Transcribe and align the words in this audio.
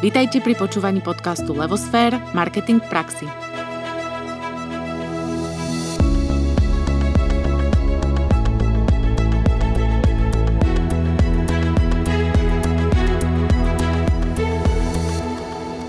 Vítajte 0.00 0.40
pri 0.40 0.56
počúvaní 0.56 1.04
podcastu 1.04 1.52
Levosfér– 1.52 2.16
Marketing 2.32 2.80
v 2.80 2.88
praxi. 2.88 3.28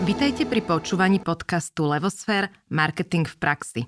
Vítajte 0.03 0.43
pri 0.43 0.59
počúvaní 0.59 1.23
podcastu 1.23 1.87
Levosfér– 1.87 2.51
Marketing 2.67 3.23
v 3.23 3.35
praxi. 3.39 3.81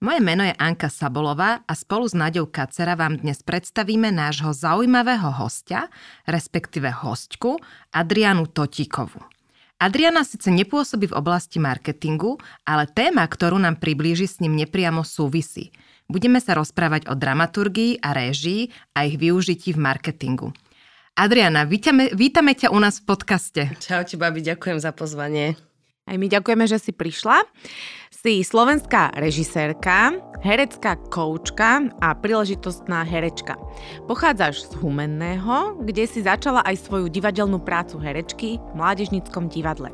Moje 0.00 0.24
meno 0.24 0.40
je 0.40 0.56
Anka 0.56 0.88
Sabolová 0.88 1.68
a 1.68 1.72
spolu 1.76 2.08
s 2.08 2.16
Naďou 2.16 2.48
Kacera 2.48 2.96
vám 2.96 3.20
dnes 3.20 3.44
predstavíme 3.44 4.08
nášho 4.08 4.56
zaujímavého 4.56 5.36
hostia, 5.36 5.92
respektíve 6.24 6.88
hostku, 6.88 7.60
Adrianu 7.92 8.48
Totíkovu. 8.48 9.35
Adriana 9.76 10.24
síce 10.24 10.48
nepôsobí 10.48 11.12
v 11.12 11.16
oblasti 11.20 11.60
marketingu, 11.60 12.40
ale 12.64 12.88
téma, 12.88 13.28
ktorú 13.28 13.60
nám 13.60 13.76
priblíži 13.76 14.24
s 14.24 14.40
ním 14.40 14.56
nepriamo 14.56 15.04
súvisí. 15.04 15.68
Budeme 16.08 16.40
sa 16.40 16.56
rozprávať 16.56 17.12
o 17.12 17.14
dramaturgii 17.18 18.00
a 18.00 18.16
réžii 18.16 18.72
a 18.96 19.04
ich 19.04 19.20
využití 19.20 19.76
v 19.76 19.82
marketingu. 19.84 20.56
Adriana, 21.12 21.68
vítame, 21.68 22.08
vítame 22.16 22.56
ťa 22.56 22.72
u 22.72 22.78
nás 22.80 23.04
v 23.04 23.08
podcaste. 23.08 23.62
Čaute, 23.76 24.16
babi, 24.16 24.40
ďakujem 24.40 24.80
za 24.80 24.96
pozvanie. 24.96 25.60
Aj 26.06 26.14
my 26.14 26.30
ďakujeme, 26.30 26.70
že 26.70 26.78
si 26.78 26.94
prišla. 26.94 27.42
Si 28.14 28.46
slovenská 28.46 29.18
režisérka, 29.18 30.14
herecká 30.38 30.94
koučka 31.10 31.90
a 31.98 32.14
príležitostná 32.14 33.02
herečka. 33.02 33.58
Pochádzaš 34.06 34.70
z 34.70 34.72
Humenného, 34.78 35.82
kde 35.82 36.06
si 36.06 36.22
začala 36.22 36.62
aj 36.62 36.78
svoju 36.86 37.10
divadelnú 37.10 37.58
prácu 37.58 37.98
herečky 37.98 38.62
v 38.62 38.72
Mládežnickom 38.78 39.50
divadle. 39.50 39.90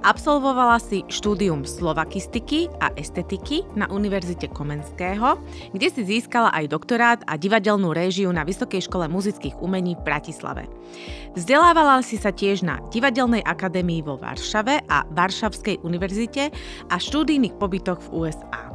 Absolvovala 0.00 0.80
si 0.80 1.04
štúdium 1.12 1.68
slovakistiky 1.68 2.72
a 2.80 2.88
estetiky 2.96 3.68
na 3.76 3.84
Univerzite 3.92 4.48
Komenského, 4.48 5.36
kde 5.76 5.88
si 5.92 6.02
získala 6.08 6.48
aj 6.56 6.72
doktorát 6.72 7.20
a 7.28 7.36
divadelnú 7.36 7.92
réžiu 7.92 8.32
na 8.32 8.40
Vysokej 8.48 8.88
škole 8.88 9.12
muzických 9.12 9.60
umení 9.60 10.00
v 10.00 10.04
Bratislave. 10.08 10.64
Vzdelávala 11.36 12.00
si 12.00 12.16
sa 12.16 12.32
tiež 12.32 12.64
na 12.64 12.80
Divadelnej 12.88 13.44
akadémii 13.44 14.00
vo 14.00 14.16
Varšave 14.16 14.88
a 14.88 15.04
Varšavskej 15.04 15.84
univerzite 15.84 16.48
a 16.88 16.96
štúdijných 16.96 17.60
pobytoch 17.60 18.00
v 18.08 18.24
USA. 18.24 18.69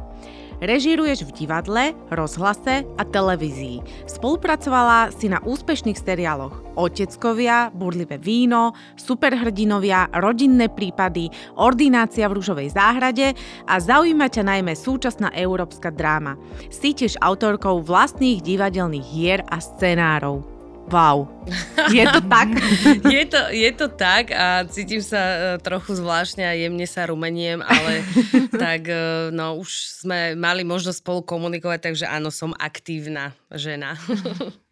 Režíruješ 0.56 1.28
v 1.28 1.44
divadle, 1.44 1.92
rozhlase 2.08 2.88
a 2.96 3.02
televízii. 3.04 4.08
Spolupracovala 4.08 5.12
si 5.12 5.28
na 5.28 5.36
úspešných 5.44 6.00
seriáloch 6.00 6.80
Oteckovia, 6.80 7.68
Burlivé 7.76 8.16
víno, 8.16 8.72
Superhrdinovia, 8.96 10.08
Rodinné 10.16 10.72
prípady, 10.72 11.28
Ordinácia 11.60 12.24
v 12.32 12.40
rúžovej 12.40 12.72
záhrade 12.72 13.36
a 13.68 13.76
zaujíma 13.76 14.32
ťa 14.32 14.42
najmä 14.48 14.72
súčasná 14.72 15.28
európska 15.36 15.92
dráma. 15.92 16.40
Si 16.72 16.96
tiež 16.96 17.20
autorkou 17.20 17.84
vlastných 17.84 18.40
divadelných 18.40 19.06
hier 19.12 19.40
a 19.52 19.60
scenárov. 19.60 20.55
Wow. 20.86 21.26
Je 21.90 22.06
to 22.06 22.20
tak? 22.34 22.48
je, 23.10 23.22
to, 23.26 23.40
je 23.50 23.70
to 23.74 23.86
tak 23.90 24.30
a 24.30 24.62
cítim 24.70 25.02
sa 25.02 25.18
e, 25.18 25.38
trochu 25.58 25.98
zvláštne 25.98 26.46
a 26.46 26.54
jemne 26.54 26.86
sa 26.86 27.10
rumeniem, 27.10 27.58
ale 27.58 28.06
tak 28.62 28.86
e, 28.86 29.34
no 29.34 29.58
už 29.58 30.02
sme 30.06 30.38
mali 30.38 30.62
možnosť 30.62 31.02
spolu 31.02 31.26
komunikovať, 31.26 31.90
takže 31.90 32.06
áno, 32.06 32.30
som 32.30 32.54
aktívna 32.54 33.34
žena. 33.50 33.98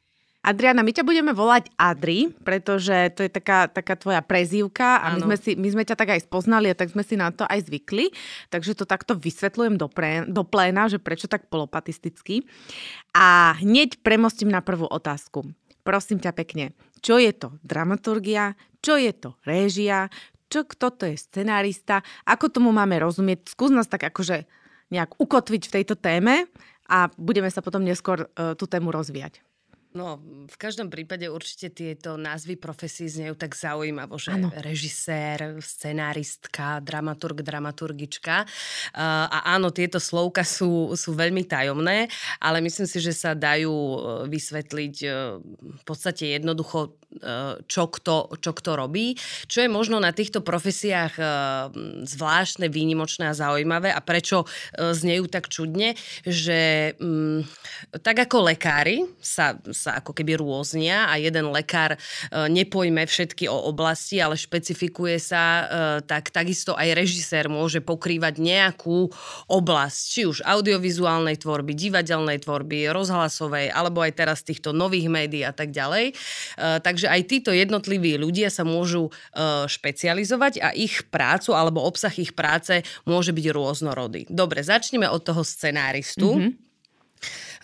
Adriana, 0.45 0.85
my 0.85 0.93
ťa 0.93 1.09
budeme 1.09 1.33
volať 1.33 1.73
Adri, 1.81 2.29
pretože 2.45 2.93
to 3.17 3.25
je 3.25 3.33
taká, 3.33 3.65
taká 3.65 3.97
tvoja 3.97 4.21
prezývka 4.21 5.01
a 5.01 5.17
my 5.17 5.25
sme, 5.25 5.37
si, 5.41 5.57
my 5.57 5.69
sme 5.73 5.89
ťa 5.89 5.97
tak 5.97 6.13
aj 6.13 6.29
spoznali 6.29 6.69
a 6.69 6.77
tak 6.77 6.93
sme 6.93 7.01
si 7.01 7.17
na 7.17 7.33
to 7.33 7.49
aj 7.49 7.65
zvykli. 7.65 8.13
Takže 8.53 8.77
to 8.77 8.85
takto 8.85 9.17
vysvetľujem 9.17 9.81
do, 9.81 9.89
pre, 9.89 10.29
do 10.29 10.45
pléna, 10.45 10.93
že 10.93 11.01
prečo 11.01 11.33
tak 11.33 11.49
polopatisticky. 11.49 12.45
A 13.17 13.57
hneď 13.57 14.05
premostím 14.05 14.53
na 14.53 14.61
prvú 14.61 14.85
otázku 14.85 15.49
prosím 15.85 16.19
ťa 16.19 16.33
pekne, 16.33 16.73
čo 17.05 17.21
je 17.21 17.31
to 17.37 17.55
dramaturgia, 17.61 18.57
čo 18.81 18.97
je 18.97 19.13
to 19.13 19.37
réžia, 19.45 20.09
čo, 20.49 20.65
kto 20.65 20.87
to 20.97 21.05
je 21.13 21.17
scenárista, 21.21 22.01
ako 22.25 22.51
tomu 22.51 22.73
máme 22.73 22.97
rozumieť. 22.99 23.53
Skús 23.53 23.71
nás 23.71 23.87
tak 23.87 24.09
akože 24.09 24.49
nejak 24.93 25.17
ukotviť 25.21 25.63
v 25.69 25.75
tejto 25.81 25.95
téme 25.97 26.49
a 26.89 27.09
budeme 27.17 27.49
sa 27.49 27.65
potom 27.65 27.85
neskôr 27.85 28.29
uh, 28.29 28.53
tú 28.57 28.69
tému 28.69 28.93
rozvíjať. 28.93 29.41
No, 29.95 30.19
v 30.51 30.57
každom 30.59 30.91
prípade 30.91 31.31
určite 31.31 31.71
tieto 31.71 32.19
názvy 32.19 32.59
profesí 32.59 33.07
znejú 33.07 33.39
tak 33.39 33.55
zaujímavo, 33.55 34.19
že 34.19 34.35
ano. 34.35 34.51
režisér, 34.59 35.55
scenáristka, 35.63 36.83
dramaturg, 36.83 37.47
dramaturgička. 37.47 38.43
A 38.99 39.39
áno, 39.55 39.71
tieto 39.71 40.03
slovka 40.03 40.43
sú, 40.43 40.99
sú 40.99 41.15
veľmi 41.15 41.47
tajomné, 41.47 42.11
ale 42.43 42.59
myslím 42.59 42.91
si, 42.91 42.99
že 42.99 43.15
sa 43.15 43.39
dajú 43.39 43.71
e, 43.71 43.99
vysvetliť 44.35 44.95
e, 45.07 45.09
v 45.63 45.83
podstate 45.87 46.43
jednoducho 46.43 46.99
čo 47.67 47.85
kto, 47.89 48.39
čo 48.43 48.53
kto 48.53 48.71
robí. 48.75 49.15
Čo 49.47 49.65
je 49.65 49.71
možno 49.71 50.03
na 50.03 50.11
týchto 50.11 50.43
profesiách 50.43 51.15
e, 51.17 51.25
zvláštne, 52.05 52.67
výnimočné 52.69 53.31
a 53.31 53.39
zaujímavé 53.39 53.95
a 53.95 54.01
prečo 54.03 54.45
e, 54.45 54.47
znejú 54.93 55.31
tak 55.31 55.49
čudne, 55.49 55.95
že 56.27 56.93
mm, 56.99 57.47
tak 58.03 58.27
ako 58.29 58.51
lekári 58.51 59.07
sa, 59.23 59.57
sa 59.71 60.03
ako 60.03 60.13
keby 60.17 60.39
rôznia 60.39 61.07
a 61.09 61.19
jeden 61.21 61.51
lekár 61.51 61.97
nepojme 62.33 63.07
všetky 63.07 63.47
o 63.47 63.71
oblasti, 63.71 64.19
ale 64.19 64.39
špecifikuje 64.39 65.17
sa, 65.21 65.67
tak 66.05 66.35
takisto 66.35 66.75
aj 66.75 66.97
režisér 66.97 67.47
môže 67.47 67.81
pokrývať 67.81 68.41
nejakú 68.41 69.11
oblasť, 69.49 70.03
či 70.05 70.21
už 70.27 70.43
audiovizuálnej 70.43 71.39
tvorby, 71.39 71.73
divadelnej 71.77 72.43
tvorby, 72.43 72.91
rozhlasovej, 72.91 73.71
alebo 73.71 74.03
aj 74.03 74.13
teraz 74.17 74.43
týchto 74.43 74.75
nových 74.75 75.09
médií 75.09 75.45
a 75.47 75.55
tak 75.55 75.71
ďalej. 75.71 76.17
Takže 76.59 77.04
Takže 77.05 77.21
aj 77.21 77.29
títo 77.29 77.53
jednotliví 77.53 78.17
ľudia 78.17 78.49
sa 78.49 78.65
môžu 78.65 79.13
uh, 79.13 79.69
špecializovať 79.69 80.65
a 80.65 80.73
ich 80.73 81.05
prácu 81.13 81.53
alebo 81.53 81.85
obsah 81.85 82.17
ich 82.17 82.33
práce 82.33 82.81
môže 83.05 83.29
byť 83.29 83.47
rôznorodý. 83.53 84.25
Dobre, 84.33 84.65
začneme 84.65 85.05
od 85.05 85.21
toho 85.21 85.45
scenáristu. 85.45 86.33
Mm-hmm. 86.33 86.53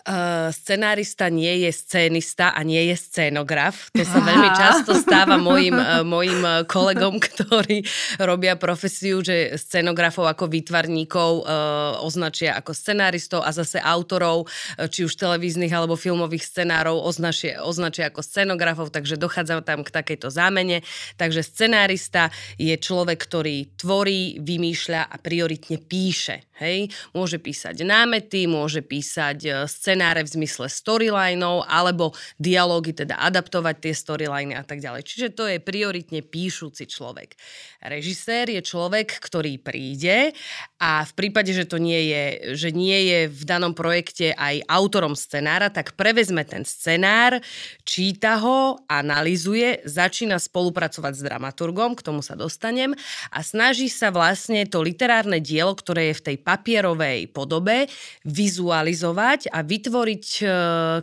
Uh, 0.01 0.49
scenárista 0.49 1.29
nie 1.29 1.61
je 1.61 1.69
scénista 1.69 2.49
a 2.57 2.65
nie 2.65 2.89
je 2.89 2.97
scénograf. 2.97 3.93
To 3.93 4.01
sa 4.01 4.17
veľmi 4.17 4.49
často 4.57 4.97
stáva 4.97 5.37
mojim, 5.37 5.77
uh, 5.77 6.01
mojim 6.01 6.41
kolegom, 6.65 7.21
ktorí 7.29 7.85
robia 8.17 8.57
profesiu, 8.57 9.21
že 9.21 9.53
scenografov 9.61 10.25
ako 10.25 10.49
výtvarníkov 10.49 11.31
uh, 11.45 12.01
označia 12.01 12.57
ako 12.57 12.73
scenáristov 12.73 13.45
a 13.45 13.53
zase 13.53 13.77
autorov, 13.77 14.49
či 14.89 15.05
už 15.05 15.13
televíznych 15.13 15.69
alebo 15.69 15.93
filmových 15.93 16.49
scenárov 16.49 16.97
označia, 16.97 17.61
označia 17.61 18.09
ako 18.09 18.25
scenografov, 18.25 18.89
takže 18.89 19.21
dochádza 19.21 19.61
tam 19.61 19.85
k 19.85 19.93
takejto 19.93 20.33
zámene. 20.33 20.81
Takže 21.21 21.45
scenárista 21.45 22.33
je 22.57 22.73
človek, 22.73 23.21
ktorý 23.21 23.77
tvorí, 23.77 24.41
vymýšľa 24.41 25.13
a 25.13 25.15
prioritne 25.21 25.77
píše. 25.77 26.50
Hej? 26.61 26.93
Môže 27.17 27.41
písať 27.41 27.81
námety, 27.81 28.45
môže 28.45 28.85
písať 28.85 29.67
scenáristy, 29.67 30.01
scenáre 30.01 30.23
v 30.23 30.33
zmysle 30.39 30.65
storylineov 30.71 31.67
alebo 31.67 32.15
dialógy, 32.39 32.95
teda 32.95 33.19
adaptovať 33.19 33.75
tie 33.83 33.93
storyliny 33.93 34.53
a 34.55 34.63
tak 34.63 34.79
ďalej. 34.79 35.03
Čiže 35.03 35.27
to 35.35 35.43
je 35.51 35.57
prioritne 35.59 36.23
píšuci 36.23 36.87
človek. 36.87 37.35
Režisér 37.81 38.47
je 38.49 38.61
človek, 38.63 39.11
ktorý 39.19 39.59
príde 39.59 40.31
a 40.77 41.03
v 41.03 41.11
prípade, 41.17 41.51
že 41.51 41.67
to 41.67 41.81
nie 41.81 42.13
je, 42.13 42.23
že 42.55 42.69
nie 42.71 43.09
je 43.09 43.19
v 43.27 43.41
danom 43.43 43.73
projekte 43.73 44.31
aj 44.37 44.63
autorom 44.69 45.17
scenára, 45.17 45.73
tak 45.73 45.97
prevezme 45.97 46.45
ten 46.45 46.63
scenár, 46.63 47.41
číta 47.83 48.37
ho, 48.39 48.79
analizuje, 48.87 49.81
začína 49.83 50.37
spolupracovať 50.37 51.13
s 51.17 51.25
dramaturgom, 51.25 51.97
k 51.97 52.05
tomu 52.05 52.21
sa 52.21 52.37
dostanem, 52.37 52.93
a 53.33 53.39
snaží 53.41 53.89
sa 53.89 54.13
vlastne 54.13 54.65
to 54.69 54.81
literárne 54.85 55.41
dielo, 55.41 55.73
ktoré 55.73 56.13
je 56.13 56.19
v 56.21 56.25
tej 56.31 56.37
papierovej 56.51 57.31
podobe, 57.31 57.87
vizualizovať 58.27 59.47
a 59.55 59.63
vytvoriť 59.63 60.25
e, 60.39 60.45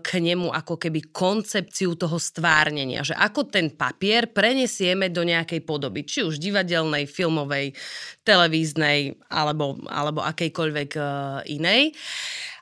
k 0.04 0.08
nemu 0.20 0.52
ako 0.52 0.76
keby 0.76 1.08
koncepciu 1.08 1.96
toho 1.96 2.20
stvárnenia, 2.20 3.00
že 3.00 3.16
ako 3.16 3.48
ten 3.48 3.72
papier 3.72 4.28
prenesieme 4.28 5.08
do 5.08 5.24
nejakej 5.24 5.64
podoby, 5.64 6.04
či 6.04 6.20
už 6.20 6.36
divadelnej, 6.36 7.08
filmovej, 7.08 7.72
televíznej 8.28 9.16
alebo, 9.32 9.80
alebo 9.88 10.20
akejkoľvek 10.20 10.90
e, 11.00 11.02
inej. 11.56 11.96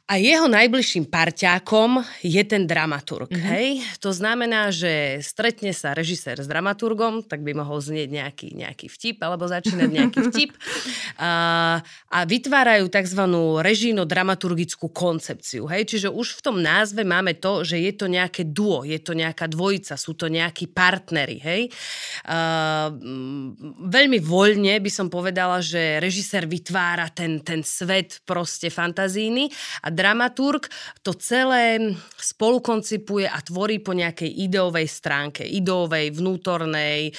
A 0.07 0.23
jeho 0.23 0.47
najbližším 0.47 1.11
parťákom 1.11 1.99
je 2.23 2.39
ten 2.47 2.63
dramaturg. 2.63 3.27
Mm-hmm. 3.27 3.51
Hej? 3.51 3.67
To 3.99 4.15
znamená, 4.15 4.71
že 4.71 5.19
stretne 5.19 5.75
sa 5.75 5.99
režisér 5.99 6.39
s 6.39 6.47
dramaturgom, 6.47 7.27
tak 7.27 7.43
by 7.43 7.51
mohol 7.59 7.83
znieť 7.83 8.15
nejaký, 8.15 8.49
nejaký 8.55 8.87
vtip, 8.87 9.19
alebo 9.27 9.51
začínať 9.51 9.91
nejaký 9.91 10.19
vtip. 10.31 10.55
a, 11.19 11.31
a 12.07 12.19
vytvárajú 12.23 12.87
tzv. 12.87 13.23
režíno-dramaturgickú 13.59 14.95
koncepciu. 14.95 15.67
Hej? 15.67 15.91
Čiže 15.91 16.15
už 16.15 16.39
v 16.39 16.45
tom 16.55 16.63
názve 16.63 17.03
máme 17.03 17.35
to, 17.43 17.67
že 17.67 17.75
je 17.75 17.91
to 17.91 18.07
nejaké 18.07 18.47
duo, 18.47 18.87
je 18.87 19.03
to 19.03 19.11
nejaká 19.11 19.51
dvojica, 19.51 19.99
sú 19.99 20.15
to 20.15 20.31
nejakí 20.31 20.71
partnery. 20.71 21.43
Hej? 21.43 21.75
A, 22.31 22.95
veľmi 23.91 24.23
voľne 24.23 24.79
by 24.79 24.91
som 25.03 25.11
povedala, 25.11 25.59
že 25.59 25.99
režisér 25.99 26.47
vytvára 26.47 27.11
ten, 27.11 27.43
ten 27.43 27.67
svet 27.67 28.23
proste 28.23 28.71
fantazíny 28.71 29.51
a 29.83 29.96
dramaturg 29.97 30.69
to 31.01 31.17
celé 31.17 31.97
spolukoncipuje 32.21 33.25
a 33.25 33.41
tvorí 33.41 33.81
po 33.81 33.97
nejakej 33.97 34.29
ideovej 34.29 34.85
stránke, 34.85 35.41
ideovej, 35.49 36.13
vnútornej, 36.13 37.09
e, 37.09 37.13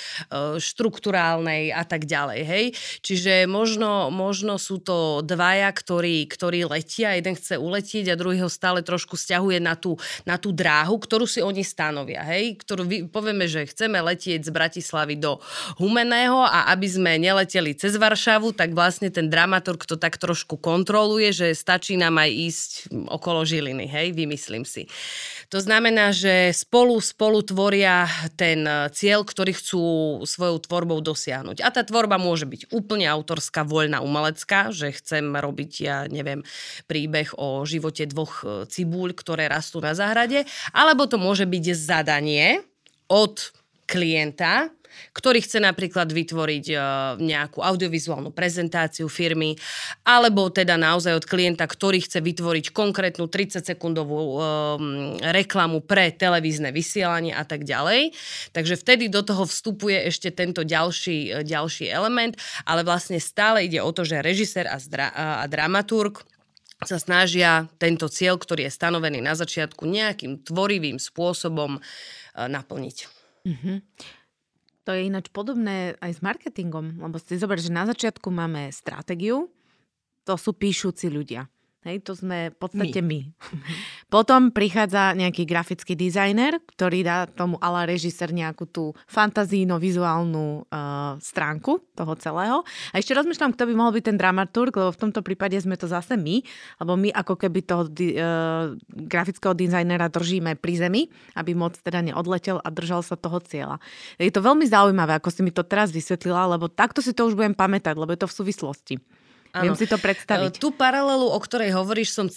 štruktúrálnej 0.61 1.73
a 1.73 1.81
tak 1.81 2.05
ďalej. 2.05 2.39
Hej? 2.45 2.65
Čiže 3.01 3.33
možno, 3.49 4.13
možno 4.13 4.61
sú 4.61 4.77
to 4.77 5.25
dvaja, 5.25 5.73
ktorí, 5.73 6.29
ktorí 6.29 6.69
letia, 6.69 7.17
jeden 7.17 7.33
chce 7.33 7.57
uletieť 7.57 8.13
a 8.13 8.19
druhý 8.19 8.45
ho 8.45 8.51
stále 8.51 8.85
trošku 8.85 9.17
stiahuje 9.17 9.57
na 9.57 9.73
tú, 9.73 9.97
na 10.29 10.37
tú 10.37 10.53
dráhu, 10.53 11.01
ktorú 11.01 11.25
si 11.25 11.41
oni 11.41 11.65
stanovia. 11.65 12.21
Hej? 12.21 12.61
Ktorú 12.61 12.85
vy, 12.85 12.97
povieme, 13.09 13.49
že 13.49 13.65
chceme 13.65 13.97
letieť 14.03 14.45
z 14.45 14.51
Bratislavy 14.53 15.17
do 15.17 15.41
Humeného 15.81 16.45
a 16.45 16.69
aby 16.69 16.85
sme 16.85 17.17
neleteli 17.17 17.73
cez 17.73 17.97
Varšavu, 17.97 18.53
tak 18.53 18.77
vlastne 18.77 19.09
ten 19.09 19.31
dramaturg 19.31 19.81
to 19.87 19.97
tak 19.97 20.19
trošku 20.21 20.59
kontroluje, 20.59 21.33
že 21.33 21.47
stačí 21.57 21.95
nám 21.95 22.19
aj 22.21 22.29
ísť 22.29 22.66
ísť 22.67 22.91
okolo 23.07 23.47
Žiliny, 23.47 23.87
hej, 23.87 24.11
vymyslím 24.11 24.67
si. 24.67 24.91
To 25.47 25.63
znamená, 25.63 26.11
že 26.11 26.51
spolu, 26.51 26.99
spolu 26.99 27.39
tvoria 27.39 28.03
ten 28.35 28.67
e, 28.67 28.91
cieľ, 28.91 29.23
ktorý 29.23 29.55
chcú 29.55 29.83
svojou 30.27 30.59
tvorbou 30.59 30.99
dosiahnuť. 30.99 31.63
A 31.63 31.71
tá 31.71 31.87
tvorba 31.87 32.19
môže 32.19 32.43
byť 32.43 32.75
úplne 32.75 33.07
autorská, 33.07 33.63
voľná, 33.63 34.03
umelecká, 34.03 34.75
že 34.75 34.91
chcem 34.91 35.31
robiť, 35.31 35.71
ja 35.79 36.03
neviem, 36.11 36.43
príbeh 36.91 37.31
o 37.39 37.63
živote 37.63 38.03
dvoch 38.11 38.43
e, 38.43 38.67
cibúľ, 38.67 39.15
ktoré 39.15 39.47
rastú 39.47 39.79
na 39.79 39.95
záhrade, 39.95 40.43
alebo 40.75 41.07
to 41.07 41.15
môže 41.15 41.47
byť 41.47 41.63
zadanie 41.71 42.59
od 43.07 43.55
klienta, 43.87 44.67
ktorý 45.13 45.43
chce 45.43 45.59
napríklad 45.63 46.09
vytvoriť 46.09 46.65
uh, 46.73 46.81
nejakú 47.19 47.63
audiovizuálnu 47.63 48.31
prezentáciu 48.31 49.09
firmy, 49.11 49.57
alebo 50.07 50.49
teda 50.53 50.75
naozaj 50.75 51.17
od 51.17 51.25
klienta, 51.25 51.65
ktorý 51.65 52.03
chce 52.03 52.21
vytvoriť 52.21 52.71
konkrétnu 52.71 53.29
30-sekundovú 53.29 54.17
um, 54.17 54.39
reklamu 55.19 55.83
pre 55.83 56.13
televízne 56.13 56.69
vysielanie 56.71 57.33
a 57.33 57.43
tak 57.43 57.63
ďalej. 57.67 58.13
Takže 58.53 58.75
vtedy 58.79 59.09
do 59.09 59.21
toho 59.21 59.45
vstupuje 59.45 60.07
ešte 60.07 60.31
tento 60.31 60.61
ďalší, 60.61 61.43
ďalší 61.43 61.89
element, 61.89 62.37
ale 62.63 62.85
vlastne 62.87 63.17
stále 63.17 63.65
ide 63.65 63.81
o 63.81 63.91
to, 63.91 64.05
že 64.05 64.23
režisér 64.23 64.69
a, 64.69 64.77
zdra- 64.77 65.13
a 65.13 65.45
dramaturg 65.49 66.23
sa 66.85 67.01
snažia 67.01 67.65
tento 67.81 68.05
cieľ, 68.05 68.37
ktorý 68.37 68.69
je 68.69 68.77
stanovený 68.77 69.17
na 69.17 69.33
začiatku, 69.33 69.89
nejakým 69.89 70.45
tvorivým 70.45 71.01
spôsobom 71.01 71.81
naplniť. 72.37 72.97
Mm-hmm. 73.47 73.77
To 74.87 74.95
je 74.95 75.11
ináč 75.11 75.27
podobné 75.27 75.99
aj 75.99 76.15
s 76.15 76.23
marketingom, 76.23 77.03
lebo 77.03 77.19
si 77.19 77.35
zober, 77.35 77.59
že 77.59 77.75
na 77.75 77.83
začiatku 77.83 78.31
máme 78.31 78.71
stratégiu, 78.71 79.51
to 80.23 80.39
sú 80.39 80.55
píšuci 80.55 81.11
ľudia. 81.11 81.51
Hej, 81.85 82.03
to 82.03 82.17
sme 82.17 82.51
v 82.51 82.57
podstate 82.57 82.99
my. 83.05 83.05
my. 83.05 83.19
Potom 84.13 84.49
prichádza 84.49 85.13
nejaký 85.13 85.45
grafický 85.45 85.93
dizajner, 85.93 86.57
ktorý 86.73 87.05
dá 87.05 87.29
tomu 87.29 87.61
ala 87.61 87.85
režisér 87.85 88.33
nejakú 88.33 88.65
tú 88.65 88.97
fantazíno-vizuálnu 89.05 90.65
uh, 90.65 91.15
stránku 91.21 91.79
toho 91.93 92.13
celého. 92.17 92.65
A 92.91 92.99
ešte 92.99 93.13
rozmýšľam, 93.13 93.53
kto 93.53 93.69
by 93.69 93.73
mohol 93.77 93.93
byť 93.93 94.03
ten 94.09 94.17
dramaturg, 94.17 94.73
lebo 94.73 94.89
v 94.89 95.01
tomto 95.05 95.21
prípade 95.21 95.55
sme 95.61 95.77
to 95.77 95.85
zase 95.85 96.17
my, 96.17 96.41
lebo 96.81 96.97
my 96.97 97.09
ako 97.13 97.39
keby 97.39 97.59
toho 97.61 97.85
uh, 97.85 98.73
grafického 98.89 99.53
dizajnera 99.53 100.09
držíme 100.09 100.57
pri 100.57 100.73
zemi, 100.81 101.01
aby 101.37 101.53
moc 101.53 101.77
teda 101.77 102.01
neodletel 102.01 102.57
a 102.57 102.67
držal 102.73 103.05
sa 103.05 103.13
toho 103.15 103.37
cieľa. 103.39 103.77
Je 104.17 104.33
to 104.33 104.41
veľmi 104.41 104.65
zaujímavé, 104.65 105.15
ako 105.15 105.29
si 105.29 105.39
mi 105.45 105.53
to 105.53 105.61
teraz 105.61 105.93
vysvetlila, 105.93 106.57
lebo 106.57 106.67
takto 106.67 107.05
si 107.05 107.13
to 107.13 107.29
už 107.29 107.37
budem 107.37 107.53
pamätať, 107.53 107.95
lebo 107.95 108.11
je 108.11 108.21
to 108.25 108.27
v 108.27 108.37
súvislosti. 108.43 108.95
Viem 109.63 109.77
si 109.77 109.87
to 109.89 109.97
predstaviť. 109.97 110.53
E, 110.55 110.61
tú 110.61 110.73
paralelu, 110.75 111.25
o 111.25 111.39
ktorej 111.39 111.73
hovoríš, 111.73 112.09
som 112.13 112.25
e, 112.27 112.33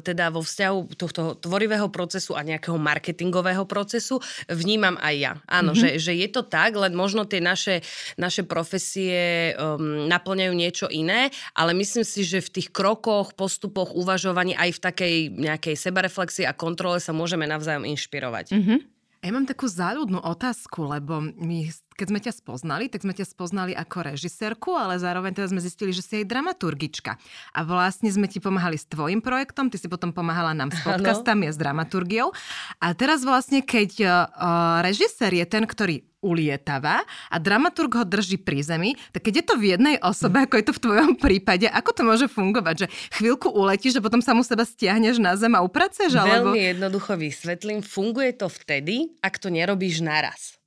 teda 0.00 0.30
vo 0.30 0.44
vzťahu 0.44 0.78
tohto 0.94 1.36
tvorivého 1.40 1.88
procesu 1.90 2.36
a 2.36 2.44
nejakého 2.44 2.76
marketingového 2.76 3.64
procesu 3.64 4.20
vnímam 4.46 4.96
aj 5.00 5.14
ja. 5.16 5.32
Áno, 5.48 5.72
mm-hmm. 5.72 5.98
že, 5.98 6.12
že 6.12 6.12
je 6.16 6.28
to 6.30 6.42
tak, 6.46 6.76
len 6.76 6.92
možno 6.92 7.24
tie 7.24 7.40
naše, 7.40 7.82
naše 8.16 8.42
profesie 8.44 9.52
um, 9.56 10.06
naplňajú 10.06 10.52
niečo 10.52 10.86
iné, 10.88 11.30
ale 11.52 11.72
myslím 11.76 12.04
si, 12.04 12.22
že 12.22 12.44
v 12.44 12.60
tých 12.60 12.68
krokoch, 12.70 13.34
postupoch, 13.36 13.94
uvažovaní 13.94 14.52
aj 14.56 14.70
v 14.76 14.82
takej 14.82 15.14
nejakej 15.36 15.74
sebareflexii 15.78 16.44
a 16.48 16.56
kontrole 16.56 16.98
sa 16.98 17.14
môžeme 17.14 17.48
navzájom 17.48 17.86
inšpirovať. 17.86 18.52
Mm-hmm. 18.52 18.78
Ja 19.24 19.30
mám 19.34 19.48
takú 19.48 19.66
záľudnú 19.66 20.22
otázku, 20.22 20.86
lebo 20.86 21.18
my 21.18 21.66
keď 21.96 22.06
sme 22.12 22.20
ťa 22.20 22.32
spoznali, 22.36 22.84
tak 22.92 23.02
sme 23.02 23.16
ťa 23.16 23.24
spoznali 23.24 23.72
ako 23.72 24.12
režisérku, 24.12 24.76
ale 24.76 25.00
zároveň 25.00 25.32
teda 25.32 25.50
sme 25.50 25.64
zistili, 25.64 25.96
že 25.96 26.04
si 26.04 26.20
aj 26.20 26.28
dramaturgička. 26.28 27.16
A 27.56 27.60
vlastne 27.64 28.12
sme 28.12 28.28
ti 28.28 28.38
pomáhali 28.38 28.76
s 28.76 28.84
tvojim 28.84 29.24
projektom, 29.24 29.72
ty 29.72 29.80
si 29.80 29.88
potom 29.88 30.12
pomáhala 30.12 30.52
nám 30.52 30.70
s 30.70 30.78
podcastami 30.84 31.48
a 31.48 31.52
s 31.52 31.58
dramaturgiou. 31.58 32.36
A 32.84 32.92
teraz 32.92 33.24
vlastne, 33.24 33.64
keď 33.64 33.90
uh, 34.04 34.84
režisér 34.84 35.32
je 35.40 35.46
ten, 35.48 35.64
ktorý 35.64 36.04
ulietava 36.26 37.06
a 37.30 37.36
dramaturg 37.38 38.02
ho 38.02 38.04
drží 38.04 38.42
pri 38.42 38.58
zemi, 38.66 38.90
tak 39.14 39.30
keď 39.30 39.34
je 39.40 39.44
to 39.46 39.54
v 39.54 39.64
jednej 39.78 39.96
osobe, 40.02 40.42
ako 40.42 40.58
je 40.58 40.64
to 40.66 40.74
v 40.74 40.82
tvojom 40.82 41.12
prípade, 41.14 41.70
ako 41.70 41.90
to 41.94 42.02
môže 42.02 42.26
fungovať? 42.26 42.74
Že 42.84 42.86
chvíľku 43.14 43.48
uletíš 43.54 44.02
a 44.02 44.04
potom 44.04 44.18
sa 44.18 44.34
mu 44.34 44.42
seba 44.42 44.66
stiahneš 44.66 45.22
na 45.22 45.38
zem 45.38 45.54
a 45.54 45.62
upraceš? 45.62 46.18
Alebo... 46.18 46.50
Veľmi 46.50 46.76
jednoducho 46.76 47.14
vysvetlím. 47.14 47.80
Funguje 47.80 48.34
to 48.34 48.50
vtedy, 48.50 49.14
ak 49.22 49.38
to 49.38 49.48
nerobíš 49.54 50.02
naraz. 50.02 50.58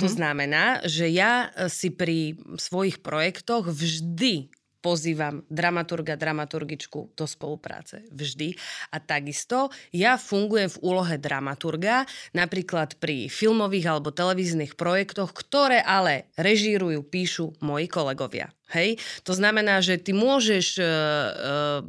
To 0.00 0.08
znamená, 0.08 0.80
že 0.88 1.08
ja 1.12 1.52
e, 1.52 1.68
si 1.68 1.92
pri 1.92 2.40
svojich 2.56 3.04
projektoch 3.04 3.68
vždy 3.68 4.48
pozývam 4.84 5.40
dramaturga, 5.48 6.12
dramaturgičku 6.20 7.16
do 7.16 7.24
spolupráce. 7.24 8.04
Vždy. 8.12 8.52
A 8.92 9.00
takisto 9.00 9.72
ja 9.96 10.20
fungujem 10.20 10.68
v 10.68 10.80
úlohe 10.84 11.16
dramaturga, 11.16 12.04
napríklad 12.36 13.00
pri 13.00 13.32
filmových 13.32 13.96
alebo 13.96 14.12
televíznych 14.12 14.76
projektoch, 14.76 15.32
ktoré 15.32 15.80
ale 15.80 16.28
režírujú, 16.36 17.00
píšu 17.00 17.56
moji 17.64 17.88
kolegovia. 17.88 18.52
Hej? 18.76 19.00
To 19.24 19.32
znamená, 19.32 19.80
že 19.80 19.96
ty 19.96 20.12
môžeš 20.12 20.76
uh, 20.76 20.84
uh, 20.84 21.80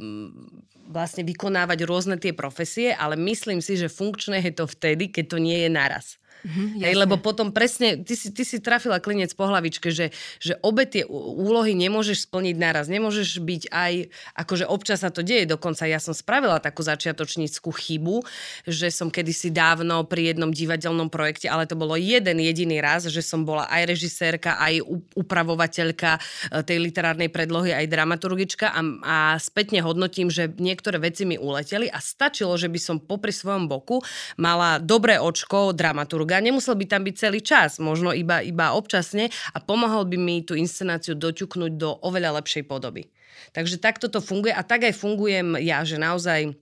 vlastne 0.88 1.28
vykonávať 1.28 1.84
rôzne 1.84 2.16
tie 2.16 2.32
profesie, 2.32 2.96
ale 2.96 3.20
myslím 3.20 3.60
si, 3.60 3.76
že 3.76 3.92
funkčné 3.92 4.40
je 4.40 4.54
to 4.56 4.66
vtedy, 4.70 5.12
keď 5.12 5.26
to 5.36 5.38
nie 5.44 5.68
je 5.68 5.70
naraz. 5.70 6.16
Mm-hmm, 6.46 6.86
Hej, 6.86 6.94
lebo 6.94 7.18
potom 7.18 7.50
presne, 7.50 8.06
ty 8.06 8.14
si, 8.14 8.30
ty 8.30 8.46
si 8.46 8.62
trafila 8.62 9.02
klinec 9.02 9.34
po 9.34 9.50
hlavičke, 9.50 9.90
že, 9.90 10.14
že 10.38 10.54
obe 10.62 10.86
tie 10.86 11.02
úlohy 11.10 11.74
nemôžeš 11.74 12.30
splniť 12.30 12.56
naraz. 12.62 12.86
Nemôžeš 12.86 13.42
byť 13.42 13.74
aj, 13.74 13.94
akože 14.38 14.70
občas 14.70 15.02
sa 15.02 15.10
to 15.10 15.26
deje, 15.26 15.50
dokonca 15.50 15.90
ja 15.90 15.98
som 15.98 16.14
spravila 16.14 16.62
takú 16.62 16.86
začiatočníckú 16.86 17.74
chybu, 17.74 18.22
že 18.70 18.94
som 18.94 19.10
kedysi 19.10 19.50
dávno 19.50 20.06
pri 20.06 20.38
jednom 20.38 20.54
divadelnom 20.54 21.10
projekte, 21.10 21.50
ale 21.50 21.66
to 21.66 21.74
bolo 21.74 21.98
jeden 21.98 22.38
jediný 22.38 22.78
raz, 22.78 23.10
že 23.10 23.26
som 23.26 23.42
bola 23.42 23.66
aj 23.66 23.98
režisérka, 23.98 24.62
aj 24.62 24.86
upravovateľka 25.18 26.12
e, 26.14 26.20
tej 26.62 26.78
literárnej 26.78 27.34
predlohy, 27.34 27.74
aj 27.74 27.90
dramaturgička. 27.90 28.70
A, 28.70 28.82
a 29.02 29.18
spätne 29.42 29.82
hodnotím, 29.82 30.30
že 30.30 30.54
niektoré 30.62 31.02
veci 31.02 31.26
mi 31.26 31.42
uleteli 31.42 31.90
a 31.90 31.98
stačilo, 31.98 32.54
že 32.54 32.70
by 32.70 32.78
som 32.78 33.02
popri 33.02 33.34
svojom 33.34 33.66
boku 33.66 34.06
mala 34.38 34.78
dobré 34.78 35.18
očko 35.18 35.74
dramaturga 35.74 36.35
a 36.36 36.44
nemusel 36.44 36.76
by 36.76 36.86
tam 36.86 37.02
byť 37.08 37.16
celý 37.16 37.40
čas, 37.40 37.80
možno 37.80 38.12
iba, 38.12 38.44
iba 38.44 38.76
občasne 38.76 39.32
a 39.56 39.58
pomohol 39.64 40.06
by 40.06 40.18
mi 40.20 40.44
tú 40.44 40.54
inscenáciu 40.54 41.16
doťuknúť 41.16 41.74
do 41.80 41.96
oveľa 42.04 42.44
lepšej 42.44 42.68
podoby. 42.68 43.08
Takže 43.56 43.80
takto 43.80 44.12
to 44.12 44.20
funguje 44.20 44.52
a 44.52 44.64
tak 44.64 44.88
aj 44.88 44.96
fungujem 44.96 45.60
ja, 45.64 45.84
že 45.88 45.96
naozaj 45.96 46.56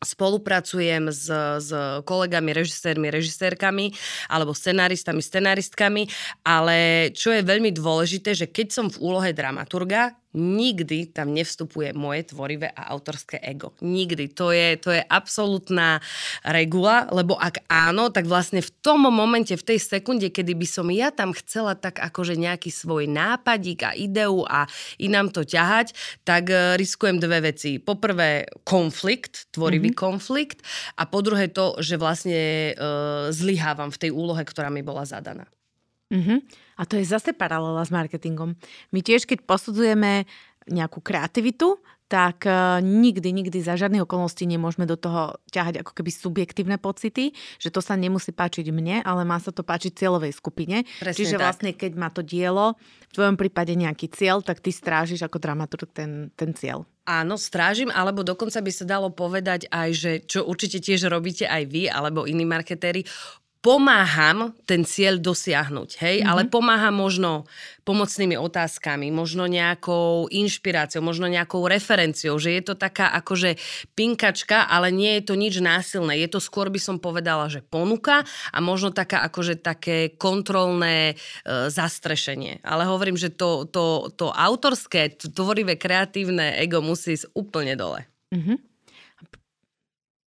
spolupracujem 0.00 1.12
s, 1.12 1.28
s 1.60 1.70
kolegami, 2.08 2.56
režisérmi, 2.56 3.12
režisérkami 3.12 3.92
alebo 4.32 4.56
scenáristami, 4.56 5.20
scenáristkami, 5.20 6.08
ale 6.40 7.10
čo 7.12 7.36
je 7.36 7.44
veľmi 7.44 7.68
dôležité, 7.76 8.32
že 8.32 8.48
keď 8.48 8.66
som 8.72 8.86
v 8.88 9.00
úlohe 9.04 9.30
dramaturga, 9.36 10.16
nikdy 10.34 11.10
tam 11.10 11.34
nevstupuje 11.34 11.90
moje 11.90 12.30
tvorivé 12.30 12.70
a 12.70 12.94
autorské 12.94 13.42
ego. 13.42 13.74
Nikdy. 13.82 14.30
To 14.38 14.54
je, 14.54 14.78
to 14.78 14.94
je 14.94 15.02
absolútna 15.02 15.98
regula, 16.46 17.10
lebo 17.10 17.34
ak 17.34 17.66
áno, 17.66 18.14
tak 18.14 18.30
vlastne 18.30 18.62
v 18.62 18.70
tom 18.78 19.10
momente, 19.10 19.54
v 19.58 19.66
tej 19.74 19.78
sekunde, 19.82 20.30
kedy 20.30 20.54
by 20.54 20.66
som 20.66 20.86
ja 20.94 21.10
tam 21.10 21.34
chcela 21.34 21.74
tak 21.74 21.98
akože 21.98 22.38
nejaký 22.38 22.70
svoj 22.70 23.10
nápadík 23.10 23.80
a 23.82 23.92
ideu 23.98 24.46
a 24.46 24.70
inám 25.02 25.34
to 25.34 25.42
ťahať, 25.42 25.94
tak 26.22 26.46
e, 26.50 26.78
riskujem 26.78 27.18
dve 27.18 27.50
veci. 27.50 27.82
Poprvé 27.82 28.46
konflikt, 28.62 29.50
tvorivý 29.50 29.90
mm-hmm. 29.90 30.04
konflikt 30.06 30.62
a 30.94 31.10
po 31.10 31.20
druhé 31.26 31.50
to, 31.50 31.74
že 31.82 31.98
vlastne 31.98 32.72
uh, 32.74 33.28
zlyhávam 33.34 33.90
v 33.90 34.00
tej 34.06 34.10
úlohe, 34.14 34.42
ktorá 34.46 34.70
mi 34.70 34.84
bola 34.84 35.02
zadaná. 35.02 35.46
Mm-hmm. 36.10 36.38
A 36.80 36.88
to 36.88 36.96
je 36.96 37.04
zase 37.04 37.36
paralela 37.36 37.84
s 37.84 37.92
marketingom. 37.92 38.56
My 38.88 39.04
tiež, 39.04 39.28
keď 39.28 39.44
posudzujeme 39.44 40.24
nejakú 40.64 41.04
kreativitu, 41.04 41.76
tak 42.10 42.42
uh, 42.42 42.82
nikdy, 42.82 43.30
nikdy 43.30 43.62
za 43.62 43.78
žiadnych 43.78 44.02
okolností 44.02 44.42
nemôžeme 44.42 44.82
do 44.82 44.98
toho 44.98 45.38
ťahať 45.54 45.86
ako 45.86 45.94
keby 45.94 46.10
subjektívne 46.10 46.76
pocity, 46.82 47.30
že 47.62 47.70
to 47.70 47.78
sa 47.78 47.94
nemusí 47.94 48.34
páčiť 48.34 48.66
mne, 48.74 49.06
ale 49.06 49.22
má 49.22 49.38
sa 49.38 49.54
to 49.54 49.62
páčiť 49.62 49.94
cieľovej 49.94 50.34
skupine. 50.34 50.82
Presne 50.98 51.14
Čiže 51.14 51.38
tak. 51.38 51.42
vlastne, 51.46 51.70
keď 51.70 51.92
má 51.94 52.10
to 52.10 52.26
dielo, 52.26 52.74
v 53.06 53.14
tvojom 53.14 53.38
prípade 53.38 53.78
nejaký 53.78 54.10
cieľ, 54.10 54.42
tak 54.42 54.58
ty 54.58 54.74
strážiš 54.74 55.22
ako 55.22 55.38
dramaturg 55.38 55.86
ten, 55.94 56.34
ten 56.34 56.50
cieľ. 56.50 56.82
Áno, 57.06 57.38
strážim, 57.38 57.94
alebo 57.94 58.26
dokonca 58.26 58.58
by 58.58 58.72
sa 58.74 58.82
dalo 58.86 59.14
povedať 59.14 59.70
aj, 59.70 59.88
že 59.94 60.12
čo 60.26 60.42
určite 60.42 60.82
tiež 60.82 61.06
robíte 61.06 61.46
aj 61.46 61.62
vy, 61.70 61.86
alebo 61.86 62.26
iní 62.26 62.42
marketéri, 62.42 63.06
pomáham 63.60 64.56
ten 64.64 64.88
cieľ 64.88 65.20
dosiahnuť, 65.20 66.00
hej, 66.00 66.16
mm-hmm. 66.20 66.30
ale 66.32 66.48
pomáham 66.48 66.96
možno 66.96 67.44
pomocnými 67.84 68.40
otázkami, 68.40 69.12
možno 69.12 69.44
nejakou 69.44 70.32
inšpiráciou, 70.32 71.04
možno 71.04 71.28
nejakou 71.28 71.68
referenciou, 71.68 72.40
že 72.40 72.56
je 72.56 72.62
to 72.72 72.74
taká 72.76 73.12
akože 73.20 73.60
pinkačka, 73.92 74.64
ale 74.64 74.88
nie 74.88 75.20
je 75.20 75.22
to 75.28 75.34
nič 75.36 75.60
násilné. 75.60 76.16
Je 76.24 76.28
to 76.32 76.40
skôr 76.40 76.72
by 76.72 76.80
som 76.80 76.96
povedala, 76.96 77.52
že 77.52 77.60
ponuka 77.60 78.24
a 78.52 78.58
možno 78.64 78.96
taká 78.96 79.20
akože 79.28 79.60
také 79.60 80.16
kontrolné 80.16 81.12
e, 81.12 81.14
zastrešenie. 81.68 82.64
Ale 82.64 82.88
hovorím, 82.88 83.20
že 83.20 83.28
to, 83.28 83.68
to, 83.68 84.08
to 84.16 84.32
autorské, 84.32 85.12
to 85.20 85.28
tvorivé, 85.28 85.76
kreatívne 85.76 86.56
ego 86.56 86.80
musí 86.80 87.18
ísť 87.18 87.32
úplne 87.36 87.76
dole. 87.76 88.08
Mm-hmm. 88.32 88.69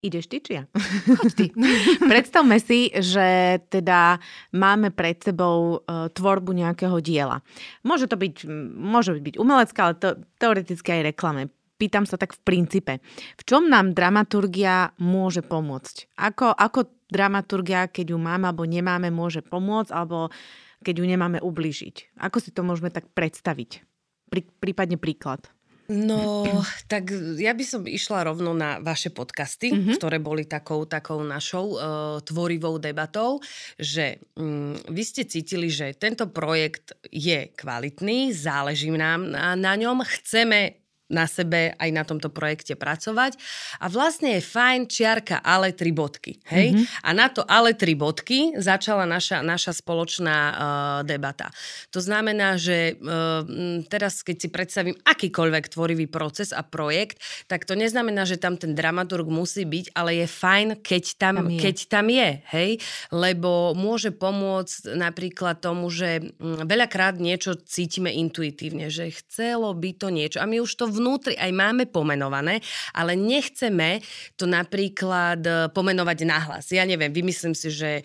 Ideš 0.03 0.27
ty, 0.27 0.37
či 0.43 0.51
ja? 0.59 0.63
Choď 1.07 1.31
ty. 1.31 1.45
Predstavme 2.11 2.59
si, 2.59 2.91
že 2.91 3.55
teda 3.71 4.19
máme 4.51 4.91
pred 4.91 5.15
sebou 5.23 5.79
uh, 5.79 6.11
tvorbu 6.11 6.51
nejakého 6.51 6.99
diela. 6.99 7.39
Môže 7.87 8.11
to 8.11 8.19
byť, 8.19 8.43
môže 8.75 9.15
byť 9.15 9.39
umelecká, 9.39 9.79
ale 9.87 9.95
to, 9.95 10.19
teoreticky 10.43 10.99
aj 10.99 11.15
reklame. 11.15 11.47
Pýtam 11.79 12.03
sa 12.03 12.19
tak 12.19 12.35
v 12.35 12.43
princípe. 12.43 12.93
V 13.39 13.43
čom 13.47 13.71
nám 13.71 13.95
dramaturgia 13.95 14.91
môže 14.99 15.39
pomôcť? 15.39 16.19
Ako, 16.19 16.51
ako 16.51 16.91
dramaturgia, 17.07 17.87
keď 17.87 18.11
ju 18.11 18.19
máme 18.19 18.51
alebo 18.51 18.67
nemáme, 18.67 19.07
môže 19.07 19.39
pomôcť, 19.39 19.95
alebo 19.95 20.35
keď 20.83 20.99
ju 20.99 21.05
nemáme 21.07 21.39
ublížiť? 21.39 22.19
Ako 22.19 22.43
si 22.43 22.51
to 22.51 22.67
môžeme 22.67 22.91
tak 22.91 23.07
predstaviť? 23.15 23.87
Prí, 24.27 24.41
prípadne 24.59 24.99
príklad. 24.99 25.47
No, 25.91 26.47
tak 26.87 27.11
ja 27.35 27.51
by 27.51 27.65
som 27.67 27.83
išla 27.83 28.27
rovno 28.31 28.55
na 28.55 28.79
vaše 28.79 29.11
podcasty, 29.11 29.71
mm-hmm. 29.71 29.95
ktoré 29.99 30.17
boli 30.19 30.47
takou, 30.47 30.87
takou 30.87 31.19
našou 31.23 31.75
uh, 31.75 32.19
tvorivou 32.23 32.79
debatou, 32.79 33.43
že 33.75 34.23
um, 34.39 34.75
vy 34.87 35.03
ste 35.03 35.27
cítili, 35.27 35.67
že 35.67 35.91
tento 35.95 36.31
projekt 36.31 36.95
je 37.11 37.51
kvalitný, 37.51 38.31
záleží 38.31 38.95
nám 38.95 39.27
na, 39.27 39.59
na 39.59 39.73
ňom, 39.75 40.07
chceme 40.07 40.82
na 41.11 41.27
sebe 41.27 41.75
aj 41.75 41.89
na 41.91 42.03
tomto 42.07 42.31
projekte 42.31 42.79
pracovať. 42.79 43.35
A 43.83 43.91
vlastne 43.91 44.39
je 44.39 44.41
fajn 44.43 44.87
čiarka 44.87 45.37
ale 45.43 45.75
tri 45.75 45.91
bodky. 45.91 46.39
Hej? 46.47 46.73
Mm-hmm. 46.73 47.03
A 47.03 47.09
na 47.11 47.27
to 47.27 47.43
ale 47.43 47.75
tri 47.75 47.97
bodky 47.97 48.55
začala 48.55 49.03
naša, 49.03 49.43
naša 49.43 49.75
spoločná 49.75 50.37
uh, 50.37 50.55
debata. 51.03 51.51
To 51.91 51.99
znamená, 51.99 52.55
že 52.55 52.95
uh, 52.95 53.43
teraz 53.91 54.23
keď 54.23 54.35
si 54.39 54.47
predstavím 54.47 54.95
akýkoľvek 55.03 55.63
tvorivý 55.75 56.07
proces 56.07 56.55
a 56.55 56.63
projekt, 56.63 57.19
tak 57.51 57.67
to 57.67 57.75
neznamená, 57.75 58.23
že 58.23 58.39
tam 58.39 58.55
ten 58.55 58.71
dramaturg 58.71 59.27
musí 59.27 59.67
byť, 59.67 59.93
ale 59.97 60.23
je 60.23 60.27
fajn, 60.29 60.67
keď 60.79 61.03
tam, 61.19 61.35
tam 61.43 61.47
je. 61.51 61.59
Keď 61.59 61.77
tam 61.91 62.07
je 62.07 62.29
hej? 62.55 62.71
Lebo 63.11 63.73
môže 63.73 64.13
pomôcť 64.13 64.95
napríklad 64.95 65.59
tomu, 65.59 65.89
že 65.89 66.33
veľakrát 66.41 67.17
niečo 67.19 67.57
cítime 67.57 68.13
intuitívne, 68.13 68.87
že 68.87 69.13
chcelo 69.13 69.71
by 69.73 69.91
to 69.95 70.07
niečo 70.13 70.39
a 70.39 70.49
my 70.49 70.61
už 70.61 70.71
to 70.77 70.85
vnútri 70.93 71.33
aj 71.33 71.49
máme 71.49 71.89
pomenované, 71.89 72.61
ale 72.93 73.17
nechceme 73.17 73.99
to 74.37 74.45
napríklad 74.45 75.41
e, 75.41 75.51
pomenovať 75.73 76.19
nahlas. 76.29 76.69
Ja 76.69 76.85
neviem, 76.85 77.09
vymyslím 77.09 77.57
si, 77.57 77.73
že 77.73 77.91
e, 77.99 78.03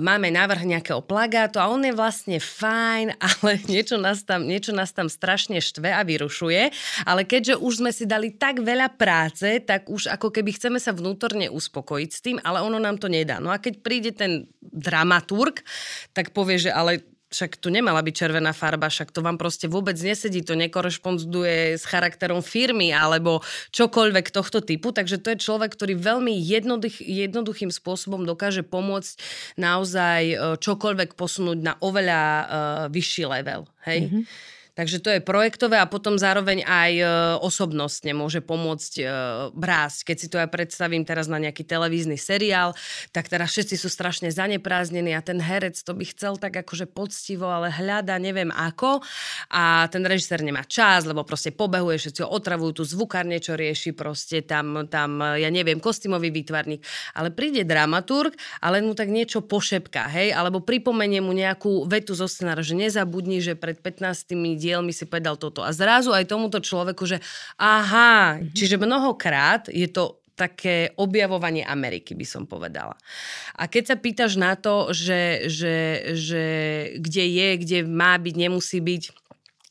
máme 0.00 0.32
návrh 0.32 0.64
nejakého 0.64 1.04
plagátu 1.04 1.60
a 1.60 1.68
on 1.68 1.84
je 1.84 1.92
vlastne 1.92 2.40
fajn, 2.40 3.14
ale 3.28 3.60
niečo 3.68 4.00
nás 4.00 4.24
tam, 4.24 4.48
niečo 4.48 4.72
nás 4.72 4.96
tam 4.96 5.12
strašne 5.12 5.60
štve 5.60 5.92
a 5.92 6.00
vyrušuje. 6.00 6.72
Ale 7.04 7.28
keďže 7.28 7.60
už 7.60 7.84
sme 7.84 7.92
si 7.92 8.08
dali 8.08 8.32
tak 8.32 8.64
veľa 8.64 8.96
práce, 8.96 9.60
tak 9.62 9.92
už 9.92 10.08
ako 10.08 10.32
keby 10.32 10.56
chceme 10.56 10.80
sa 10.80 10.96
vnútorne 10.96 11.52
uspokojiť 11.52 12.10
s 12.10 12.20
tým, 12.24 12.36
ale 12.40 12.64
ono 12.64 12.80
nám 12.80 12.96
to 12.96 13.12
nedá. 13.12 13.36
No 13.36 13.52
a 13.52 13.60
keď 13.60 13.74
príde 13.84 14.10
ten 14.16 14.48
dramaturg, 14.62 15.60
tak 16.16 16.32
povie, 16.32 16.56
že 16.56 16.70
ale 16.72 17.04
však 17.30 17.62
tu 17.62 17.70
nemala 17.70 18.02
byť 18.02 18.14
červená 18.14 18.50
farba, 18.50 18.90
však 18.90 19.14
to 19.14 19.22
vám 19.22 19.38
proste 19.38 19.70
vôbec 19.70 19.94
nesedí, 19.94 20.42
to 20.42 20.58
nekorešponduje 20.58 21.78
s 21.78 21.86
charakterom 21.86 22.42
firmy 22.42 22.90
alebo 22.90 23.40
čokoľvek 23.70 24.26
tohto 24.34 24.58
typu, 24.58 24.90
takže 24.90 25.22
to 25.22 25.32
je 25.32 25.42
človek, 25.46 25.70
ktorý 25.78 25.94
veľmi 25.94 26.34
jednoduch, 26.34 26.98
jednoduchým 26.98 27.70
spôsobom 27.70 28.26
dokáže 28.26 28.66
pomôcť 28.66 29.14
naozaj 29.54 30.22
e, 30.26 30.36
čokoľvek 30.58 31.14
posunúť 31.14 31.58
na 31.62 31.78
oveľa 31.78 32.20
uh, 32.20 32.44
vyšší 32.90 33.24
level. 33.30 33.64
Hej? 33.86 34.10
Mm-hmm. 34.10 34.22
Takže 34.80 35.04
to 35.04 35.12
je 35.12 35.20
projektové 35.20 35.76
a 35.76 35.84
potom 35.84 36.16
zároveň 36.16 36.64
aj 36.64 36.92
e, 36.96 37.04
osobnostne 37.44 38.16
môže 38.16 38.40
pomôcť 38.40 38.92
e, 38.96 39.04
brásť. 39.52 40.08
Keď 40.08 40.16
si 40.16 40.26
to 40.32 40.40
aj 40.40 40.48
predstavím 40.48 41.04
teraz 41.04 41.28
na 41.28 41.36
nejaký 41.36 41.68
televízny 41.68 42.16
seriál, 42.16 42.72
tak 43.12 43.28
teraz 43.28 43.52
všetci 43.52 43.76
sú 43.76 43.92
strašne 43.92 44.32
zanepráznení 44.32 45.12
a 45.12 45.20
ten 45.20 45.36
herec 45.36 45.76
to 45.84 45.92
by 45.92 46.08
chcel 46.08 46.40
tak 46.40 46.64
akože 46.64 46.88
poctivo, 46.88 47.52
ale 47.52 47.68
hľada 47.68 48.16
neviem 48.16 48.48
ako 48.48 49.04
a 49.52 49.84
ten 49.92 50.00
režisér 50.00 50.40
nemá 50.40 50.64
čas, 50.64 51.04
lebo 51.04 51.28
proste 51.28 51.52
pobehuje, 51.52 52.00
všetci 52.00 52.24
ho 52.24 52.32
otravujú, 52.32 52.80
tu 52.80 52.84
zvukár 52.88 53.28
niečo 53.28 53.60
rieši, 53.60 53.92
proste 53.92 54.40
tam, 54.40 54.88
tam 54.88 55.20
ja 55.36 55.52
neviem, 55.52 55.76
kostýmový 55.76 56.32
výtvarník. 56.32 56.80
Ale 57.12 57.28
príde 57.28 57.68
dramaturg 57.68 58.32
a 58.64 58.72
len 58.72 58.88
mu 58.88 58.96
tak 58.96 59.12
niečo 59.12 59.44
pošepká, 59.44 60.08
hej, 60.08 60.32
alebo 60.32 60.64
pripomenie 60.64 61.20
mu 61.20 61.36
nejakú 61.36 61.84
vetu 61.84 62.16
zo 62.16 62.24
scenára, 62.24 62.64
že 62.64 62.72
nezabudni, 62.72 63.44
že 63.44 63.60
pred 63.60 63.76
15 63.76 64.32
dielmi 64.70 64.94
si 64.94 65.10
povedal 65.10 65.34
toto. 65.34 65.66
A 65.66 65.74
zrazu 65.74 66.14
aj 66.14 66.30
tomuto 66.30 66.62
človeku, 66.62 67.02
že 67.10 67.18
aha, 67.58 68.38
mm-hmm. 68.38 68.54
čiže 68.54 68.78
mnohokrát 68.78 69.66
je 69.66 69.90
to 69.90 70.22
také 70.38 70.96
objavovanie 70.96 71.60
Ameriky, 71.60 72.16
by 72.16 72.24
som 72.24 72.48
povedala. 72.48 72.96
A 73.60 73.68
keď 73.68 73.92
sa 73.92 73.96
pýtaš 74.00 74.40
na 74.40 74.56
to, 74.56 74.88
že, 74.96 75.52
že, 75.52 75.76
že 76.16 76.44
kde 76.96 77.24
je, 77.28 77.48
kde 77.60 77.78
má 77.84 78.16
byť, 78.16 78.34
nemusí 78.40 78.80
byť, 78.80 79.02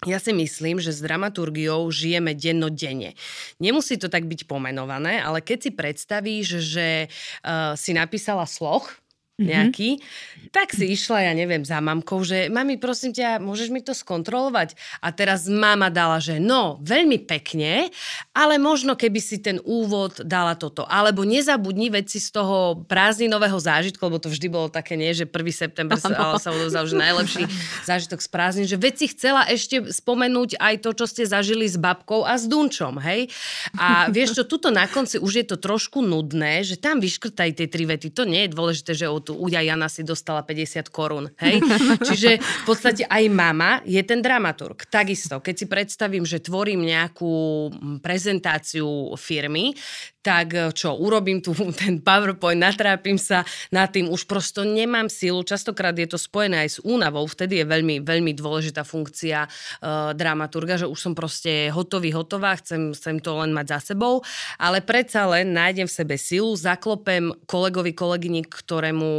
ja 0.08 0.16
si 0.22 0.32
myslím, 0.32 0.80
že 0.80 0.96
s 0.96 1.04
dramaturgiou 1.04 1.84
žijeme 1.92 2.32
dennodenne. 2.32 3.20
Nemusí 3.60 4.00
to 4.00 4.08
tak 4.08 4.30
byť 4.30 4.48
pomenované, 4.48 5.20
ale 5.20 5.44
keď 5.44 5.58
si 5.60 5.72
predstavíš, 5.76 6.48
že 6.64 6.88
uh, 7.10 7.76
si 7.76 7.92
napísala 7.92 8.48
sloh, 8.48 8.86
Mhm. 8.86 9.09
Nejaký, 9.40 9.90
mm-hmm. 9.98 10.52
tak 10.52 10.76
si 10.76 10.92
išla, 10.92 11.32
ja 11.32 11.34
neviem, 11.34 11.64
za 11.64 11.80
mamkou, 11.80 12.20
že 12.28 12.52
mami, 12.52 12.76
prosím 12.76 13.16
ťa, 13.16 13.40
môžeš 13.40 13.70
mi 13.72 13.80
to 13.80 13.96
skontrolovať? 13.96 14.76
A 15.00 15.16
teraz 15.16 15.48
mama 15.48 15.88
dala, 15.88 16.20
že 16.20 16.42
no, 16.44 16.78
veľmi 16.84 17.24
pekne, 17.24 17.88
ale 18.36 18.60
možno 18.60 19.00
keby 19.00 19.20
si 19.24 19.40
ten 19.40 19.64
úvod 19.64 20.20
dala 20.28 20.60
toto. 20.60 20.84
Alebo 20.84 21.24
nezabudni 21.24 21.88
veci 21.88 22.20
z 22.20 22.36
toho 22.36 22.84
prázdninového 22.90 23.56
zážitku, 23.56 24.02
lebo 24.04 24.20
to 24.20 24.28
vždy 24.28 24.48
bolo 24.52 24.68
také, 24.68 25.00
nie, 25.00 25.16
že 25.16 25.24
1. 25.24 25.40
september 25.56 25.96
sa, 25.96 26.12
sa 26.36 26.50
odovzdal, 26.52 26.84
že 26.90 27.00
najlepší 27.00 27.44
zážitok 27.88 28.20
z 28.20 28.30
prázdnin, 28.30 28.68
že 28.68 28.76
veci 28.76 29.08
chcela 29.08 29.48
ešte 29.48 29.88
spomenúť 29.88 30.60
aj 30.60 30.76
to, 30.84 30.92
čo 30.92 31.06
ste 31.08 31.24
zažili 31.24 31.70
s 31.70 31.80
babkou 31.80 32.28
a 32.28 32.36
s 32.36 32.50
Dunčom, 32.50 33.00
hej? 33.00 33.32
A 33.78 34.10
vieš 34.12 34.36
čo, 34.36 34.44
tuto 34.44 34.74
na 34.74 34.90
konci 34.90 35.22
už 35.22 35.34
je 35.40 35.46
to 35.46 35.58
trošku 35.62 36.02
nudné, 36.02 36.66
že 36.66 36.76
tam 36.76 36.98
vyškrtaj 37.00 37.56
tie 37.56 37.68
tri 37.70 37.86
vety. 37.86 38.12
To 38.12 38.26
nie 38.26 38.50
je 38.50 38.54
dôležité, 38.54 38.92
že 38.98 39.08
od 39.08 39.29
tu 39.30 39.38
Uďa 39.38 39.62
Jana 39.62 39.86
si 39.86 40.02
dostala 40.02 40.42
50 40.42 40.90
korún. 40.90 41.30
Hej? 41.38 41.62
Čiže 42.10 42.42
v 42.42 42.64
podstate 42.66 43.06
aj 43.06 43.24
mama 43.30 43.86
je 43.86 44.02
ten 44.02 44.26
dramaturg. 44.26 44.90
Takisto, 44.90 45.38
keď 45.38 45.54
si 45.54 45.66
predstavím, 45.70 46.26
že 46.26 46.42
tvorím 46.42 46.82
nejakú 46.82 47.70
prezentáciu 48.02 49.14
firmy, 49.14 49.78
tak 50.20 50.52
e, 50.52 50.72
čo, 50.76 50.96
urobím 51.00 51.40
tu 51.40 51.56
ten 51.82 52.04
PowerPoint, 52.04 52.60
natrápim 52.60 53.16
sa 53.16 53.48
nad 53.72 53.92
tým, 53.92 54.12
už 54.12 54.28
prosto 54.28 54.68
nemám 54.68 55.08
silu. 55.08 55.42
Častokrát 55.44 55.96
je 55.96 56.08
to 56.08 56.20
spojené 56.20 56.68
aj 56.68 56.70
s 56.70 56.78
únavou, 56.84 57.26
vtedy 57.26 57.64
je 57.64 57.66
veľmi, 57.66 58.04
veľmi 58.04 58.32
dôležitá 58.36 58.84
funkcia 58.84 59.48
uh, 59.48 60.12
dramaturga, 60.14 60.86
že 60.86 60.88
už 60.88 61.00
som 61.00 61.14
proste 61.16 61.72
hotový, 61.72 62.12
hotová, 62.12 62.56
chcem, 62.60 62.92
chcem 62.92 63.18
to 63.24 63.40
len 63.40 63.56
mať 63.56 63.80
za 63.80 63.94
sebou, 63.94 64.22
ale 64.60 64.84
predsa 64.84 65.26
len 65.30 65.56
nájdem 65.56 65.88
v 65.88 65.94
sebe 65.94 66.16
silu, 66.20 66.52
zaklopem 66.56 67.32
kolegovi, 67.48 67.96
kolegyni, 67.96 68.46
ktorému 68.46 69.12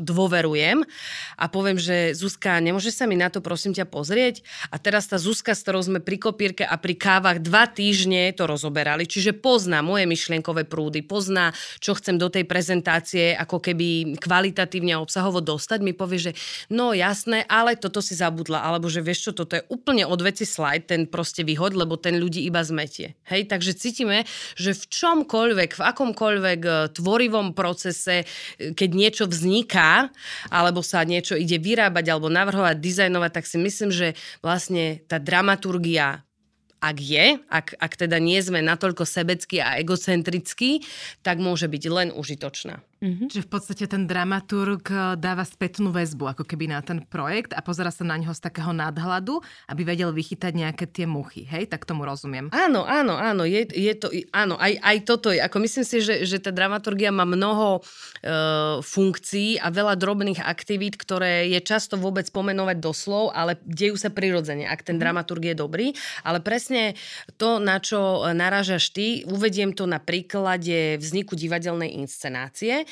dôverujem 0.00 0.82
a 1.36 1.44
poviem, 1.50 1.76
že 1.80 2.12
Zuzka, 2.14 2.58
nemôže 2.62 2.92
sa 2.94 3.08
mi 3.08 3.18
na 3.18 3.32
to 3.32 3.42
prosím 3.42 3.72
ťa 3.74 3.86
pozrieť? 3.88 4.42
A 4.70 4.78
teraz 4.78 5.08
tá 5.10 5.16
Zuzka, 5.18 5.56
s 5.56 5.64
ktorou 5.64 5.82
sme 5.82 5.98
pri 5.98 6.16
kopírke 6.20 6.64
a 6.64 6.76
pri 6.78 6.94
kávach 6.96 7.42
dva 7.42 7.66
týždne 7.66 8.30
to 8.36 8.46
rozoberali, 8.46 9.08
čiže 9.08 9.36
pozná 9.36 9.80
moje 9.80 10.04
myšlienky, 10.06 10.19
myšlienkové 10.20 10.68
prúdy, 10.68 11.00
pozná, 11.00 11.56
čo 11.80 11.96
chcem 11.96 12.20
do 12.20 12.28
tej 12.28 12.44
prezentácie 12.44 13.32
ako 13.32 13.64
keby 13.64 14.20
kvalitatívne 14.20 14.92
a 14.92 15.00
obsahovo 15.00 15.40
dostať, 15.40 15.80
mi 15.80 15.96
povie, 15.96 16.28
že 16.28 16.32
no 16.68 16.92
jasné, 16.92 17.48
ale 17.48 17.80
toto 17.80 18.04
si 18.04 18.12
zabudla, 18.12 18.60
alebo 18.60 18.92
že 18.92 19.00
vieš 19.00 19.32
čo, 19.32 19.32
toto 19.32 19.56
je 19.56 19.64
úplne 19.72 20.04
odveci 20.04 20.44
slide, 20.44 20.84
ten 20.84 21.08
proste 21.08 21.40
vyhoď, 21.40 21.72
lebo 21.72 21.96
ten 21.96 22.20
ľudí 22.20 22.44
iba 22.44 22.60
zmetie. 22.60 23.16
Hej, 23.24 23.48
takže 23.48 23.72
cítime, 23.72 24.28
že 24.60 24.76
v 24.76 24.84
čomkoľvek, 24.92 25.80
v 25.80 25.82
akomkoľvek 25.88 26.60
e, 26.60 26.72
tvorivom 26.92 27.56
procese, 27.56 28.28
e, 28.60 28.76
keď 28.76 28.90
niečo 28.92 29.24
vzniká, 29.24 30.12
alebo 30.52 30.84
sa 30.84 31.00
niečo 31.08 31.32
ide 31.40 31.56
vyrábať, 31.56 32.04
alebo 32.12 32.28
navrhovať, 32.28 32.76
dizajnovať, 32.76 33.30
tak 33.32 33.44
si 33.48 33.56
myslím, 33.56 33.88
že 33.88 34.12
vlastne 34.44 35.00
tá 35.08 35.16
dramaturgia 35.16 36.20
ak 36.80 36.96
je, 36.98 37.38
ak, 37.52 37.76
ak 37.76 37.92
teda 38.00 38.16
nie 38.16 38.40
sme 38.40 38.64
natoľko 38.64 39.04
sebeckí 39.04 39.60
a 39.60 39.76
egocentrickí, 39.78 40.82
tak 41.20 41.38
môže 41.38 41.68
byť 41.68 41.84
len 41.92 42.08
užitočná. 42.10 42.80
Mm-hmm. 43.00 43.32
Že 43.32 43.40
v 43.40 43.48
podstate 43.48 43.84
ten 43.88 44.04
dramaturg 44.04 44.84
eh, 44.92 45.16
dáva 45.16 45.48
spätnú 45.48 45.88
väzbu 45.88 46.36
ako 46.36 46.44
keby 46.44 46.68
na 46.68 46.84
ten 46.84 47.00
projekt 47.00 47.56
a 47.56 47.64
pozera 47.64 47.88
sa 47.88 48.04
na 48.04 48.20
neho 48.20 48.36
z 48.36 48.44
takého 48.44 48.76
nadhľadu, 48.76 49.40
aby 49.72 49.82
vedel 49.88 50.12
vychytať 50.12 50.52
nejaké 50.52 50.84
tie 50.84 51.08
muchy. 51.08 51.48
Hej, 51.48 51.72
tak 51.72 51.88
tomu 51.88 52.04
rozumiem. 52.04 52.52
Áno, 52.52 52.84
áno, 52.84 53.16
áno. 53.16 53.48
Je, 53.48 53.64
je 53.72 53.96
to, 53.96 54.12
áno, 54.36 54.60
aj, 54.60 54.76
aj 54.84 54.96
toto 55.08 55.32
je. 55.32 55.40
Ako 55.40 55.64
myslím 55.64 55.84
si, 55.88 56.04
že, 56.04 56.28
že 56.28 56.44
tá 56.44 56.52
dramaturgia 56.52 57.08
má 57.08 57.24
mnoho 57.24 57.80
e, 57.80 58.28
funkcií 58.84 59.56
a 59.56 59.72
veľa 59.72 59.96
drobných 59.96 60.44
aktivít, 60.44 61.00
ktoré 61.00 61.48
je 61.48 61.60
často 61.64 61.96
vôbec 61.96 62.28
pomenovať 62.28 62.84
doslov, 62.84 63.32
ale 63.32 63.56
dejú 63.64 63.96
sa 63.96 64.12
prirodzene, 64.12 64.68
ak 64.68 64.84
ten 64.84 65.00
mm-hmm. 65.00 65.00
dramaturg 65.00 65.42
je 65.48 65.56
dobrý. 65.56 65.86
Ale 66.20 66.44
presne 66.44 67.00
to, 67.40 67.56
na 67.56 67.80
čo 67.80 68.28
narážaš 68.36 68.92
ty, 68.92 69.24
uvediem 69.24 69.72
to 69.72 69.88
na 69.88 69.96
príklade 69.96 71.00
vzniku 71.00 71.32
divadelnej 71.32 71.96
inscenácie 71.96 72.89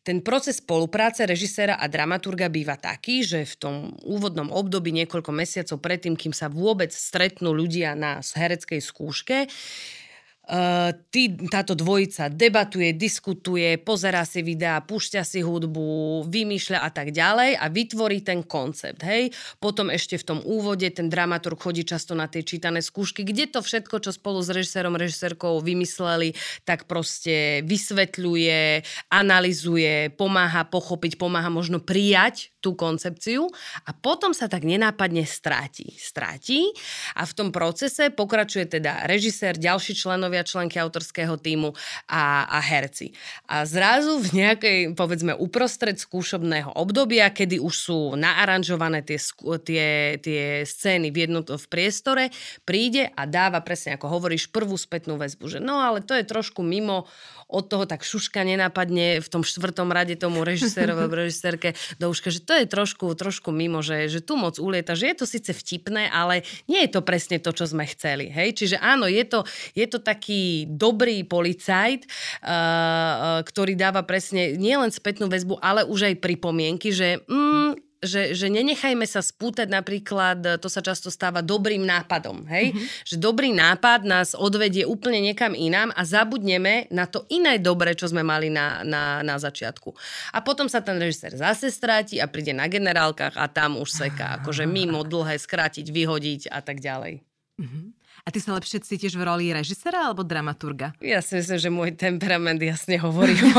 ten 0.00 0.24
proces 0.24 0.58
spolupráce 0.64 1.28
režiséra 1.28 1.76
a 1.76 1.84
dramaturga 1.86 2.48
býva 2.48 2.80
taký, 2.80 3.20
že 3.20 3.44
v 3.44 3.54
tom 3.60 3.74
úvodnom 4.00 4.48
období 4.48 4.90
niekoľko 4.96 5.30
mesiacov 5.30 5.78
predtým, 5.78 6.16
kým 6.16 6.32
sa 6.32 6.48
vôbec 6.48 6.88
stretnú 6.88 7.52
ľudia 7.52 7.92
na 7.92 8.24
hereckej 8.24 8.80
skúške, 8.80 9.46
Uh, 10.50 10.90
tí, 11.14 11.30
táto 11.46 11.78
dvojica 11.78 12.26
debatuje, 12.26 12.90
diskutuje, 12.98 13.78
pozera 13.78 14.26
si 14.26 14.42
videá, 14.42 14.82
púšťa 14.82 15.22
si 15.22 15.46
hudbu, 15.46 16.26
vymýšľa 16.26 16.82
a 16.82 16.90
tak 16.90 17.14
ďalej 17.14 17.54
a 17.54 17.70
vytvorí 17.70 18.18
ten 18.26 18.42
koncept. 18.42 18.98
Hej? 19.06 19.30
Potom 19.62 19.94
ešte 19.94 20.18
v 20.18 20.26
tom 20.26 20.38
úvode 20.42 20.90
ten 20.90 21.06
dramaturg 21.06 21.54
chodí 21.54 21.86
často 21.86 22.18
na 22.18 22.26
tie 22.26 22.42
čítané 22.42 22.82
skúšky, 22.82 23.22
kde 23.22 23.46
to 23.46 23.62
všetko, 23.62 24.02
čo 24.02 24.10
spolu 24.10 24.42
s 24.42 24.50
režisérom, 24.50 24.98
režisérkou 24.98 25.62
vymysleli, 25.62 26.34
tak 26.66 26.90
proste 26.90 27.62
vysvetľuje, 27.62 28.82
analizuje, 29.06 30.10
pomáha 30.18 30.66
pochopiť, 30.66 31.14
pomáha 31.14 31.46
možno 31.46 31.78
prijať 31.78 32.50
tú 32.60 32.76
koncepciu 32.76 33.48
a 33.88 33.90
potom 33.96 34.36
sa 34.36 34.46
tak 34.46 34.68
nenápadne 34.68 35.24
stráti. 35.24 35.96
Stráti 35.96 36.70
a 37.16 37.24
v 37.24 37.32
tom 37.32 37.48
procese 37.50 38.12
pokračuje 38.12 38.78
teda 38.78 39.08
režisér, 39.08 39.56
ďalší 39.56 39.96
členovia, 39.96 40.46
členky 40.46 40.76
autorského 40.76 41.40
týmu 41.40 41.72
a, 42.06 42.44
a 42.46 42.58
herci. 42.60 43.16
A 43.48 43.64
zrazu 43.64 44.20
v 44.20 44.28
nejakej, 44.44 44.78
povedzme, 44.94 45.32
uprostred 45.34 45.96
skúšobného 45.96 46.76
obdobia, 46.76 47.32
kedy 47.32 47.58
už 47.58 47.74
sú 47.74 47.98
naaranžované 48.14 49.00
tie, 49.02 49.18
tie, 49.64 49.86
tie 50.20 50.42
scény 50.68 51.08
v, 51.08 51.26
jednot, 51.26 51.48
v 51.48 51.66
priestore, 51.66 52.28
príde 52.68 53.08
a 53.16 53.24
dáva 53.24 53.64
presne, 53.64 53.96
ako 53.96 54.20
hovoríš, 54.20 54.52
prvú 54.52 54.76
spätnú 54.76 55.16
väzbu, 55.16 55.44
že 55.48 55.58
no 55.58 55.80
ale 55.80 56.04
to 56.04 56.12
je 56.12 56.28
trošku 56.28 56.60
mimo 56.60 57.08
od 57.50 57.66
toho 57.66 57.84
tak 57.84 58.06
šuška 58.06 58.46
nenápadne 58.46 59.18
v 59.18 59.28
tom 59.28 59.42
štvrtom 59.42 59.90
rade 59.90 60.14
tomu 60.14 60.46
režisérovi, 60.46 61.10
režisérke 61.26 61.74
do 61.98 62.06
uška, 62.08 62.30
že 62.30 62.46
to 62.50 62.58
je 62.58 62.66
trošku, 62.66 63.14
trošku 63.14 63.54
mimo, 63.54 63.78
že, 63.78 64.10
že 64.10 64.18
tu 64.18 64.34
moc 64.34 64.58
ulieta, 64.58 64.98
že 64.98 65.14
je 65.14 65.22
to 65.22 65.26
síce 65.30 65.54
vtipné, 65.54 66.10
ale 66.10 66.42
nie 66.66 66.82
je 66.82 66.98
to 66.98 67.06
presne 67.06 67.38
to, 67.38 67.54
čo 67.54 67.70
sme 67.70 67.86
chceli. 67.86 68.26
Hej? 68.26 68.58
Čiže 68.58 68.82
áno, 68.82 69.06
je 69.06 69.22
to, 69.22 69.46
je 69.78 69.86
to 69.86 70.02
taký 70.02 70.66
dobrý 70.66 71.22
policajt, 71.22 72.10
uh, 72.42 73.46
ktorý 73.46 73.78
dáva 73.78 74.02
presne 74.02 74.58
nielen 74.58 74.90
spätnú 74.90 75.30
väzbu, 75.30 75.62
ale 75.62 75.86
už 75.86 76.10
aj 76.10 76.18
pripomienky, 76.18 76.90
že 76.90 77.22
mm, 77.30 77.89
že, 78.00 78.32
že 78.32 78.48
nenechajme 78.48 79.04
sa 79.04 79.20
spútať 79.20 79.68
napríklad, 79.68 80.56
to 80.56 80.68
sa 80.72 80.80
často 80.80 81.12
stáva 81.12 81.44
dobrým 81.44 81.84
nápadom, 81.84 82.48
hej? 82.48 82.72
Mm-hmm. 82.72 82.86
Že 83.04 83.16
dobrý 83.20 83.52
nápad 83.52 84.08
nás 84.08 84.32
odvedie 84.32 84.88
úplne 84.88 85.20
niekam 85.20 85.52
inám 85.52 85.92
a 85.92 86.02
zabudneme 86.08 86.88
na 86.88 87.04
to 87.04 87.28
iné 87.28 87.60
dobre, 87.60 87.92
čo 87.92 88.08
sme 88.08 88.24
mali 88.24 88.48
na, 88.48 88.80
na, 88.88 89.20
na 89.20 89.36
začiatku. 89.36 89.92
A 90.32 90.40
potom 90.40 90.64
sa 90.64 90.80
ten 90.80 90.96
režisér 90.96 91.36
zase 91.36 91.68
stráti 91.68 92.16
a 92.16 92.26
príde 92.26 92.56
na 92.56 92.72
generálkach 92.72 93.36
a 93.36 93.46
tam 93.52 93.76
už 93.76 93.92
seká, 93.92 94.40
akože 94.40 94.64
mimo 94.64 95.04
dlhé 95.04 95.36
skrátiť, 95.36 95.84
vyhodiť 95.92 96.48
a 96.48 96.64
tak 96.64 96.80
ďalej. 96.80 97.20
Mm-hmm. 97.60 97.99
A 98.30 98.32
ty 98.32 98.38
sa 98.38 98.54
lepšie 98.54 98.78
cítiš 98.86 99.18
v 99.18 99.26
roli 99.26 99.50
režisera 99.50 100.06
alebo 100.06 100.22
dramaturga? 100.22 100.94
Ja 101.02 101.18
si 101.18 101.34
myslím, 101.34 101.58
že 101.58 101.66
môj 101.66 101.90
temperament 101.98 102.62
jasne 102.62 102.94
hovorí 102.94 103.34
o, 103.34 103.50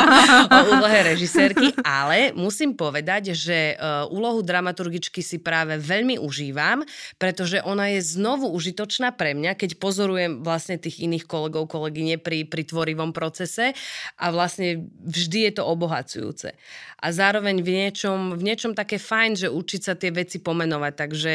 o 0.56 0.60
úlohe 0.72 1.12
režisérky, 1.12 1.76
ale 1.84 2.32
musím 2.32 2.72
povedať, 2.72 3.36
že 3.36 3.76
uh, 3.76 4.08
úlohu 4.08 4.40
dramaturgičky 4.40 5.20
si 5.20 5.36
práve 5.36 5.76
veľmi 5.76 6.16
užívam, 6.16 6.80
pretože 7.20 7.60
ona 7.60 7.92
je 7.92 8.16
znovu 8.16 8.48
užitočná 8.56 9.12
pre 9.12 9.36
mňa, 9.36 9.52
keď 9.52 9.76
pozorujem 9.76 10.40
vlastne 10.40 10.80
tých 10.80 11.04
iných 11.04 11.28
kolegov, 11.28 11.68
kolegyne 11.68 12.16
pri, 12.16 12.48
pri 12.48 12.64
tvorivom 12.64 13.12
procese 13.12 13.76
a 14.16 14.32
vlastne 14.32 14.88
vždy 15.04 15.52
je 15.52 15.52
to 15.60 15.62
obohacujúce. 15.68 16.56
A 16.96 17.12
zároveň 17.12 17.60
v 17.60 17.84
niečom, 17.84 18.32
v 18.32 18.42
niečom 18.48 18.72
také 18.72 18.96
fajn, 18.96 19.44
že 19.44 19.52
učiť 19.52 19.80
sa 19.84 19.92
tie 19.92 20.08
veci 20.08 20.40
pomenovať. 20.40 20.92
Takže 20.96 21.32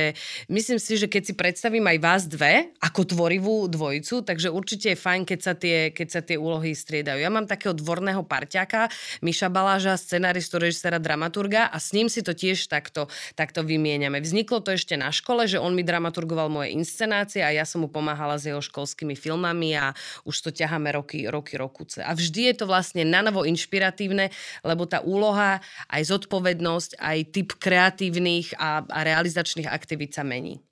myslím 0.50 0.82
si, 0.82 0.98
že 0.98 1.06
keď 1.06 1.22
si 1.22 1.34
predstavím 1.38 1.86
aj 1.86 1.98
vás 2.02 2.24
dve, 2.26 2.71
ako 2.80 3.02
tvorivú 3.04 3.68
dvojicu, 3.68 4.24
takže 4.24 4.48
určite 4.48 4.94
je 4.94 4.98
fajn, 4.98 5.22
keď 5.28 5.40
sa 5.44 5.54
tie, 5.54 5.92
keď 5.92 6.08
sa 6.08 6.22
tie 6.24 6.40
úlohy 6.40 6.72
striedajú. 6.72 7.20
Ja 7.20 7.28
mám 7.28 7.50
takého 7.50 7.76
dvorného 7.76 8.24
parťaka, 8.24 8.88
Miša 9.20 9.52
Baláža, 9.52 10.00
scenaristu, 10.00 10.62
režisera, 10.62 11.02
dramaturga 11.02 11.68
a 11.68 11.78
s 11.78 11.92
ním 11.92 12.08
si 12.08 12.24
to 12.24 12.32
tiež 12.32 12.72
takto, 12.72 13.12
takto 13.36 13.68
vymieňame. 13.68 14.24
Vzniklo 14.24 14.64
to 14.64 14.72
ešte 14.72 14.96
na 14.96 15.12
škole, 15.12 15.44
že 15.46 15.60
on 15.60 15.76
mi 15.76 15.84
dramaturgoval 15.84 16.48
moje 16.48 16.72
inscenácie 16.72 17.44
a 17.44 17.52
ja 17.52 17.68
som 17.68 17.84
mu 17.84 17.90
pomáhala 17.92 18.40
s 18.40 18.48
jeho 18.48 18.64
školskými 18.64 19.20
filmami 19.20 19.76
a 19.76 19.92
už 20.24 20.36
to 20.40 20.50
ťaháme 20.56 20.94
roky, 20.96 21.28
roky, 21.28 21.60
rokuce. 21.60 22.00
A 22.06 22.16
vždy 22.16 22.54
je 22.54 22.56
to 22.62 22.66
vlastne 22.70 23.04
nanovo 23.04 23.44
inšpiratívne, 23.44 24.32
lebo 24.64 24.88
tá 24.88 25.04
úloha, 25.04 25.60
aj 25.92 26.08
zodpovednosť, 26.08 27.02
aj 27.02 27.18
typ 27.36 27.50
kreatívnych 27.58 28.56
a, 28.56 28.86
a 28.86 29.00
realizačných 29.04 29.68
aktivít 29.68 30.16
sa 30.16 30.24
mení. 30.24 30.71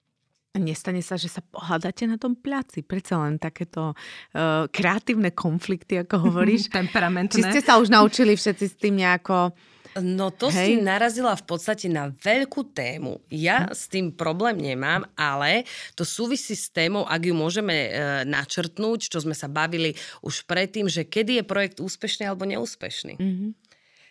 Nestane 0.60 1.02
sa, 1.02 1.16
že 1.16 1.32
sa 1.32 1.42
pohľadáte 1.42 2.06
na 2.06 2.20
tom 2.20 2.36
pľaci. 2.36 2.84
Predsa 2.84 3.20
len 3.24 3.40
takéto 3.40 3.96
uh, 3.96 4.68
kreatívne 4.70 5.32
konflikty, 5.32 6.04
ako 6.04 6.16
hovoríš. 6.30 6.70
Temperamentné. 6.70 7.40
Či 7.40 7.44
ste 7.48 7.62
sa 7.64 7.80
už 7.80 7.90
naučili 7.90 8.36
všetci 8.36 8.66
s 8.68 8.76
tým 8.76 9.00
nejako... 9.00 9.56
No 9.98 10.30
to 10.30 10.54
Hej. 10.54 10.54
si 10.54 10.74
narazila 10.86 11.34
v 11.34 11.50
podstate 11.50 11.90
na 11.90 12.14
veľkú 12.14 12.72
tému. 12.78 13.26
Ja 13.34 13.66
hm. 13.66 13.74
s 13.74 13.90
tým 13.90 14.14
problém 14.14 14.62
nemám, 14.62 15.10
ale 15.18 15.66
to 15.98 16.06
súvisí 16.06 16.54
s 16.54 16.70
témou, 16.70 17.10
ak 17.10 17.26
ju 17.26 17.34
môžeme 17.34 17.74
e, 17.74 17.90
načrtnúť, 18.30 19.10
čo 19.10 19.18
sme 19.18 19.34
sa 19.34 19.50
bavili 19.50 19.98
už 20.22 20.46
predtým, 20.46 20.86
že 20.86 21.10
kedy 21.10 21.42
je 21.42 21.44
projekt 21.44 21.82
úspešný 21.82 22.30
alebo 22.30 22.46
neúspešný. 22.46 23.18
Mm-hmm. 23.18 23.69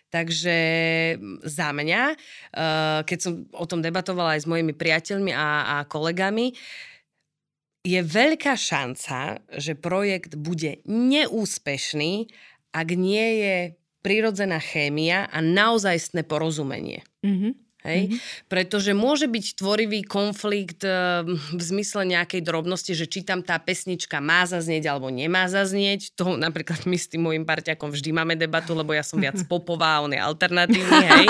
Takže 0.08 0.58
za 1.44 1.68
mňa, 1.76 2.02
eh, 2.12 3.00
keď 3.04 3.18
som 3.20 3.32
o 3.52 3.68
tom 3.68 3.84
debatovala 3.84 4.40
aj 4.40 4.44
s 4.44 4.50
mojimi 4.50 4.72
priateľmi 4.72 5.36
a, 5.36 5.48
a 5.68 5.76
kolegami, 5.84 6.56
je 7.84 8.00
veľká 8.02 8.56
šanca, 8.58 9.44
že 9.54 9.78
projekt 9.78 10.36
bude 10.36 10.82
neúspešný, 10.88 12.28
ak 12.74 12.88
nie 12.96 13.26
je 13.40 13.56
prirodzená 14.02 14.60
chémia 14.60 15.28
a 15.28 15.38
naozajstné 15.40 16.24
porozumenie. 16.24 17.04
Mm-hmm. 17.24 17.67
Hej? 17.88 18.00
Mm-hmm. 18.12 18.18
Pretože 18.52 18.92
môže 18.92 19.24
byť 19.24 19.56
tvorivý 19.56 20.04
konflikt 20.04 20.84
uh, 20.84 21.24
v 21.24 21.62
zmysle 21.62 22.04
nejakej 22.04 22.44
drobnosti, 22.44 22.92
že 22.92 23.08
či 23.08 23.24
tam 23.24 23.40
tá 23.40 23.56
pesnička 23.56 24.20
má 24.20 24.44
zaznieť 24.44 24.92
alebo 24.92 25.08
nemá 25.08 25.48
zaznieť. 25.48 26.12
To 26.20 26.36
napríklad 26.36 26.84
my 26.84 26.96
s 27.00 27.08
tým 27.08 27.24
môjim 27.24 27.48
parťakom 27.48 27.88
vždy 27.88 28.10
máme 28.12 28.36
debatu, 28.36 28.76
lebo 28.76 28.92
ja 28.92 29.00
som 29.00 29.16
viac 29.16 29.40
popová, 29.52 30.04
on 30.04 30.12
je 30.12 30.20
alternatívny, 30.20 31.04
hej. 31.08 31.26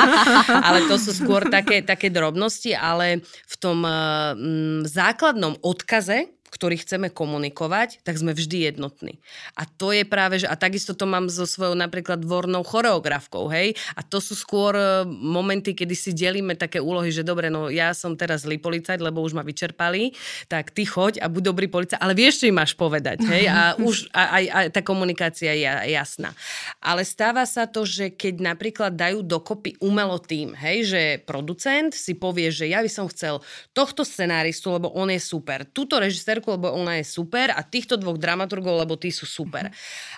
Ale 0.51 0.91
to 0.91 0.99
sú 0.99 1.15
skôr 1.15 1.47
také, 1.47 1.87
také 1.87 2.11
drobnosti, 2.11 2.75
ale 2.75 3.23
v 3.25 3.55
tom 3.63 3.87
uh, 3.87 4.35
základnom 4.83 5.63
odkaze, 5.63 6.38
ktorý 6.49 6.81
chceme 6.81 7.13
komunikovať, 7.13 8.03
tak 8.03 8.17
sme 8.17 8.33
vždy 8.33 8.73
jednotní. 8.73 9.21
A 9.55 9.69
to 9.69 9.93
je 9.93 10.03
práve, 10.09 10.41
že, 10.43 10.49
a 10.49 10.57
takisto 10.57 10.97
to 10.97 11.05
mám 11.05 11.29
so 11.29 11.45
svojou 11.45 11.77
napríklad 11.77 12.25
dvornou 12.25 12.65
choreografkou, 12.65 13.47
hej, 13.53 13.77
a 13.95 14.01
to 14.01 14.19
sú 14.19 14.35
skôr 14.35 14.73
e, 14.75 15.05
momenty, 15.07 15.77
kedy 15.77 15.95
si 15.95 16.11
delíme 16.17 16.57
také 16.57 16.81
úlohy, 16.81 17.13
že 17.13 17.23
dobre, 17.23 17.53
no 17.53 17.69
ja 17.69 17.93
som 17.93 18.17
teraz 18.17 18.49
zlý 18.49 18.57
policajt, 18.59 18.99
lebo 18.99 19.21
už 19.21 19.37
ma 19.37 19.45
vyčerpali, 19.45 20.17
tak 20.49 20.73
ty 20.73 20.89
choď 20.89 21.21
a 21.21 21.29
buď 21.29 21.43
dobrý 21.53 21.67
policajt, 21.69 22.01
ale 22.01 22.17
vieš, 22.17 22.43
čo 22.43 22.49
im 22.51 22.57
máš 22.57 22.73
povedať, 22.75 23.23
hej, 23.29 23.45
a 23.47 23.77
už 23.89 24.09
aj, 24.17 24.29
aj, 24.29 24.45
aj 24.49 24.67
tá 24.73 24.81
komunikácia 24.81 25.53
je 25.53 25.69
jasná. 25.93 26.33
Ale 26.81 27.05
stáva 27.05 27.45
sa 27.45 27.69
to, 27.69 27.85
že 27.85 28.11
keď 28.17 28.41
napríklad 28.41 28.97
dajú 28.97 29.21
dokopy 29.21 29.77
umelo 29.85 30.17
tým, 30.17 30.57
hej, 30.57 30.89
že 30.89 31.03
producent 31.23 31.93
si 31.93 32.17
povie, 32.17 32.49
že 32.49 32.67
ja 32.67 32.81
by 32.81 32.91
som 32.91 33.07
chcel 33.13 33.45
tohto 33.77 34.03
scenáristu, 34.03 34.73
lebo 34.73 34.89
on 34.97 35.13
je 35.13 35.21
super, 35.21 35.69
túto 35.69 36.01
režisér 36.01 36.38
režisérku, 36.39 36.55
lebo 36.55 36.71
ona 36.71 37.03
je 37.03 37.05
super 37.05 37.51
a 37.51 37.61
týchto 37.67 37.99
dvoch 37.99 38.17
dramaturgov, 38.17 38.87
lebo 38.87 38.95
tí 38.95 39.11
sú 39.11 39.27
super. 39.27 39.71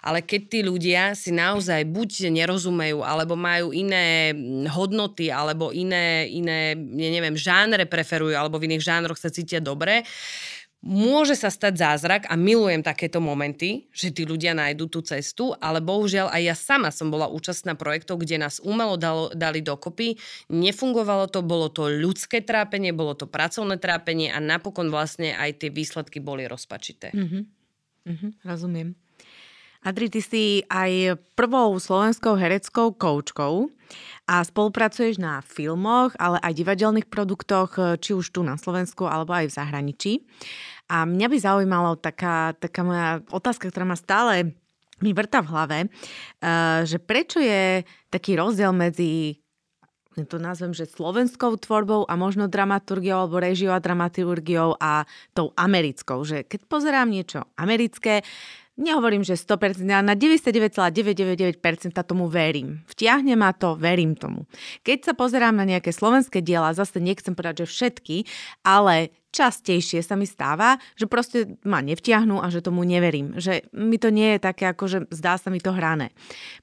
Ale 0.04 0.20
keď 0.20 0.40
tí 0.46 0.60
ľudia 0.60 1.16
si 1.16 1.32
naozaj 1.32 1.88
buď 1.88 2.30
nerozumejú, 2.30 3.00
alebo 3.00 3.34
majú 3.34 3.72
iné 3.72 4.36
mm, 4.36 4.68
hodnoty, 4.70 5.32
alebo 5.32 5.72
iné, 5.72 6.28
iné 6.28 6.76
ja 6.76 7.10
neviem, 7.10 7.36
žánre 7.36 7.88
preferujú, 7.88 8.36
alebo 8.36 8.60
v 8.60 8.68
iných 8.70 8.84
žánroch 8.84 9.18
sa 9.18 9.32
cítia 9.32 9.58
dobre, 9.58 10.04
Môže 10.80 11.36
sa 11.36 11.52
stať 11.52 11.76
zázrak 11.76 12.24
a 12.24 12.40
milujem 12.40 12.80
takéto 12.80 13.20
momenty, 13.20 13.92
že 13.92 14.16
tí 14.16 14.24
ľudia 14.24 14.56
nájdú 14.56 14.88
tú 14.88 15.04
cestu, 15.04 15.52
ale 15.60 15.84
bohužiaľ 15.84 16.32
aj 16.32 16.40
ja 16.40 16.56
sama 16.56 16.88
som 16.88 17.12
bola 17.12 17.28
účastná 17.28 17.76
projektov, 17.76 18.24
kde 18.24 18.40
nás 18.40 18.64
umelo 18.64 18.96
dalo, 18.96 19.28
dali 19.36 19.60
dokopy. 19.60 20.16
Nefungovalo 20.48 21.28
to, 21.28 21.44
bolo 21.44 21.68
to 21.68 21.92
ľudské 21.92 22.40
trápenie, 22.40 22.96
bolo 22.96 23.12
to 23.12 23.28
pracovné 23.28 23.76
trápenie 23.76 24.32
a 24.32 24.40
napokon 24.40 24.88
vlastne 24.88 25.36
aj 25.36 25.60
tie 25.60 25.68
výsledky 25.68 26.16
boli 26.16 26.48
rozpačité. 26.48 27.12
Mm-hmm. 27.12 27.42
Mm-hmm, 28.08 28.30
rozumiem. 28.48 28.96
Adri, 29.84 30.08
ty 30.08 30.20
si 30.24 30.44
aj 30.68 31.20
prvou 31.36 31.76
slovenskou 31.76 32.36
hereckou 32.36 32.96
koučkou 32.96 33.68
a 34.30 34.46
spolupracuješ 34.46 35.18
na 35.18 35.42
filmoch, 35.42 36.14
ale 36.14 36.38
aj 36.38 36.54
divadelných 36.54 37.10
produktoch, 37.10 37.98
či 37.98 38.14
už 38.14 38.30
tu 38.30 38.46
na 38.46 38.54
Slovensku, 38.54 39.10
alebo 39.10 39.34
aj 39.34 39.50
v 39.50 39.56
zahraničí. 39.58 40.12
A 40.86 41.02
mňa 41.02 41.26
by 41.26 41.36
zaujímalo 41.42 41.98
taká, 41.98 42.54
taká 42.54 42.86
moja 42.86 43.26
otázka, 43.34 43.66
ktorá 43.66 43.82
ma 43.82 43.98
stále 43.98 44.54
mi 45.00 45.10
vrta 45.16 45.40
v 45.40 45.50
hlave, 45.50 45.78
uh, 45.88 46.84
že 46.84 47.00
prečo 47.00 47.40
je 47.40 47.82
taký 48.12 48.36
rozdiel 48.36 48.70
medzi 48.70 49.40
to 50.20 50.36
nazvem, 50.36 50.76
že 50.76 50.90
slovenskou 50.90 51.56
tvorbou 51.56 52.04
a 52.04 52.12
možno 52.18 52.50
dramaturgiou 52.50 53.24
alebo 53.24 53.40
režiou 53.40 53.72
a 53.72 53.80
dramaturgiou 53.80 54.76
a 54.76 55.08
tou 55.32 55.54
americkou. 55.56 56.20
Že 56.26 56.44
keď 56.44 56.60
pozerám 56.68 57.08
niečo 57.08 57.46
americké, 57.56 58.20
nehovorím, 58.78 59.24
že 59.26 59.34
100%, 59.34 59.82
ale 59.90 60.04
na 60.04 60.14
99,999% 60.14 61.94
tomu 62.06 62.28
verím. 62.30 62.84
Vtiahne 62.86 63.34
ma 63.34 63.50
to, 63.56 63.74
verím 63.74 64.14
tomu. 64.14 64.46
Keď 64.86 65.10
sa 65.10 65.12
pozerám 65.14 65.56
na 65.56 65.66
nejaké 65.66 65.90
slovenské 65.90 66.42
diela, 66.44 66.74
zase 66.74 67.02
nechcem 67.02 67.34
povedať, 67.34 67.66
že 67.66 67.70
všetky, 67.72 68.16
ale 68.62 69.10
častejšie 69.30 70.02
sa 70.02 70.18
mi 70.18 70.26
stáva, 70.26 70.78
že 70.98 71.06
proste 71.06 71.54
ma 71.62 71.78
nevtiahnu 71.80 72.42
a 72.42 72.50
že 72.50 72.62
tomu 72.66 72.82
neverím. 72.82 73.38
Že 73.38 73.70
mi 73.74 73.96
to 73.98 74.10
nie 74.10 74.34
je 74.36 74.38
také, 74.42 74.66
ako 74.66 74.84
že 74.90 74.98
zdá 75.14 75.38
sa 75.38 75.54
mi 75.54 75.62
to 75.62 75.70
hrané. 75.70 76.10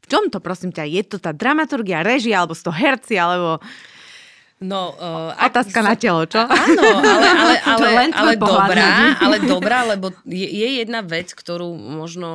V 0.04 0.12
čom 0.12 0.28
to, 0.28 0.44
prosím 0.44 0.76
ťa, 0.76 0.84
je 0.84 1.04
to 1.08 1.18
tá 1.20 1.32
dramaturgia, 1.32 2.04
režia, 2.04 2.44
alebo 2.44 2.56
to 2.56 2.72
herci, 2.72 3.16
alebo... 3.16 3.64
No, 4.58 4.98
uh, 4.98 5.38
Otázka 5.38 5.86
na 5.86 5.94
telo, 5.94 6.26
čo? 6.26 6.42
Áno, 6.42 6.82
ale, 6.82 7.26
ale, 7.30 7.56
ale, 7.62 7.90
ale 8.26 8.32
dobrá, 8.42 8.90
ale 9.26 9.38
dobrá, 9.46 9.80
lebo 9.86 10.10
je, 10.26 10.50
je 10.50 10.68
jedna 10.82 11.06
vec, 11.06 11.30
ktorú 11.30 11.78
možno 11.78 12.30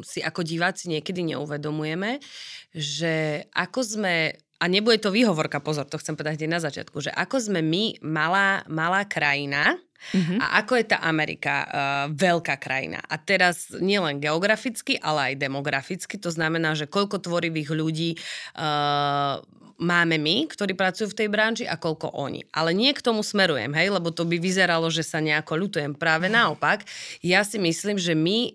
si 0.00 0.24
ako 0.24 0.40
diváci 0.40 0.88
niekedy 0.88 1.36
neuvedomujeme, 1.36 2.24
že 2.72 3.44
ako 3.52 3.80
sme 3.84 4.14
a 4.58 4.64
nebude 4.66 4.98
to 4.98 5.14
výhovorka, 5.14 5.62
pozor, 5.62 5.86
to 5.86 6.02
chcem 6.02 6.18
povedať 6.18 6.42
hneď 6.42 6.50
na 6.58 6.64
začiatku, 6.64 6.98
že 6.98 7.14
ako 7.14 7.38
sme 7.38 7.60
my 7.62 8.02
malá, 8.02 8.66
malá 8.66 9.06
krajina, 9.06 9.78
Mm-hmm. 10.14 10.38
A 10.40 10.44
ako 10.64 10.72
je 10.78 10.86
tá 10.88 10.98
Amerika 11.04 11.54
uh, 11.64 11.70
veľká 12.12 12.56
krajina. 12.56 13.02
A 13.04 13.18
teraz 13.18 13.70
nielen 13.76 14.22
geograficky, 14.22 14.96
ale 14.98 15.34
aj 15.34 15.42
demograficky. 15.42 16.16
To 16.22 16.30
znamená, 16.32 16.78
že 16.78 16.88
koľko 16.88 17.22
tvorivých 17.22 17.70
ľudí 17.74 18.10
uh, 18.56 19.42
máme 19.78 20.18
my, 20.18 20.50
ktorí 20.50 20.74
pracujú 20.74 21.14
v 21.14 21.18
tej 21.24 21.28
branži 21.30 21.64
a 21.64 21.78
koľko 21.78 22.10
oni. 22.10 22.42
Ale 22.50 22.74
nie 22.74 22.90
k 22.90 23.00
tomu 23.00 23.22
smerujem, 23.22 23.70
hej, 23.78 23.94
lebo 23.94 24.10
to 24.10 24.26
by 24.26 24.36
vyzeralo, 24.36 24.90
že 24.90 25.06
sa 25.06 25.22
nejako 25.22 25.54
ľutujem. 25.54 25.94
Práve 25.94 26.26
naopak, 26.26 26.82
ja 27.22 27.46
si 27.46 27.62
myslím, 27.62 27.96
že 27.96 28.18
my 28.18 28.38
e, 28.42 28.52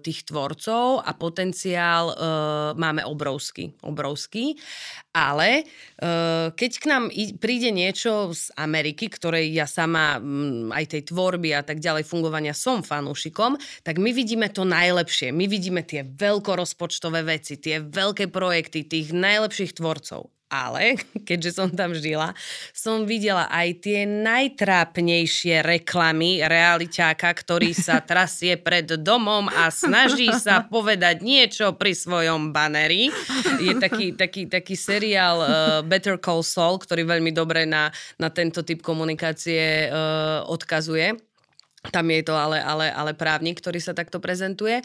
tých 0.00 0.24
tvorcov 0.24 1.04
a 1.04 1.12
potenciál 1.12 2.04
e, 2.10 2.14
máme 2.80 3.04
obrovský, 3.04 3.76
obrovský, 3.84 4.56
ale 5.14 5.68
keď 6.58 6.72
k 6.82 6.84
nám 6.90 7.06
príde 7.38 7.70
niečo 7.70 8.34
z 8.34 8.50
Ameriky, 8.58 9.06
ktorej 9.06 9.46
ja 9.54 9.64
sama 9.64 10.18
m, 10.18 10.73
aj 10.74 10.98
tej 10.98 11.02
tvorby 11.14 11.54
a 11.54 11.62
tak 11.62 11.78
ďalej 11.78 12.02
fungovania 12.02 12.50
som 12.50 12.82
fanúšikom, 12.82 13.54
tak 13.86 14.02
my 14.02 14.10
vidíme 14.10 14.50
to 14.50 14.66
najlepšie. 14.66 15.30
My 15.30 15.46
vidíme 15.46 15.86
tie 15.86 16.02
veľkorozpočtové 16.02 17.22
veci, 17.22 17.62
tie 17.62 17.78
veľké 17.78 18.34
projekty, 18.34 18.82
tých 18.82 19.14
najlepších 19.14 19.78
tvorcov 19.78 20.33
ale 20.48 20.98
keďže 21.28 21.50
som 21.56 21.68
tam 21.72 21.92
žila, 21.96 22.32
som 22.70 23.04
videla 23.08 23.48
aj 23.50 23.84
tie 23.84 24.06
najtrápnejšie 24.06 25.64
reklamy 25.64 26.44
realiťáka, 26.44 27.28
ktorý 27.32 27.74
sa 27.74 28.00
trasie 28.08 28.56
pred 28.60 28.86
domom 29.00 29.50
a 29.50 29.68
snaží 29.68 30.30
sa 30.34 30.62
povedať 30.64 31.24
niečo 31.24 31.74
pri 31.74 31.92
svojom 31.96 32.54
baneri. 32.54 33.10
Je 33.58 33.74
taký, 33.76 34.14
taký, 34.14 34.46
taký 34.46 34.74
seriál 34.78 35.36
uh, 35.40 35.48
Better 35.82 36.20
Call 36.20 36.46
Saul, 36.46 36.78
ktorý 36.78 37.04
veľmi 37.04 37.34
dobre 37.34 37.66
na, 37.66 37.90
na 38.20 38.28
tento 38.30 38.62
typ 38.62 38.80
komunikácie 38.84 39.88
uh, 39.90 40.46
odkazuje 40.46 41.33
tam 41.92 42.08
je 42.08 42.22
to 42.24 42.34
ale, 42.34 42.60
ale, 42.60 42.88
ale 42.88 43.12
právnik, 43.12 43.60
ktorý 43.60 43.80
sa 43.80 43.92
takto 43.92 44.20
prezentuje. 44.20 44.80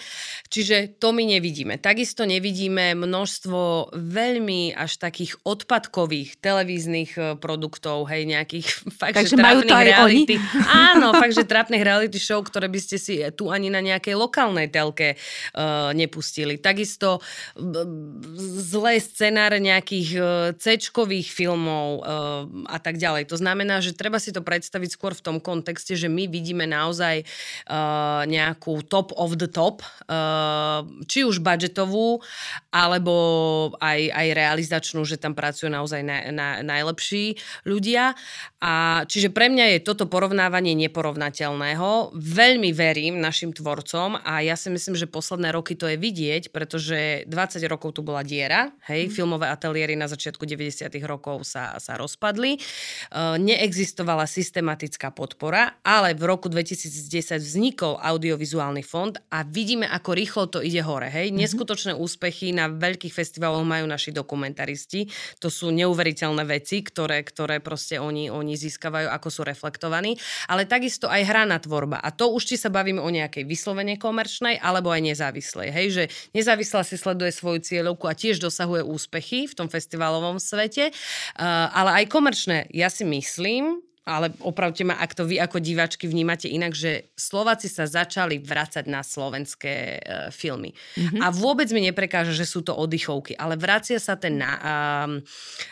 Čiže 0.51 0.99
to 0.99 1.15
my 1.15 1.23
nevidíme. 1.23 1.79
Takisto 1.79 2.27
nevidíme 2.27 2.95
množstvo 2.95 3.93
veľmi 3.95 4.75
až 4.75 4.99
takých 4.99 5.39
odpadkových 5.47 6.39
televíznych 6.43 7.11
e, 7.15 7.21
produktov, 7.39 8.07
hej, 8.11 8.27
nejakých 8.27 8.67
fakt, 8.99 9.15
Takže 9.15 9.35
že 9.35 9.41
majú 9.41 9.63
to 9.63 9.73
aj 9.73 9.85
reality. 9.85 10.35
Oni? 10.37 10.67
Áno, 10.95 11.15
fakt, 11.15 11.35
že 11.35 11.47
trápnych 11.47 11.83
reality 11.83 12.19
show, 12.19 12.39
ktoré 12.43 12.67
by 12.67 12.79
ste 12.79 12.97
si 12.99 13.23
tu 13.33 13.49
ani 13.49 13.71
na 13.71 13.79
nejakej 13.79 14.15
lokálnej 14.19 14.67
telke 14.67 15.15
uh, 15.15 15.91
nepustili. 15.95 16.59
Takisto 16.59 17.23
zlé 18.59 18.99
scenáre 18.99 19.57
nejakých 19.63 20.09
uh, 20.15 20.25
C-čkových 20.55 21.31
filmov 21.31 21.87
uh, 21.99 22.03
a 22.67 22.77
tak 22.77 22.99
ďalej. 22.99 23.31
To 23.31 23.37
znamená, 23.39 23.79
že 23.79 23.95
treba 23.95 24.19
si 24.19 24.35
to 24.35 24.43
predstaviť 24.43 24.89
skôr 24.93 25.13
v 25.15 25.23
tom 25.23 25.37
kontexte, 25.39 25.95
že 25.95 26.11
my 26.11 26.27
vidíme 26.27 26.65
naozaj 26.67 26.88
naozaj 26.89 27.21
uh, 27.21 28.25
nejakú 28.25 28.81
top 28.89 29.13
of 29.13 29.37
the 29.37 29.45
top, 29.45 29.85
uh, 30.09 30.81
či 31.05 31.21
už 31.21 31.45
budžetovú, 31.45 32.17
alebo 32.73 33.13
aj, 33.77 34.09
aj 34.09 34.27
realizačnú, 34.33 35.05
že 35.05 35.21
tam 35.21 35.37
pracujú 35.37 35.69
naozaj 35.69 36.01
na, 36.01 36.33
na, 36.33 36.47
najlepší 36.65 37.37
ľudia. 37.69 38.17
A 38.59 39.03
čiže 39.07 39.31
pre 39.31 39.47
mňa 39.47 39.75
je 39.75 39.85
toto 39.87 40.05
porovnávanie 40.07 40.75
neporovnateľného. 40.75 42.15
Veľmi 42.15 42.75
verím 42.75 43.19
našim 43.23 43.55
tvorcom 43.55 44.19
a 44.19 44.43
ja 44.43 44.59
si 44.59 44.67
myslím, 44.71 44.99
že 44.99 45.07
posledné 45.07 45.55
roky 45.55 45.79
to 45.79 45.87
je 45.87 45.95
vidieť, 45.95 46.51
pretože 46.51 47.23
20 47.27 47.63
rokov 47.71 47.95
tu 47.95 48.01
bola 48.03 48.23
diera, 48.23 48.71
hej, 48.91 49.07
mm. 49.07 49.13
filmové 49.15 49.47
ateliéry 49.47 49.95
na 49.95 50.11
začiatku 50.11 50.43
90 50.43 50.91
rokov 51.07 51.47
sa, 51.47 51.79
sa 51.79 51.95
rozpadli. 51.95 52.59
Uh, 53.09 53.39
neexistovala 53.39 54.27
systematická 54.27 55.11
podpora, 55.15 55.79
ale 55.83 56.11
v 56.15 56.23
roku 56.27 56.51
2000 56.51 56.69
2010 56.79 57.39
vznikol 57.39 57.93
audiovizuálny 57.99 58.83
fond 58.85 59.15
a 59.29 59.43
vidíme, 59.43 59.85
ako 59.89 60.09
rýchlo 60.13 60.43
to 60.47 60.59
ide 60.61 60.81
hore. 60.83 61.07
Hej? 61.07 61.29
Mm-hmm. 61.31 61.41
Neskutočné 61.41 61.91
úspechy 61.95 62.51
na 62.51 62.67
veľkých 62.69 63.13
festivaloch 63.13 63.63
majú 63.63 63.85
naši 63.89 64.13
dokumentaristi. 64.13 65.09
To 65.43 65.47
sú 65.47 65.69
neuveriteľné 65.73 66.43
veci, 66.45 66.81
ktoré, 66.81 67.21
ktoré 67.25 67.59
proste 67.59 68.01
oni, 68.01 68.27
oni 68.29 68.48
získavajú, 68.55 69.11
ako 69.11 69.27
sú 69.29 69.41
reflektovaní. 69.43 70.15
Ale 70.47 70.69
takisto 70.69 71.09
aj 71.11 71.25
hraná 71.25 71.57
tvorba. 71.59 71.99
A 71.99 72.09
to 72.13 72.31
už 72.31 72.49
či 72.49 72.55
sa 72.55 72.71
bavíme 72.71 73.01
o 73.01 73.09
nejakej 73.09 73.45
vyslovene 73.45 73.99
komerčnej, 73.99 74.61
alebo 74.61 74.89
aj 74.93 75.01
nezávislej. 75.03 75.69
Hej? 75.69 75.87
Že 75.93 76.03
nezávislá 76.33 76.81
si 76.85 76.95
sleduje 76.95 77.33
svoju 77.35 77.61
cieľovku 77.61 78.05
a 78.07 78.17
tiež 78.17 78.39
dosahuje 78.39 78.85
úspechy 78.85 79.45
v 79.45 79.53
tom 79.53 79.67
festivalovom 79.67 80.39
svete. 80.39 80.89
Uh, 81.35 81.67
ale 81.73 82.03
aj 82.03 82.05
komerčné. 82.09 82.71
Ja 82.71 82.87
si 82.87 83.03
myslím, 83.03 83.81
ale 84.09 84.33
opravte 84.41 84.81
ma, 84.81 84.97
ak 84.97 85.13
to 85.13 85.29
vy 85.29 85.37
ako 85.37 85.61
diváčky 85.61 86.09
vnímate 86.09 86.49
inak, 86.49 86.73
že 86.73 87.13
Slováci 87.13 87.69
sa 87.69 87.85
začali 87.85 88.41
vracať 88.41 88.89
na 88.89 89.05
slovenské 89.05 89.75
uh, 89.75 89.99
filmy. 90.33 90.73
Mm-hmm. 90.73 91.21
A 91.21 91.29
vôbec 91.29 91.69
mi 91.69 91.85
neprekáža, 91.85 92.33
že 92.33 92.49
sú 92.49 92.65
to 92.65 92.73
oddychovky, 92.73 93.37
ale 93.37 93.53
vracia 93.53 94.01
sa 94.01 94.17
ten 94.17 94.41
na, 94.41 94.51
um, 94.57 95.21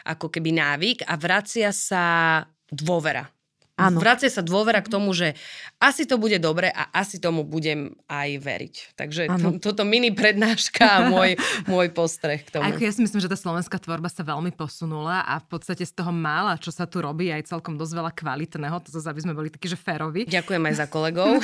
ako 0.06 0.30
keby 0.30 0.54
návyk 0.54 1.10
a 1.10 1.18
vracia 1.18 1.74
sa 1.74 2.46
dôvera 2.71 3.30
Áno. 3.78 4.02
Vracia 4.02 4.26
sa 4.34 4.42
dôvera 4.42 4.82
k 4.82 4.90
tomu, 4.90 5.13
že 5.13 5.38
asi 5.78 6.10
to 6.10 6.18
bude 6.18 6.42
dobre 6.42 6.74
a 6.74 6.90
asi 6.90 7.22
tomu 7.22 7.46
budem 7.46 7.94
aj 8.10 8.30
veriť. 8.42 8.76
Takže 8.98 9.22
t- 9.30 9.62
toto 9.62 9.86
mini 9.86 10.10
prednáška 10.10 10.82
a 10.82 10.98
môj, 11.13 11.38
môj 11.72 11.94
postreh 11.94 12.42
k 12.42 12.58
tomu. 12.58 12.66
Ako 12.66 12.82
ja 12.82 12.90
si 12.90 13.06
myslím, 13.06 13.22
že 13.22 13.30
tá 13.30 13.38
slovenská 13.38 13.78
tvorba 13.78 14.10
sa 14.10 14.26
veľmi 14.26 14.50
posunula 14.58 15.22
a 15.30 15.38
v 15.38 15.46
podstate 15.46 15.86
z 15.86 15.94
toho 15.94 16.10
mála, 16.10 16.58
čo 16.58 16.74
sa 16.74 16.90
tu 16.90 17.06
robí, 17.06 17.30
aj 17.30 17.54
celkom 17.54 17.78
dosť 17.78 17.94
veľa 18.02 18.12
kvalitného, 18.18 18.82
to 18.82 18.90
zase 18.90 19.06
aby 19.13 19.22
sme 19.22 19.38
boli 19.38 19.54
takí, 19.54 19.70
že 19.70 19.78
férovi. 19.78 20.26
Ďakujem 20.26 20.63
aj 20.66 20.74
za 20.74 20.86
kolegov. 20.90 21.38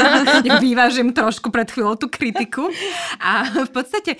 Vyvážim 0.66 1.14
trošku 1.14 1.54
pred 1.54 1.70
chvíľou 1.70 1.94
tú 1.94 2.10
kritiku. 2.10 2.66
A 3.22 3.62
v 3.62 3.70
podstate, 3.70 4.18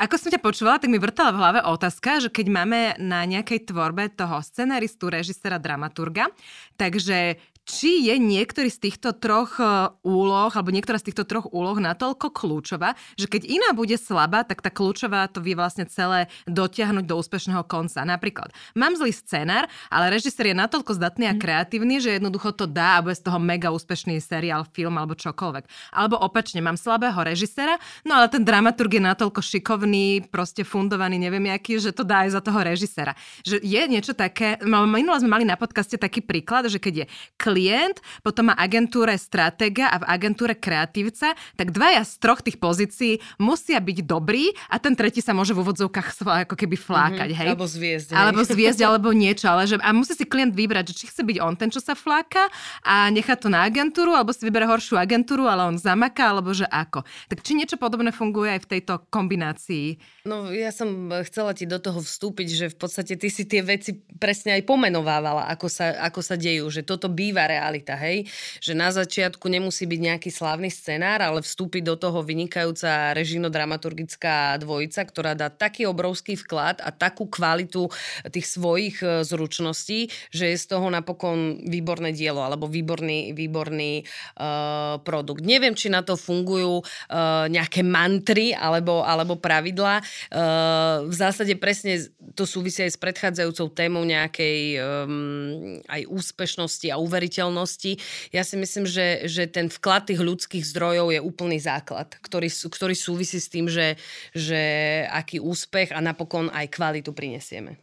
ako 0.00 0.14
som 0.16 0.32
ťa 0.32 0.40
počúvala, 0.40 0.80
tak 0.80 0.88
mi 0.88 0.96
vrtala 0.96 1.36
v 1.36 1.40
hlave 1.44 1.60
otázka, 1.68 2.24
že 2.24 2.28
keď 2.32 2.46
máme 2.48 2.80
na 2.96 3.28
nejakej 3.28 3.68
tvorbe 3.68 4.08
toho 4.08 4.40
scenaristu, 4.40 5.12
režisera, 5.12 5.60
dramaturga, 5.60 6.32
Takže 6.76 7.36
či 7.62 8.10
je 8.10 8.18
niektorý 8.18 8.66
z 8.66 8.90
týchto 8.90 9.14
troch 9.14 9.58
e, 9.62 9.94
úloh, 10.02 10.50
alebo 10.50 10.74
niektorá 10.74 10.98
z 10.98 11.10
týchto 11.12 11.22
troch 11.22 11.46
úloh 11.54 11.78
natoľko 11.78 12.34
kľúčová, 12.34 12.98
že 13.14 13.30
keď 13.30 13.46
iná 13.46 13.70
bude 13.70 13.94
slabá, 13.94 14.42
tak 14.42 14.60
tá 14.60 14.70
kľúčová 14.70 15.30
to 15.30 15.38
vie 15.38 15.54
vlastne 15.54 15.86
celé 15.86 16.26
dotiahnuť 16.50 17.04
do 17.06 17.14
úspešného 17.14 17.62
konca. 17.70 18.02
Napríklad, 18.02 18.50
mám 18.74 18.98
zlý 18.98 19.14
scenár, 19.14 19.70
ale 19.94 20.10
režisér 20.10 20.50
je 20.50 20.56
natoľko 20.58 20.98
zdatný 20.98 21.30
a 21.30 21.34
mhm. 21.34 21.40
kreatívny, 21.40 22.02
že 22.02 22.18
jednoducho 22.18 22.50
to 22.54 22.66
dá 22.66 22.98
a 22.98 23.02
bude 23.02 23.14
z 23.14 23.22
toho 23.22 23.38
mega 23.38 23.70
úspešný 23.70 24.18
seriál, 24.18 24.66
film 24.66 24.98
alebo 24.98 25.14
čokoľvek. 25.14 25.94
Alebo 25.94 26.18
opačne, 26.18 26.58
mám 26.58 26.74
slabého 26.74 27.18
režisera, 27.22 27.78
no 28.02 28.18
ale 28.18 28.26
ten 28.26 28.42
dramaturg 28.42 28.90
je 28.90 29.02
natoľko 29.02 29.38
šikovný, 29.38 30.26
proste 30.34 30.66
fundovaný, 30.66 31.22
neviem 31.22 31.54
aký, 31.54 31.78
že 31.78 31.94
to 31.94 32.02
dá 32.02 32.26
aj 32.26 32.38
za 32.38 32.40
toho 32.42 32.58
režisera. 32.58 33.14
Že 33.46 33.62
je 33.62 33.82
niečo 33.86 34.12
také, 34.18 34.58
minule 34.66 35.18
sme 35.22 35.30
mali 35.30 35.44
na 35.46 35.54
podcaste 35.54 35.94
taký 35.94 36.24
príklad, 36.24 36.66
že 36.66 36.82
keď 36.82 36.94
je 37.04 37.06
klient, 37.52 38.00
potom 38.24 38.48
má 38.48 38.56
agentúre 38.56 39.12
stratéga 39.20 39.92
a 39.92 40.00
v 40.00 40.08
agentúre 40.08 40.56
kreatívca, 40.56 41.36
tak 41.60 41.68
dvaja 41.68 42.00
z 42.00 42.12
troch 42.16 42.40
tých 42.40 42.56
pozícií 42.56 43.20
musia 43.36 43.76
byť 43.76 43.98
dobrí 44.08 44.56
a 44.72 44.80
ten 44.80 44.96
tretí 44.96 45.20
sa 45.20 45.36
môže 45.36 45.52
v 45.52 45.60
úvodzovkách 45.60 46.24
ako 46.48 46.56
keby 46.56 46.80
flákať, 46.80 47.28
mm-hmm. 47.28 47.40
hej? 47.44 47.48
Alebo 47.52 47.68
zviezť. 47.68 48.08
Hej? 48.08 48.16
Alebo 48.16 48.40
zviezť, 48.40 48.80
alebo 48.80 49.08
niečo, 49.12 49.52
ale 49.52 49.68
že, 49.68 49.76
a 49.76 49.92
musí 49.92 50.16
si 50.16 50.24
klient 50.24 50.56
vybrať, 50.56 50.96
že 50.96 51.04
či 51.04 51.04
chce 51.12 51.20
byť 51.20 51.36
on 51.44 51.54
ten, 51.60 51.68
čo 51.68 51.84
sa 51.84 51.92
fláka 51.92 52.48
a 52.80 53.12
nechá 53.12 53.36
to 53.36 53.52
na 53.52 53.68
agentúru, 53.68 54.16
alebo 54.16 54.32
si 54.32 54.48
vyberie 54.48 54.64
horšiu 54.64 54.96
agentúru, 54.96 55.44
ale 55.44 55.68
on 55.68 55.76
zamaká, 55.76 56.32
alebo 56.32 56.56
že 56.56 56.64
ako. 56.64 57.04
Tak 57.28 57.44
či 57.44 57.52
niečo 57.52 57.76
podobné 57.76 58.14
funguje 58.14 58.56
aj 58.56 58.60
v 58.64 58.70
tejto 58.78 59.04
kombinácii? 59.12 60.00
No 60.24 60.48
ja 60.48 60.72
som 60.72 61.12
chcela 61.28 61.52
ti 61.52 61.68
do 61.68 61.76
toho 61.76 62.00
vstúpiť, 62.00 62.48
že 62.48 62.66
v 62.72 62.76
podstate 62.80 63.20
ty 63.20 63.28
si 63.28 63.44
tie 63.44 63.60
veci 63.60 63.98
presne 64.16 64.56
aj 64.56 64.62
pomenovávala, 64.64 65.50
ako 65.50 65.66
sa, 65.66 65.98
ako 65.98 66.20
sa 66.22 66.38
dejú, 66.38 66.70
že 66.70 66.86
toto 66.86 67.10
býva 67.10 67.41
živá 67.42 67.50
realita, 67.50 67.94
hej? 67.98 68.30
Že 68.62 68.72
na 68.78 68.88
začiatku 68.94 69.46
nemusí 69.50 69.84
byť 69.86 70.00
nejaký 70.00 70.30
slávny 70.30 70.70
scenár, 70.70 71.22
ale 71.22 71.42
vstúpi 71.42 71.82
do 71.82 71.98
toho 71.98 72.22
vynikajúca 72.22 73.14
režino-dramaturgická 73.18 74.58
dvojica, 74.62 75.02
ktorá 75.02 75.32
dá 75.34 75.50
taký 75.50 75.86
obrovský 75.90 76.38
vklad 76.38 76.78
a 76.82 76.94
takú 76.94 77.26
kvalitu 77.26 77.90
tých 78.30 78.46
svojich 78.46 79.02
e, 79.02 79.26
zručností, 79.26 80.10
že 80.30 80.54
je 80.54 80.56
z 80.56 80.66
toho 80.70 80.86
napokon 80.88 81.66
výborné 81.66 82.14
dielo 82.14 82.42
alebo 82.42 82.68
výborný, 82.68 83.34
výborný 83.34 84.04
uh, 84.04 85.00
produkt. 85.02 85.42
Neviem, 85.42 85.74
či 85.74 85.88
na 85.88 86.04
to 86.04 86.14
fungujú 86.18 86.82
uh, 86.82 87.46
nejaké 87.48 87.80
mantry 87.82 88.52
alebo, 88.52 89.02
alebo 89.02 89.38
pravidlá. 89.38 90.02
Uh, 90.28 91.08
v 91.08 91.14
zásade 91.14 91.54
presne 91.56 91.98
to 92.36 92.44
súvisia 92.44 92.86
aj 92.86 92.92
s 92.94 93.00
predchádzajúcou 93.00 93.66
témou 93.72 94.04
nejakej 94.04 94.58
um, 94.78 95.80
aj 95.88 96.02
úspešnosti 96.08 96.88
a 96.92 97.00
uveriteľnosti 97.00 97.31
udržiteľnosti. 97.32 97.96
Ja 98.36 98.44
si 98.44 98.60
myslím, 98.60 98.84
že, 98.84 99.24
že 99.24 99.48
ten 99.48 99.72
vklad 99.72 100.12
tých 100.12 100.20
ľudských 100.20 100.64
zdrojov 100.68 101.16
je 101.16 101.20
úplný 101.24 101.56
základ, 101.56 102.12
ktorý, 102.20 102.52
ktorý 102.52 102.92
súvisí 102.92 103.40
s 103.40 103.48
tým, 103.48 103.72
že, 103.72 103.96
že 104.36 104.60
aký 105.08 105.40
úspech 105.40 105.96
a 105.96 106.04
napokon 106.04 106.52
aj 106.52 106.68
kvalitu 106.68 107.16
prinesieme. 107.16 107.80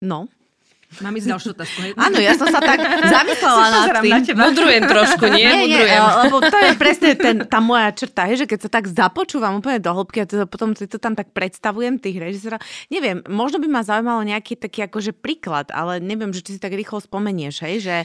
No, 0.00 0.26
Mám 1.00 1.16
ísť 1.16 1.26
ďalšiu 1.32 1.48
otázku. 1.56 1.78
Hej? 1.80 1.90
Áno, 1.96 2.18
ja 2.20 2.36
som 2.36 2.48
sa 2.52 2.60
tak 2.60 2.76
zamyslela 3.16 3.64
nad 3.72 3.86
tým. 4.04 4.12
Na 4.12 4.44
Mudrujem 4.44 4.84
trošku, 4.84 5.24
nie? 5.32 5.48
nie, 5.48 5.80
nie 5.80 5.84
lebo 5.88 6.36
to 6.44 6.58
je 6.60 6.70
presne 6.82 7.10
ten, 7.16 7.36
tá 7.48 7.64
moja 7.64 7.88
črta, 7.96 8.28
hej, 8.28 8.44
že 8.44 8.46
keď 8.50 8.68
sa 8.68 8.70
tak 8.70 8.84
započúvam 8.92 9.64
úplne 9.64 9.80
do 9.80 9.88
hĺbky 9.88 10.18
a 10.20 10.26
to, 10.28 10.44
potom 10.44 10.76
si 10.76 10.84
to 10.84 11.00
tam 11.00 11.16
tak 11.16 11.32
predstavujem, 11.32 11.96
tých 11.96 12.20
režisérov. 12.20 12.60
Neviem, 12.92 13.24
možno 13.30 13.56
by 13.62 13.68
ma 13.72 13.80
zaujímalo 13.80 14.20
nejaký 14.26 14.60
taký 14.60 14.84
akože 14.84 15.16
príklad, 15.16 15.72
ale 15.72 16.02
neviem, 16.02 16.34
že 16.34 16.44
či 16.44 16.56
si 16.56 16.60
tak 16.60 16.76
rýchlo 16.76 17.00
spomenieš, 17.00 17.64
hej, 17.64 17.76
že 17.80 17.96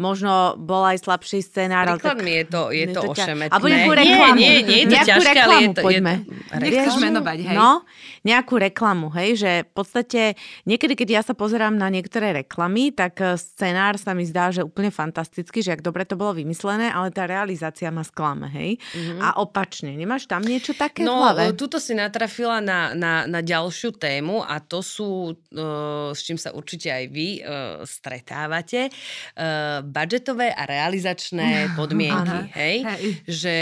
možno 0.00 0.56
bol 0.56 0.84
aj 0.86 1.04
slabší 1.04 1.44
scenár. 1.44 1.96
Príklad 1.96 2.16
tak, 2.16 2.24
mi 2.24 2.32
je 2.40 2.44
to, 2.48 2.62
je 2.72 2.86
to 2.88 3.00
to 3.00 3.00
ošemetné. 3.12 3.52
Alebo 3.52 3.66
nejakú 3.68 3.92
reklamu. 3.92 4.38
Nie, 4.38 4.54
nie, 4.54 4.62
nie 4.62 4.78
je 4.80 4.86
to 4.86 4.94
nejakú 4.94 5.10
ťažké, 5.10 5.32
reklamu, 5.32 5.52
ale 5.52 5.62
je 5.62 5.68
to, 5.68 5.82
poďme. 5.82 6.14
Je 6.14 6.24
to, 6.24 6.62
Nechceš 6.62 6.96
menovať, 7.02 7.38
hej? 7.42 7.56
No, 7.56 7.70
nejakú 8.22 8.54
reklamu, 8.62 9.06
hej, 9.18 9.30
že 9.34 9.52
v 9.66 9.72
podstate 9.74 10.22
niekedy, 10.62 10.94
keď 10.94 11.08
ja 11.10 11.22
sa 11.26 11.34
pozerám 11.34 11.74
na 11.74 11.90
niektoré 11.90 12.30
reklamy, 12.46 12.94
tak 12.94 13.18
e, 13.18 13.34
scenár 13.34 13.98
sa 13.98 14.14
mi 14.14 14.22
zdá, 14.22 14.54
že 14.54 14.62
úplne 14.62 14.94
fantastický, 14.94 15.58
že 15.58 15.74
ak 15.74 15.82
dobre 15.82 16.06
to 16.06 16.14
bolo 16.14 16.38
vymyslené, 16.38 16.88
ale 16.94 17.10
tá 17.10 17.26
realizácia 17.26 17.90
ma 17.90 18.06
sklame, 18.06 18.46
hej. 18.54 18.70
Mm-hmm. 18.78 19.18
A 19.18 19.28
opačne, 19.42 19.98
nemáš 19.98 20.30
tam 20.30 20.46
niečo 20.46 20.70
také 20.78 21.02
no, 21.02 21.18
v 21.18 21.20
hlave? 21.26 21.42
E, 21.50 21.58
tuto 21.58 21.82
si 21.82 21.98
natrafila 21.98 22.62
na, 22.62 22.94
na, 22.94 23.26
na 23.26 23.40
ďalšiu 23.42 23.98
tému 23.98 24.46
a 24.46 24.62
to 24.62 24.80
sú, 24.80 25.34
uh, 25.34 26.14
s 26.14 26.22
čím 26.22 26.38
sa 26.38 26.54
určite 26.54 26.94
aj 26.94 27.04
vy 27.10 27.42
uh, 27.42 27.82
stretávate, 27.82 28.86
uh, 28.86 29.82
budžetové 29.92 30.56
a 30.56 30.64
realizačné 30.64 31.76
podmienky, 31.76 32.48
hej? 32.56 32.76
hej. 32.82 33.04
Že 33.28 33.56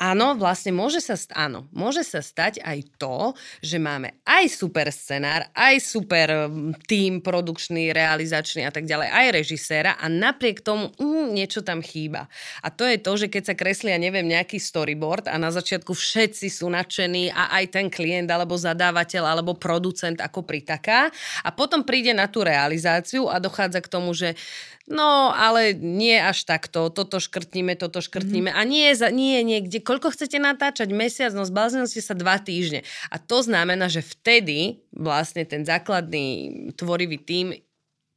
áno, 0.00 0.34
vlastne 0.40 0.72
môže 0.72 1.04
sa, 1.04 1.14
st- 1.14 1.36
áno, 1.36 1.68
môže 1.76 2.00
sa 2.02 2.24
stať 2.24 2.64
aj 2.64 2.78
to, 2.96 3.36
že 3.60 3.76
máme 3.76 4.16
aj 4.24 4.48
super 4.48 4.88
scenár, 4.88 5.44
aj 5.52 5.76
super 5.84 6.48
tým 6.88 7.20
produkčný, 7.20 7.92
realizačný 7.92 8.64
a 8.64 8.72
tak 8.72 8.88
ďalej, 8.88 9.12
aj 9.12 9.26
režiséra 9.36 9.92
a 10.00 10.08
napriek 10.08 10.64
tomu 10.64 10.90
mm, 10.96 11.36
niečo 11.36 11.60
tam 11.60 11.84
chýba. 11.84 12.32
A 12.64 12.72
to 12.72 12.88
je 12.88 12.96
to, 12.96 13.12
že 13.20 13.28
keď 13.28 13.52
sa 13.52 13.54
kreslia, 13.54 14.00
neviem, 14.00 14.24
nejaký 14.24 14.56
storyboard 14.56 15.28
a 15.28 15.36
na 15.36 15.52
začiatku 15.52 15.92
všetci 15.92 16.48
sú 16.48 16.72
nadšení 16.72 17.30
a 17.30 17.52
aj 17.60 17.64
ten 17.76 17.86
klient 17.92 18.32
alebo 18.32 18.56
zadávateľ 18.56 19.24
alebo 19.36 19.52
producent 19.52 20.18
ako 20.24 20.46
pritaká 20.46 21.12
a 21.44 21.48
potom 21.52 21.84
príde 21.84 22.16
na 22.16 22.30
tú 22.30 22.40
realizáciu 22.40 23.28
a 23.28 23.36
dochádza 23.36 23.84
k 23.84 23.92
tomu, 23.92 24.16
že 24.16 24.38
No, 24.86 25.34
ale 25.34 25.74
nie 25.74 26.14
až 26.14 26.46
takto. 26.46 26.94
Toto 26.94 27.18
škrtníme, 27.18 27.74
toto 27.74 27.98
škrtníme. 27.98 28.54
Mm-hmm. 28.54 28.62
A 28.62 28.70
nie, 28.70 28.86
nie 29.10 29.42
niekde. 29.42 29.82
Koľko 29.82 30.14
chcete 30.14 30.38
natáčať? 30.38 30.94
Mesiac? 30.94 31.34
No 31.34 31.42
zbláznili 31.42 31.90
ste 31.90 31.98
sa 31.98 32.14
dva 32.14 32.38
týždne. 32.38 32.86
A 33.10 33.18
to 33.18 33.42
znamená, 33.42 33.90
že 33.90 34.06
vtedy 34.06 34.86
vlastne 34.94 35.42
ten 35.42 35.66
základný 35.66 36.54
tvorivý 36.78 37.18
tím 37.18 37.58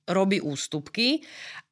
robí 0.06 0.38
ústupky 0.38 1.26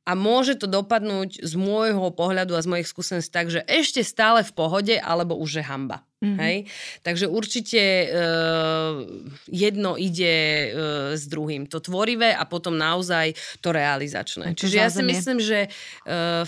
a 0.07 0.17
môže 0.17 0.57
to 0.57 0.65
dopadnúť 0.65 1.45
z 1.45 1.53
môjho 1.60 2.10
pohľadu 2.15 2.57
a 2.57 2.63
z 2.65 2.69
mojich 2.71 2.89
skúseností 2.89 3.29
tak, 3.29 3.53
že 3.53 3.62
ešte 3.69 4.01
stále 4.01 4.41
v 4.41 4.55
pohode, 4.55 4.95
alebo 4.97 5.38
už 5.38 5.62
je 5.62 5.63
hamba. 5.67 6.07
Mm-hmm. 6.17 6.39
Hej? 6.41 6.58
Takže 7.06 7.30
určite 7.30 7.77
e, 7.77 8.06
jedno 9.53 10.01
ide 10.01 10.34
e, 10.34 10.67
s 11.13 11.30
druhým. 11.30 11.69
To 11.69 11.77
tvorivé 11.77 12.34
a 12.34 12.41
potom 12.41 12.73
naozaj 12.73 13.38
to 13.62 13.69
realizačné. 13.69 14.58
To 14.58 14.65
Čiže 14.65 14.77
ja 14.82 14.89
si 14.89 15.06
myslím, 15.06 15.38
že 15.38 15.69
e, 15.69 15.69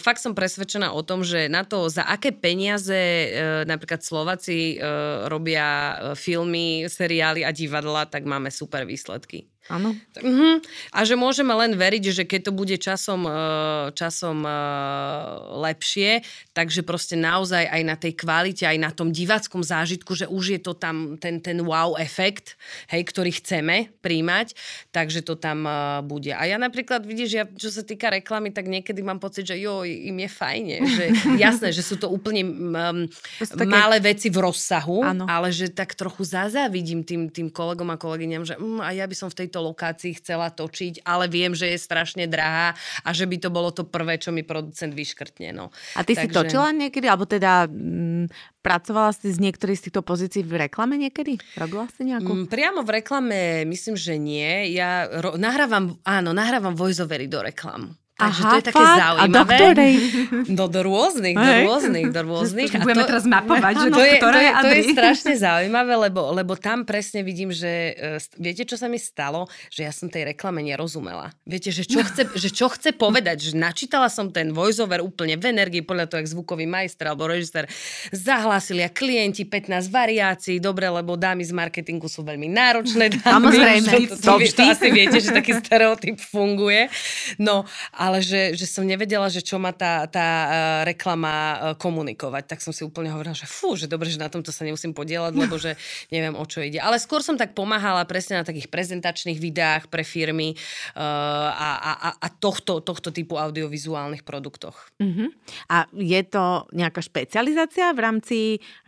fakt 0.01 0.25
som 0.25 0.33
presvedčená 0.33 0.89
o 0.89 1.05
tom, 1.05 1.21
že 1.21 1.45
na 1.53 1.61
to, 1.61 1.85
za 1.85 2.01
aké 2.01 2.33
peniaze 2.33 2.97
e, 2.97 3.27
napríklad 3.69 4.01
Slováci 4.01 4.81
e, 4.81 4.89
robia 5.29 6.01
filmy, 6.17 6.89
seriály 6.89 7.45
a 7.45 7.53
divadla, 7.53 8.09
tak 8.09 8.25
máme 8.25 8.49
super 8.49 8.89
výsledky. 8.89 9.45
Áno. 9.69 9.93
Uh-huh. 10.17 10.57
A 10.89 11.05
že 11.05 11.13
môžeme 11.13 11.53
len 11.53 11.77
veriť, 11.77 12.03
že 12.09 12.23
keď 12.25 12.49
to 12.49 12.53
bude 12.57 12.73
časom, 12.81 13.29
uh, 13.29 13.93
časom 13.93 14.41
uh, 14.41 15.61
lepšie, 15.61 16.25
takže 16.57 16.81
proste 16.81 17.13
naozaj 17.13 17.69
aj 17.69 17.81
na 17.85 17.93
tej 17.93 18.17
kvalite, 18.17 18.65
aj 18.65 18.81
na 18.81 18.89
tom 18.89 19.13
diváckom 19.13 19.61
zážitku, 19.61 20.17
že 20.17 20.25
už 20.25 20.57
je 20.57 20.59
to 20.59 20.73
tam 20.73 21.21
ten, 21.21 21.37
ten 21.37 21.61
wow 21.61 21.93
efekt, 22.01 22.57
hej, 22.89 23.05
ktorý 23.05 23.29
chceme 23.29 23.93
príjmať, 24.01 24.57
takže 24.89 25.21
to 25.21 25.37
tam 25.37 25.69
uh, 25.69 26.01
bude. 26.01 26.33
A 26.33 26.49
ja 26.49 26.57
napríklad, 26.57 27.05
vidíš, 27.05 27.29
ja, 27.29 27.45
čo 27.45 27.69
sa 27.69 27.85
týka 27.85 28.09
reklamy, 28.09 28.49
tak 28.49 28.65
niekedy 28.65 29.05
mám 29.05 29.21
pocit, 29.21 29.45
že 29.45 29.61
jo, 29.61 29.85
im 29.85 30.17
je 30.17 30.29
fajne. 30.33 30.77
Že, 30.81 31.05
jasné, 31.45 31.69
že 31.69 31.85
sú 31.85 32.01
to 32.01 32.09
úplne 32.09 32.41
um, 32.41 33.05
to 33.37 33.53
také... 33.53 33.69
malé 33.69 34.01
veci 34.01 34.33
v 34.33 34.41
rozsahu, 34.41 35.05
ano. 35.05 35.29
ale 35.29 35.53
že 35.53 35.69
tak 35.69 35.93
trochu 35.93 36.25
zazávidím 36.25 37.05
tým, 37.05 37.29
tým 37.29 37.53
kolegom 37.53 37.93
a 37.93 38.01
kolegyňam, 38.01 38.43
že 38.49 38.57
um, 38.57 38.81
a 38.81 38.89
ja 38.97 39.05
by 39.05 39.13
som 39.13 39.29
v 39.29 39.45
tejto 39.45 39.58
lokácii 39.59 40.17
chcela 40.17 40.49
točiť, 40.49 41.03
ale 41.03 41.27
viem, 41.27 41.53
že 41.53 41.69
je 41.71 41.77
strašne 41.79 42.25
drahá 42.25 42.73
a 43.03 43.09
že 43.11 43.27
by 43.27 43.37
to 43.37 43.49
bolo 43.51 43.69
to 43.69 43.83
prvé, 43.85 44.17
čo 44.17 44.31
mi 44.31 44.41
producent 44.41 44.95
vyškrtne. 44.95 45.51
No. 45.53 45.69
A 45.95 46.01
ty 46.01 46.15
Takže... 46.15 46.23
si 46.23 46.27
točila 46.33 46.69
niekedy, 46.73 47.05
alebo 47.05 47.27
teda 47.27 47.67
m, 47.67 48.25
mm, 48.25 48.63
pracovala 48.63 49.11
si 49.15 49.31
z 49.31 49.39
niektorých 49.39 49.77
z 49.79 49.83
týchto 49.89 50.01
pozícií 50.01 50.41
v 50.43 50.67
reklame 50.67 50.97
niekedy? 50.97 51.39
Robila 51.59 51.87
si 51.91 52.07
nejakú? 52.07 52.31
M, 52.31 52.37
mm, 52.43 52.47
priamo 52.47 52.81
v 52.81 52.91
reklame 52.99 53.39
myslím, 53.67 53.95
že 53.99 54.15
nie. 54.15 54.71
Ja 54.75 55.07
ro- 55.07 55.39
nahrávam, 55.39 55.99
áno, 56.03 56.31
nahrávam 56.31 56.73
voiceovery 56.75 57.27
do 57.27 57.43
reklam. 57.43 57.99
Takže 58.19 58.41
Aha, 58.43 58.51
to 58.51 58.55
je 58.59 58.65
také 58.67 58.83
fakt? 58.83 58.99
zaujímavé. 58.99 59.23
A 59.23 59.31
do 59.31 59.43
ktorej? 59.47 59.93
Do, 60.59 60.65
do 60.67 60.81
rôznych, 60.83 61.35
do 61.39 61.53
rôznych, 61.63 62.05
do 62.11 62.21
rôznych. 62.25 62.69
A 62.75 62.83
budeme 62.83 63.05
to, 63.07 63.09
teraz 63.15 63.23
mapovať, 63.23 63.73
že 63.79 63.89
to, 63.95 64.01
je, 64.03 64.15
to, 64.19 64.27
je, 64.35 64.49
to 64.51 64.67
je 64.67 64.83
strašne 64.91 65.33
zaujímavé, 65.47 65.93
lebo, 66.09 66.21
lebo 66.35 66.59
tam 66.59 66.83
presne 66.83 67.23
vidím, 67.23 67.53
že 67.53 67.95
uh, 67.95 68.19
viete, 68.35 68.67
čo 68.67 68.75
sa 68.75 68.91
mi 68.91 68.99
stalo? 68.99 69.47
Že 69.71 69.81
ja 69.87 69.91
som 69.95 70.11
tej 70.11 70.35
reklame 70.35 70.59
nerozumela. 70.59 71.31
Viete, 71.47 71.71
že 71.71 71.87
čo 71.87 72.03
chce, 72.03 72.27
že 72.35 72.49
čo 72.51 72.67
chce 72.67 72.91
povedať? 72.91 73.39
Že 73.39 73.53
načítala 73.55 74.11
som 74.11 74.27
ten 74.33 74.51
voiceover 74.51 74.99
úplne 74.99 75.39
v 75.39 75.55
energii, 75.55 75.79
podľa 75.79 76.11
toho, 76.11 76.19
jak 76.19 76.33
zvukový 76.35 76.67
majster 76.67 77.07
alebo 77.07 77.29
režisér 77.29 77.71
zahlásili 78.11 78.83
a 78.83 78.91
klienti 78.91 79.47
15 79.47 79.87
variácií, 79.87 80.59
dobre, 80.59 80.91
lebo 80.91 81.15
dámy 81.15 81.45
z 81.45 81.55
marketingu 81.55 82.11
sú 82.11 82.25
veľmi 82.25 82.51
náročné. 82.51 83.15
Dámy, 83.15 83.23
Samozrejme. 83.23 83.89
To, 84.11 84.17
to, 84.17 84.33
to, 84.43 84.51
to, 84.51 84.63
asi 84.65 84.87
viete, 84.91 85.17
že 85.21 85.31
taký 85.31 85.55
stereotyp 85.55 86.17
funguje. 86.17 86.89
No, 87.37 87.63
ale 87.93 88.08
že, 88.17 88.57
že 88.57 88.65
som 88.65 88.81
nevedela, 88.81 89.29
že 89.29 89.45
čo 89.45 89.61
má 89.61 89.69
tá, 89.69 90.09
tá 90.09 90.27
uh, 90.27 90.49
reklama 90.89 91.29
uh, 91.29 91.57
komunikovať. 91.77 92.49
Tak 92.49 92.59
som 92.65 92.73
si 92.73 92.81
úplne 92.81 93.13
hovorila, 93.13 93.37
že 93.37 93.45
fú, 93.45 93.77
že 93.77 93.85
dobre, 93.85 94.09
že 94.09 94.17
na 94.17 94.25
tomto 94.25 94.49
sa 94.49 94.65
nemusím 94.65 94.97
podielať, 94.97 95.37
lebo 95.37 95.61
že 95.61 95.77
neviem, 96.13 96.33
o 96.33 96.41
čo 96.49 96.65
ide. 96.65 96.81
Ale 96.81 96.97
skôr 96.97 97.21
som 97.21 97.37
tak 97.37 97.53
pomáhala 97.53 98.01
presne 98.09 98.41
na 98.41 98.47
takých 98.47 98.73
prezentačných 98.73 99.37
videách 99.37 99.93
pre 99.93 100.01
firmy 100.01 100.57
uh, 100.97 101.53
a, 101.53 101.69
a, 101.77 102.09
a 102.17 102.27
tohto, 102.41 102.81
tohto 102.81 103.13
typu 103.13 103.37
audiovizuálnych 103.37 104.25
produktoch. 104.25 104.89
Uh-huh. 104.97 105.29
A 105.69 105.85
je 105.93 106.21
to 106.25 106.65
nejaká 106.73 107.05
špecializácia 107.05 107.93
v 107.93 107.99
rámci 108.01 108.37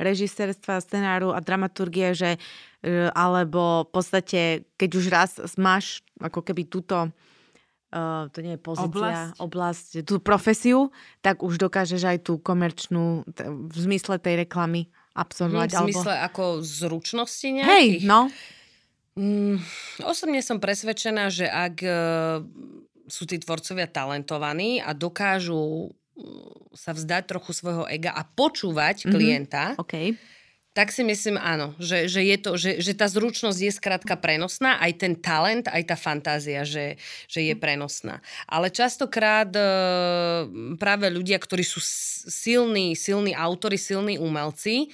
režisérstva, 0.01 0.81
scenáru 0.81 1.29
a 1.29 1.39
dramaturgie, 1.43 2.17
že 2.17 2.41
alebo 3.13 3.85
v 3.85 3.89
podstate, 3.93 4.41
keď 4.73 4.89
už 4.97 5.05
raz 5.13 5.31
máš 5.53 6.01
ako 6.17 6.41
keby 6.41 6.65
túto 6.65 7.13
uh, 7.91 8.31
to 8.31 8.39
nie 8.39 8.55
je 8.55 8.61
pozícia, 8.61 8.87
oblasť. 8.87 9.37
oblasť, 9.37 9.87
tú 10.07 10.17
profesiu, 10.23 10.89
tak 11.19 11.43
už 11.43 11.59
dokážeš 11.59 12.01
aj 12.07 12.17
tú 12.25 12.39
komerčnú, 12.39 13.27
t- 13.31 13.45
v 13.47 13.77
zmysle 13.77 14.17
tej 14.17 14.47
reklamy 14.47 14.87
absolvovať. 15.13 15.69
Hm, 15.71 15.77
v 15.77 15.83
zmysle 15.91 16.13
alebo... 16.15 16.27
ako 16.31 16.43
zručnosti 16.63 17.47
nejakých? 17.47 17.71
Hej, 17.71 17.87
no. 18.07 18.31
Mm, 19.19 19.59
osobne 20.07 20.39
som 20.39 20.63
presvedčená, 20.63 21.27
že 21.27 21.45
ak 21.45 21.75
uh, 21.83 21.93
sú 23.11 23.27
tí 23.27 23.35
tvorcovia 23.43 23.91
talentovaní 23.91 24.79
a 24.79 24.95
dokážu 24.95 25.91
mm, 26.15 26.71
sa 26.71 26.95
vzdať 26.95 27.27
trochu 27.27 27.51
svojho 27.51 27.83
ega 27.91 28.15
a 28.15 28.23
počúvať 28.23 29.03
mm-hmm. 29.03 29.11
klienta, 29.11 29.63
okay 29.75 30.15
tak 30.71 30.95
si 30.95 31.03
myslím 31.03 31.35
áno, 31.35 31.75
že, 31.83 32.07
že, 32.07 32.23
je 32.23 32.37
to, 32.39 32.51
že, 32.55 32.79
že 32.79 32.95
tá 32.95 33.03
zručnosť 33.11 33.59
je 33.59 33.71
skrátka 33.75 34.15
prenosná, 34.15 34.79
aj 34.79 35.03
ten 35.03 35.13
talent, 35.19 35.67
aj 35.67 35.83
tá 35.83 35.99
fantázia, 35.99 36.63
že, 36.63 36.95
že 37.27 37.43
je 37.43 37.55
prenosná. 37.59 38.23
Ale 38.47 38.71
častokrát 38.71 39.51
e, 39.51 39.63
práve 40.79 41.11
ľudia, 41.11 41.43
ktorí 41.43 41.67
sú 41.67 41.83
silní, 41.83 42.95
silní 42.95 43.35
autory, 43.35 43.75
silní 43.75 44.15
umelci, 44.15 44.87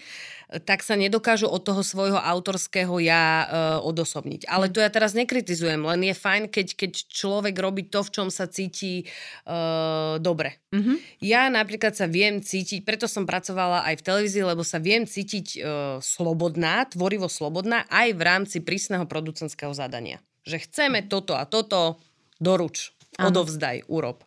tak 0.48 0.80
sa 0.80 0.96
nedokážu 0.96 1.52
od 1.52 1.60
toho 1.60 1.84
svojho 1.84 2.16
autorského 2.16 3.04
ja 3.04 3.44
uh, 3.44 3.48
odosobniť. 3.84 4.48
Ale 4.48 4.72
to 4.72 4.80
ja 4.80 4.88
teraz 4.88 5.12
nekritizujem, 5.12 5.84
len 5.84 6.08
je 6.08 6.16
fajn, 6.16 6.48
keď, 6.48 6.68
keď 6.80 6.92
človek 7.12 7.56
robí 7.60 7.84
to, 7.92 8.00
v 8.00 8.14
čom 8.16 8.28
sa 8.32 8.48
cíti 8.48 9.04
uh, 9.44 10.16
dobre. 10.24 10.64
Mm-hmm. 10.72 10.98
Ja 11.20 11.52
napríklad 11.52 12.00
sa 12.00 12.08
viem 12.08 12.40
cítiť, 12.40 12.88
preto 12.88 13.12
som 13.12 13.28
pracovala 13.28 13.84
aj 13.92 14.00
v 14.00 14.06
televízii, 14.08 14.44
lebo 14.48 14.64
sa 14.64 14.80
viem 14.80 15.04
cítiť 15.04 15.48
uh, 15.60 15.62
slobodná, 16.00 16.88
tvorivo 16.88 17.28
slobodná 17.28 17.84
aj 17.92 18.16
v 18.16 18.22
rámci 18.24 18.58
prísneho 18.64 19.04
producentského 19.04 19.76
zadania. 19.76 20.24
Že 20.48 20.64
chceme 20.64 21.04
toto 21.04 21.36
a 21.36 21.44
toto, 21.44 22.00
doruč, 22.40 22.96
odovzdaj, 23.20 23.84
urob. 23.92 24.24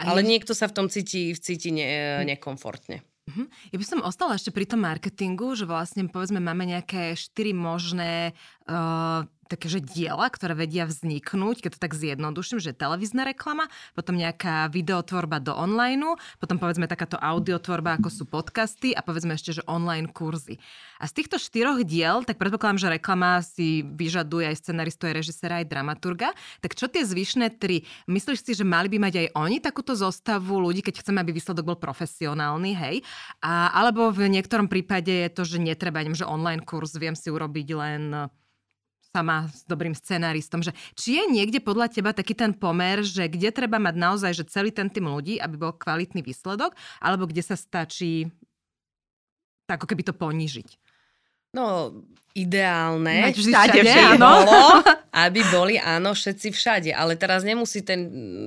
Ale 0.00 0.22
niekto 0.24 0.56
sa 0.56 0.64
v 0.70 0.76
tom 0.78 0.86
cíti, 0.88 1.36
cíti 1.36 1.74
ne, 1.74 2.24
nekomfortne. 2.24 3.04
Uh-huh. 3.30 3.46
Ja 3.70 3.76
by 3.78 3.86
som 3.86 4.02
ostala 4.02 4.34
ešte 4.34 4.50
pri 4.50 4.66
tom 4.66 4.82
marketingu, 4.82 5.54
že 5.54 5.70
vlastne 5.70 6.10
povedzme 6.10 6.42
máme 6.42 6.66
nejaké 6.66 7.14
štyri 7.14 7.54
možné 7.54 8.34
uh, 8.66 9.22
takéže 9.50 9.82
diela, 9.82 10.30
ktoré 10.30 10.54
vedia 10.54 10.86
vzniknúť, 10.86 11.66
keď 11.66 11.70
to 11.74 11.82
tak 11.82 11.98
zjednoduším, 11.98 12.62
že 12.62 12.70
televízna 12.70 13.26
reklama, 13.26 13.66
potom 13.98 14.14
nejaká 14.14 14.70
videotvorba 14.70 15.42
do 15.42 15.50
online, 15.50 16.14
potom 16.38 16.62
povedzme 16.62 16.86
takáto 16.86 17.18
audiotvorba, 17.18 17.98
ako 17.98 18.08
sú 18.08 18.24
podcasty 18.30 18.94
a 18.94 19.02
povedzme 19.02 19.34
ešte, 19.34 19.58
že 19.58 19.66
online 19.66 20.06
kurzy. 20.06 20.62
A 21.02 21.10
z 21.10 21.18
týchto 21.18 21.40
štyroch 21.40 21.82
diel, 21.82 22.22
tak 22.22 22.38
predpokladám, 22.38 22.78
že 22.78 22.92
reklama 22.92 23.42
si 23.42 23.82
vyžaduje 23.82 24.52
aj 24.52 24.60
scenaristu, 24.62 25.10
aj 25.10 25.18
režisera, 25.18 25.58
aj 25.58 25.66
dramaturga. 25.66 26.30
Tak 26.62 26.78
čo 26.78 26.86
tie 26.86 27.02
zvyšné 27.02 27.58
tri? 27.58 27.88
Myslíš 28.06 28.44
si, 28.46 28.52
že 28.54 28.68
mali 28.68 28.86
by 28.92 29.10
mať 29.10 29.14
aj 29.16 29.28
oni 29.34 29.58
takúto 29.58 29.96
zostavu 29.96 30.60
ľudí, 30.60 30.84
keď 30.84 31.02
chceme, 31.02 31.18
aby 31.18 31.34
výsledok 31.34 31.74
bol 31.74 31.78
profesionálny, 31.80 32.76
hej? 32.76 32.96
A, 33.40 33.72
alebo 33.74 34.12
v 34.12 34.28
niektorom 34.28 34.68
prípade 34.68 35.10
je 35.10 35.30
to, 35.32 35.42
že 35.48 35.56
netreba, 35.56 36.04
neviem, 36.04 36.20
že 36.20 36.28
online 36.28 36.62
kurz 36.62 36.94
viem 37.00 37.16
si 37.16 37.32
urobiť 37.32 37.68
len 37.72 38.30
sama 39.10 39.50
s 39.50 39.66
dobrým 39.66 39.92
scenaristom, 39.92 40.62
že 40.62 40.70
či 40.94 41.18
je 41.18 41.24
niekde 41.26 41.58
podľa 41.58 41.90
teba 41.90 42.14
taký 42.14 42.38
ten 42.38 42.54
pomer, 42.54 43.02
že 43.02 43.26
kde 43.26 43.50
treba 43.50 43.82
mať 43.82 43.94
naozaj, 43.98 44.32
že 44.38 44.46
celý 44.46 44.70
ten 44.70 44.86
tým 44.86 45.10
ľudí, 45.10 45.42
aby 45.42 45.58
bol 45.58 45.74
kvalitný 45.74 46.22
výsledok, 46.22 46.78
alebo 47.02 47.26
kde 47.26 47.42
sa 47.42 47.58
stačí 47.58 48.30
tak 49.66 49.82
ako 49.82 49.94
keby 49.94 50.02
to 50.06 50.14
ponížiť? 50.14 50.68
No, 51.54 51.94
ideálne, 52.30 53.26
Mať 53.26 53.36
vždy 53.42 53.52
všade, 53.52 53.80
všade 53.82 54.02
áno. 54.14 54.22
bolo, 54.22 54.60
aby 55.26 55.40
boli 55.50 55.74
áno 55.82 56.14
všetci 56.14 56.48
všade. 56.54 56.90
Ale 56.94 57.18
teraz 57.18 57.42
nemusí 57.42 57.82
ten 57.82 58.00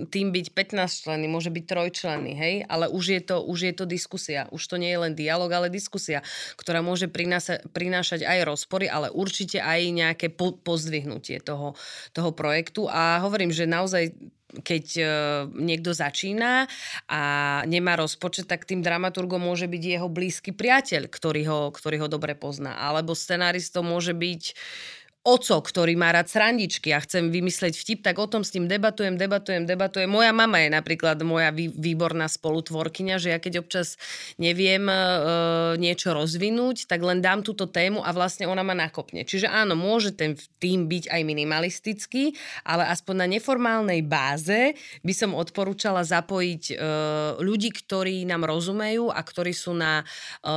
tým 0.07 0.31
byť 0.31 0.55
15 0.55 1.03
členy, 1.03 1.27
môže 1.27 1.51
byť 1.51 1.63
trojčlenný, 1.67 2.33
hej? 2.33 2.55
Ale 2.71 2.87
už 2.87 3.05
je, 3.11 3.21
to, 3.21 3.43
už 3.43 3.59
je 3.71 3.73
to 3.75 3.83
diskusia. 3.83 4.47
Už 4.55 4.63
to 4.63 4.79
nie 4.79 4.91
je 4.95 4.99
len 5.03 5.13
dialog, 5.13 5.51
ale 5.51 5.67
diskusia, 5.67 6.23
ktorá 6.55 6.79
môže 6.79 7.11
prináša, 7.11 7.59
prinášať 7.75 8.23
aj 8.23 8.39
rozpory, 8.47 8.87
ale 8.87 9.11
určite 9.11 9.59
aj 9.59 9.79
nejaké 9.91 10.27
po, 10.31 10.55
pozdvihnutie 10.55 11.43
toho, 11.43 11.75
toho 12.15 12.31
projektu. 12.31 12.87
A 12.87 13.19
hovorím, 13.19 13.51
že 13.51 13.67
naozaj 13.67 14.15
keď 14.61 14.85
uh, 15.01 15.07
niekto 15.49 15.89
začína 15.89 16.69
a 17.09 17.21
nemá 17.65 17.97
rozpočet, 17.97 18.45
tak 18.45 18.69
tým 18.69 18.85
dramaturgom 18.85 19.41
môže 19.41 19.65
byť 19.65 19.81
jeho 19.81 20.05
blízky 20.05 20.53
priateľ, 20.53 21.09
ktorý 21.09 21.43
ho, 21.49 21.61
ktorý 21.73 22.05
ho 22.05 22.07
dobre 22.11 22.37
pozná. 22.37 22.77
Alebo 22.77 23.17
scenaristom 23.73 23.89
môže 23.89 24.13
byť 24.13 24.43
oco, 25.23 25.63
ktorý 25.63 25.95
má 25.95 26.11
rád 26.11 26.27
srandičky 26.27 26.91
a 26.91 26.99
chcem 26.99 27.31
vymysleť 27.31 27.79
vtip, 27.79 27.99
tak 28.03 28.19
o 28.19 28.27
tom 28.27 28.43
s 28.43 28.51
ním 28.59 28.67
debatujem, 28.67 29.15
debatujem, 29.15 29.63
debatujem. 29.63 30.11
Moja 30.11 30.35
mama 30.35 30.59
je 30.59 30.67
napríklad 30.67 31.15
moja 31.23 31.47
výborná 31.55 32.27
spolutvorkyňa, 32.27 33.15
že 33.23 33.31
ja 33.31 33.39
keď 33.39 33.63
občas 33.63 33.95
neviem 34.35 34.83
e, 34.91 34.95
niečo 35.79 36.11
rozvinúť, 36.11 36.91
tak 36.91 36.99
len 37.07 37.23
dám 37.23 37.39
túto 37.39 37.71
tému 37.71 38.03
a 38.03 38.11
vlastne 38.11 38.51
ona 38.51 38.67
ma 38.67 38.75
nakopne. 38.75 39.23
Čiže 39.23 39.47
áno, 39.47 39.79
môže 39.79 40.11
ten 40.11 40.35
tým 40.59 40.91
byť 40.91 41.07
aj 41.07 41.21
minimalistický, 41.23 42.35
ale 42.67 42.91
aspoň 42.91 43.15
na 43.23 43.27
neformálnej 43.39 44.03
báze 44.03 44.75
by 45.07 45.13
som 45.15 45.31
odporúčala 45.39 46.03
zapojiť 46.03 46.63
e, 46.67 46.75
ľudí, 47.39 47.71
ktorí 47.71 48.27
nám 48.27 48.43
rozumejú 48.43 49.07
a 49.07 49.23
ktorí 49.23 49.55
sú 49.55 49.71
na 49.71 50.03
e, 50.03 50.51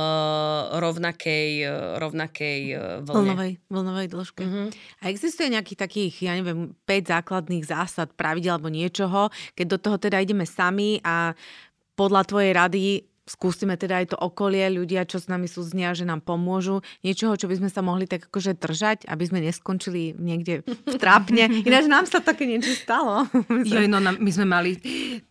rovnakej, 0.75 1.49
e, 1.63 1.71
rovnakej 2.03 2.59
e, 2.67 2.75
vlne. 3.07 3.31
Vlnovej, 3.31 3.51
vlnovej 3.71 4.07
dĺžke. 4.11 4.43
Mm-hmm. 4.43 4.56
Uh-huh. 4.57 4.73
A 5.05 5.13
existuje 5.13 5.53
nejakých 5.53 5.77
takých, 5.77 6.13
ja 6.25 6.33
neviem, 6.33 6.73
5 6.89 7.13
základných 7.13 7.65
zásad, 7.69 8.09
pravidel 8.17 8.57
alebo 8.57 8.73
niečoho, 8.73 9.29
keď 9.53 9.65
do 9.69 9.77
toho 9.77 9.97
teda 10.01 10.17
ideme 10.17 10.49
sami 10.49 10.97
a 11.05 11.37
podľa 11.93 12.21
tvojej 12.25 12.51
rady 12.57 12.83
skúsime 13.27 13.75
teda 13.75 14.01
aj 14.01 14.15
to 14.15 14.17
okolie, 14.17 14.71
ľudia, 14.71 15.03
čo 15.03 15.19
s 15.19 15.27
nami 15.27 15.51
sú 15.51 15.59
znia, 15.61 15.91
že 15.91 16.07
nám 16.07 16.23
pomôžu, 16.23 16.79
niečoho, 17.03 17.35
čo 17.35 17.51
by 17.51 17.59
sme 17.59 17.69
sa 17.69 17.83
mohli 17.83 18.07
tak 18.07 18.31
akože 18.31 18.55
držať, 18.55 19.03
aby 19.05 19.23
sme 19.27 19.43
neskončili 19.43 20.15
niekde 20.15 20.63
v 20.63 20.95
trápne. 20.95 21.51
Ináč 21.67 21.91
nám 21.91 22.07
sa 22.07 22.23
také 22.23 22.47
niečo 22.47 22.71
stalo. 22.71 23.27
Jo, 23.67 23.83
no, 23.91 23.99
my 23.99 24.31
sme 24.31 24.47
mali 24.47 24.79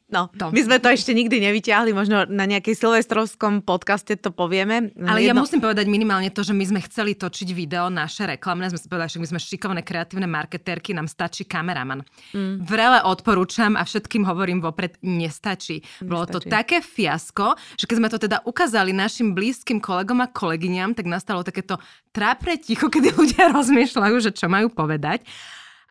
No, 0.07 0.31
to. 0.39 0.55
my 0.55 0.61
sme 0.63 0.79
to 0.79 0.87
ešte 0.87 1.11
nikdy 1.11 1.43
nevyťahli, 1.43 1.91
možno 1.91 2.31
na 2.31 2.47
nejakej 2.47 2.79
silvestrovskom 2.79 3.67
podcaste 3.67 4.15
to 4.15 4.31
povieme. 4.31 4.95
Ale 5.03 5.19
Jedno... 5.19 5.31
ja 5.31 5.35
musím 5.35 5.59
povedať 5.59 5.91
minimálne 5.91 6.31
to, 6.31 6.47
že 6.47 6.55
my 6.55 6.63
sme 6.63 6.81
chceli 6.87 7.19
točiť 7.19 7.51
video 7.51 7.91
naše 7.91 8.23
reklamné, 8.23 8.71
sme 8.71 8.79
si 8.79 8.87
povedali, 8.87 9.11
že 9.11 9.19
my 9.19 9.29
sme 9.35 9.41
šikovné 9.43 9.83
kreatívne 9.83 10.31
marketérky, 10.31 10.95
nám 10.95 11.11
stačí 11.11 11.43
kameraman. 11.43 12.07
Mm. 12.31 12.63
Vrele 12.63 13.03
odporúčam 13.03 13.75
a 13.75 13.83
všetkým 13.83 14.23
hovorím 14.23 14.63
vopred, 14.63 14.95
nestačí. 15.03 15.83
nestačí. 15.83 16.07
Bolo 16.07 16.31
to 16.31 16.39
také 16.39 16.79
fiasko, 16.79 17.59
že 17.75 17.91
keď 17.91 17.97
sme 17.99 18.09
to 18.13 18.19
teda 18.23 18.47
ukázali 18.47 18.95
našim 18.95 19.35
blízkym 19.35 19.83
kolegom 19.83 20.23
a 20.23 20.31
kolegyňam, 20.31 20.95
tak 20.95 21.11
nastalo 21.11 21.43
takéto 21.43 21.83
trápne 22.15 22.55
ticho, 22.63 22.87
kedy 22.87 23.11
ľudia 23.19 23.51
rozmýšľajú, 23.51 24.17
že 24.23 24.31
čo 24.31 24.47
majú 24.47 24.71
povedať. 24.71 25.27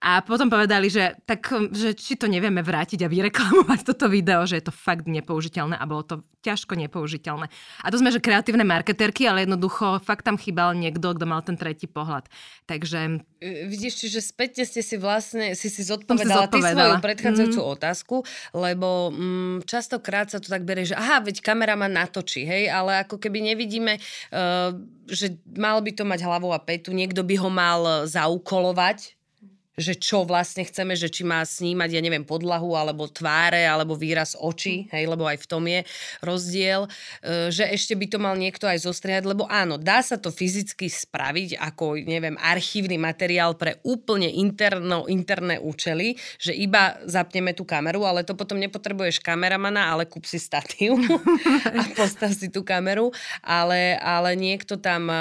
A 0.03 0.19
potom 0.21 0.51
povedali, 0.51 0.91
že, 0.91 1.15
tak, 1.23 1.47
že 1.71 1.95
či 1.95 2.19
to 2.19 2.27
nevieme 2.27 2.59
vrátiť 2.59 3.07
a 3.07 3.11
vyreklamovať 3.11 3.79
toto 3.87 4.11
video, 4.11 4.43
že 4.43 4.59
je 4.59 4.67
to 4.67 4.73
fakt 4.75 5.07
nepoužiteľné 5.07 5.79
a 5.79 5.85
bolo 5.87 6.03
to 6.03 6.15
ťažko 6.45 6.77
nepoužiteľné. 6.77 7.49
A 7.81 7.87
to 7.89 7.97
sme, 7.97 8.13
že 8.13 8.21
kreatívne 8.21 8.61
marketerky, 8.61 9.25
ale 9.25 9.49
jednoducho 9.49 9.97
fakt 10.05 10.21
tam 10.27 10.37
chýbal 10.37 10.77
niekto, 10.77 11.17
kto 11.17 11.25
mal 11.25 11.41
ten 11.41 11.57
tretí 11.57 11.89
pohľad. 11.89 12.29
Takže... 12.69 13.25
E, 13.41 13.65
vidíš, 13.65 14.05
čiže 14.05 14.21
späťne 14.21 14.69
ste 14.69 14.85
si 14.85 14.99
vlastne, 15.01 15.57
si 15.57 15.73
si 15.73 15.81
zodpovedala, 15.81 16.45
si 16.45 16.53
zodpovedala. 16.53 16.69
ty 16.69 16.77
svoju 16.77 16.95
predchádzajúcu 17.01 17.61
mm. 17.65 17.69
otázku, 17.73 18.15
lebo 18.53 19.09
mm, 19.09 19.57
častokrát 19.65 20.29
sa 20.29 20.37
to 20.37 20.53
tak 20.53 20.67
berie, 20.69 20.85
že 20.85 20.93
aha, 20.93 21.25
veď 21.25 21.41
kameraman 21.41 21.97
natočí, 21.97 22.45
hej, 22.45 22.69
ale 22.69 23.01
ako 23.01 23.17
keby 23.17 23.41
nevidíme, 23.41 23.97
uh, 23.97 24.69
že 25.09 25.41
mal 25.57 25.81
by 25.81 25.97
to 25.97 26.05
mať 26.05 26.21
hlavu 26.21 26.53
a 26.53 26.61
petu, 26.61 26.93
niekto 26.93 27.25
by 27.25 27.41
ho 27.41 27.49
mal 27.49 28.05
zaukolovať, 28.05 29.17
že 29.75 29.99
čo 29.99 30.23
vlastne 30.23 30.63
chceme, 30.63 30.95
že 30.95 31.11
či 31.11 31.27
má 31.27 31.43
snímať, 31.43 31.89
ja 31.91 32.01
neviem, 32.01 32.23
podlahu, 32.23 32.79
alebo 32.79 33.11
tváre, 33.11 33.67
alebo 33.67 33.99
výraz 33.99 34.31
očí, 34.39 34.87
hej, 34.87 35.03
lebo 35.03 35.27
aj 35.27 35.43
v 35.43 35.47
tom 35.51 35.63
je 35.67 35.83
rozdiel, 36.23 36.87
e, 37.19 37.51
že 37.51 37.67
ešte 37.67 37.91
by 37.99 38.05
to 38.07 38.17
mal 38.17 38.39
niekto 38.39 38.71
aj 38.71 38.87
zostriehať, 38.87 39.27
lebo 39.27 39.43
áno, 39.51 39.75
dá 39.75 39.99
sa 39.99 40.15
to 40.15 40.31
fyzicky 40.31 40.87
spraviť 40.87 41.59
ako, 41.59 41.99
neviem, 41.99 42.39
archívny 42.39 42.95
materiál 42.95 43.59
pre 43.59 43.83
úplne 43.83 44.31
interno, 44.31 45.11
interné 45.11 45.59
účely, 45.59 46.15
že 46.39 46.55
iba 46.55 46.95
zapneme 47.03 47.51
tú 47.51 47.67
kameru, 47.67 48.07
ale 48.07 48.23
to 48.23 48.31
potom 48.31 48.55
nepotrebuješ 48.55 49.19
kameramana, 49.19 49.91
ale 49.91 50.07
kúp 50.07 50.23
si 50.23 50.39
statív 50.39 50.95
a 51.75 51.83
postav 51.99 52.31
si 52.31 52.47
tú 52.47 52.63
kameru, 52.63 53.11
ale, 53.43 53.99
ale 53.99 54.39
niekto 54.39 54.79
tam 54.79 55.11
e, 55.11 55.19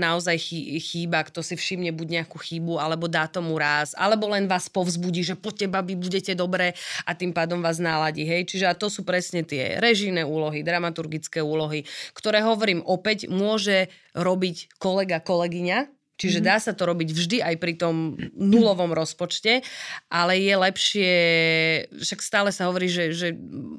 naozaj 0.00 0.40
chýba, 0.80 1.20
kto 1.28 1.44
si 1.44 1.52
všimne 1.52 1.92
buď 1.92 2.24
nejakú 2.24 2.40
chybu, 2.40 2.80
alebo 2.80 3.04
dá 3.04 3.28
tomu 3.28 3.60
ráz, 3.60 3.89
vás, 3.90 3.98
alebo 3.98 4.30
len 4.30 4.46
vás 4.46 4.70
povzbudí, 4.70 5.26
že 5.26 5.34
po 5.34 5.50
teba 5.50 5.82
vy 5.82 5.98
budete 5.98 6.38
dobré 6.38 6.78
a 7.02 7.10
tým 7.18 7.34
pádom 7.34 7.58
vás 7.58 7.82
náladí. 7.82 8.22
Hej? 8.22 8.54
Čiže 8.54 8.66
a 8.70 8.78
to 8.78 8.86
sú 8.86 9.02
presne 9.02 9.42
tie 9.42 9.82
režijné 9.82 10.22
úlohy, 10.22 10.62
dramaturgické 10.62 11.42
úlohy, 11.42 11.82
ktoré 12.14 12.46
hovorím 12.46 12.86
opäť, 12.86 13.26
môže 13.26 13.90
robiť 14.14 14.78
kolega, 14.78 15.18
kolegyňa, 15.18 15.99
Čiže 16.20 16.44
mhm. 16.44 16.46
dá 16.46 16.56
sa 16.60 16.76
to 16.76 16.84
robiť 16.84 17.08
vždy 17.16 17.38
aj 17.40 17.54
pri 17.56 17.80
tom 17.80 18.20
nulovom 18.36 18.92
rozpočte, 18.92 19.64
ale 20.12 20.36
je 20.36 20.54
lepšie, 20.54 21.12
však 21.96 22.20
stále 22.20 22.52
sa 22.52 22.68
hovorí, 22.68 22.92
že, 22.92 23.16
že 23.16 23.28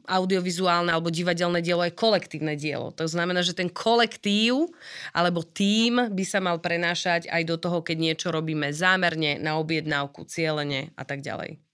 audiovizuálne 0.09 0.89
alebo 0.89 1.13
divadelné 1.13 1.61
dielo 1.61 1.85
je 1.85 1.93
kolektívne 1.93 2.57
dielo. 2.57 2.89
To 2.97 3.05
znamená, 3.05 3.45
že 3.45 3.53
ten 3.53 3.69
kolektív 3.69 4.73
alebo 5.13 5.45
tím 5.45 6.09
by 6.09 6.23
sa 6.25 6.41
mal 6.41 6.57
prenášať 6.57 7.29
aj 7.29 7.43
do 7.45 7.61
toho, 7.61 7.85
keď 7.85 7.97
niečo 8.01 8.27
robíme 8.33 8.73
zámerne, 8.73 9.37
na 9.37 9.61
objednávku, 9.61 10.25
cieľene 10.25 10.95
a 10.97 11.03
tak 11.05 11.21
ďalej. 11.21 11.70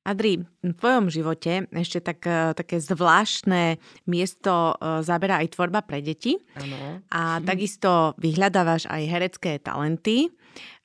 Adri, 0.00 0.40
v 0.64 0.72
tvojom 0.72 1.12
živote 1.12 1.68
ešte 1.76 2.00
tak, 2.00 2.24
e, 2.24 2.56
také 2.56 2.80
zvláštne 2.80 3.76
miesto 4.08 4.72
e, 4.72 5.04
zaberá 5.04 5.44
aj 5.44 5.52
tvorba 5.52 5.84
pre 5.84 6.00
deti. 6.00 6.40
Ano. 6.56 7.04
A 7.12 7.44
takisto 7.44 8.16
vyhľadávaš 8.16 8.88
aj 8.88 9.02
herecké 9.04 9.60
talenty. 9.60 10.32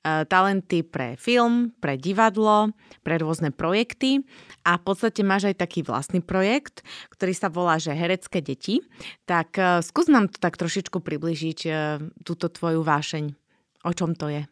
E, 0.04 0.28
talenty 0.28 0.84
pre 0.84 1.16
film, 1.16 1.72
pre 1.80 1.96
divadlo, 1.96 2.76
pre 3.00 3.16
rôzne 3.16 3.56
projekty. 3.56 4.20
A 4.68 4.76
v 4.76 4.84
podstate 4.84 5.24
máš 5.24 5.48
aj 5.48 5.64
taký 5.64 5.80
vlastný 5.80 6.20
projekt, 6.20 6.84
ktorý 7.08 7.32
sa 7.32 7.48
volá, 7.48 7.80
že 7.80 7.96
Herecké 7.96 8.44
deti. 8.44 8.84
Tak 9.24 9.56
skús 9.86 10.12
nám 10.12 10.28
to 10.28 10.42
tak 10.42 10.58
trošičku 10.58 11.00
približiť, 11.00 11.58
túto 12.26 12.50
tvoju 12.50 12.82
vášeň. 12.82 13.32
O 13.86 13.94
čom 13.94 14.18
to 14.18 14.26
je? 14.26 14.42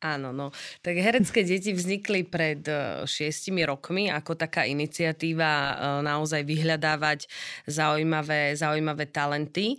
Áno, 0.00 0.32
no. 0.32 0.48
Tak 0.80 0.96
herecké 0.96 1.44
deti 1.44 1.76
vznikli 1.76 2.24
pred 2.24 2.64
e, 2.64 3.04
šiestimi 3.04 3.68
rokmi 3.68 4.08
ako 4.08 4.32
taká 4.32 4.64
iniciatíva 4.64 5.52
e, 5.52 5.72
naozaj 6.00 6.40
vyhľadávať 6.40 7.28
zaujímavé, 7.68 8.56
zaujímavé 8.56 9.12
talenty, 9.12 9.76
e, 9.76 9.78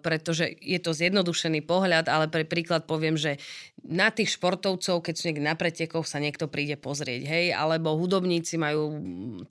pretože 0.00 0.48
je 0.64 0.80
to 0.80 0.96
zjednodušený 0.96 1.60
pohľad, 1.60 2.08
ale 2.08 2.32
pre 2.32 2.48
príklad 2.48 2.88
poviem, 2.88 3.20
že 3.20 3.36
na 3.84 4.08
tých 4.08 4.40
športovcov, 4.40 5.04
keď 5.04 5.14
sú 5.14 5.22
niekde 5.28 5.44
na 5.44 5.54
pretekoch, 5.54 6.08
sa 6.08 6.18
niekto 6.18 6.48
príde 6.48 6.80
pozrieť, 6.80 7.28
hej, 7.28 7.46
alebo 7.52 8.00
hudobníci 8.00 8.56
majú 8.56 8.96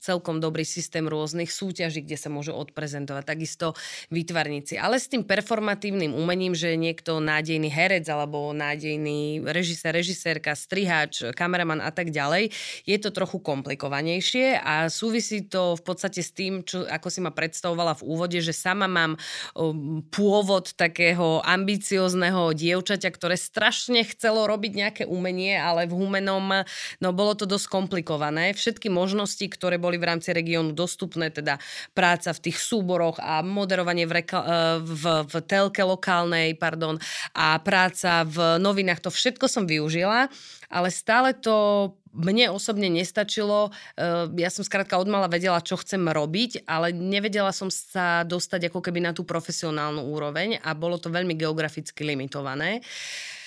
celkom 0.02 0.42
dobrý 0.42 0.66
systém 0.66 1.06
rôznych 1.06 1.48
súťaží, 1.48 2.02
kde 2.02 2.18
sa 2.18 2.28
môžu 2.28 2.52
odprezentovať, 2.52 3.24
takisto 3.24 3.78
výtvarníci. 4.10 4.74
Ale 4.76 4.98
s 4.98 5.06
tým 5.06 5.22
performatívnym 5.22 6.12
umením, 6.12 6.52
že 6.52 6.76
niekto 6.76 7.22
nádejný 7.22 7.70
herec 7.72 8.04
alebo 8.10 8.52
nádejný 8.52 9.46
režisér 9.46 9.67
režisér, 9.68 9.92
režisérka, 9.92 10.56
strihač, 10.56 11.36
kameraman 11.36 11.84
a 11.84 11.92
tak 11.92 12.08
ďalej, 12.08 12.48
je 12.88 12.96
to 12.96 13.12
trochu 13.12 13.36
komplikovanejšie 13.44 14.56
a 14.56 14.88
súvisí 14.88 15.44
to 15.44 15.76
v 15.76 15.82
podstate 15.84 16.24
s 16.24 16.32
tým, 16.32 16.64
čo, 16.64 16.88
ako 16.88 17.08
si 17.12 17.20
ma 17.20 17.28
predstavovala 17.28 18.00
v 18.00 18.06
úvode, 18.08 18.38
že 18.40 18.56
sama 18.56 18.88
mám 18.88 19.20
um, 19.52 20.00
pôvod 20.08 20.72
takého 20.72 21.44
ambiciozného 21.44 22.56
dievčaťa, 22.56 23.08
ktoré 23.12 23.36
strašne 23.36 24.00
chcelo 24.08 24.48
robiť 24.48 24.72
nejaké 24.72 25.02
umenie, 25.04 25.58
ale 25.58 25.84
v 25.84 25.96
humenom 25.98 26.64
no 27.02 27.08
bolo 27.12 27.36
to 27.36 27.44
dosť 27.44 27.68
komplikované. 27.68 28.56
Všetky 28.56 28.88
možnosti, 28.88 29.44
ktoré 29.44 29.76
boli 29.76 30.00
v 30.00 30.08
rámci 30.08 30.32
regiónu 30.32 30.72
dostupné, 30.72 31.28
teda 31.28 31.60
práca 31.92 32.32
v 32.32 32.48
tých 32.48 32.58
súboroch 32.62 33.20
a 33.20 33.44
moderovanie 33.44 34.06
v, 34.08 34.24
reka- 34.24 34.78
v, 34.80 35.04
v 35.26 35.34
telke 35.44 35.82
lokálnej, 35.82 36.54
pardon, 36.54 36.96
a 37.34 37.58
práca 37.58 38.22
v 38.22 38.62
novinách, 38.62 39.02
to 39.02 39.10
všetko 39.10 39.50
som 39.50 39.57
som 39.58 39.66
využila, 39.66 40.30
ale 40.70 40.88
stále 40.94 41.34
to 41.34 41.90
mne 42.14 42.54
osobne 42.54 42.86
nestačilo. 42.86 43.74
Eh, 43.98 44.30
ja 44.38 44.50
som 44.54 44.62
skrátka 44.62 44.94
odmala 44.94 45.26
vedela, 45.26 45.58
čo 45.58 45.74
chcem 45.82 46.06
robiť, 46.06 46.62
ale 46.70 46.94
nevedela 46.94 47.50
som 47.50 47.66
sa 47.66 48.22
dostať 48.22 48.70
ako 48.70 48.78
keby 48.78 49.02
na 49.02 49.10
tú 49.10 49.26
profesionálnu 49.26 50.06
úroveň 50.06 50.62
a 50.62 50.78
bolo 50.78 50.96
to 51.02 51.10
veľmi 51.10 51.34
geograficky 51.34 52.06
limitované. 52.06 52.80
Uh, 52.80 53.37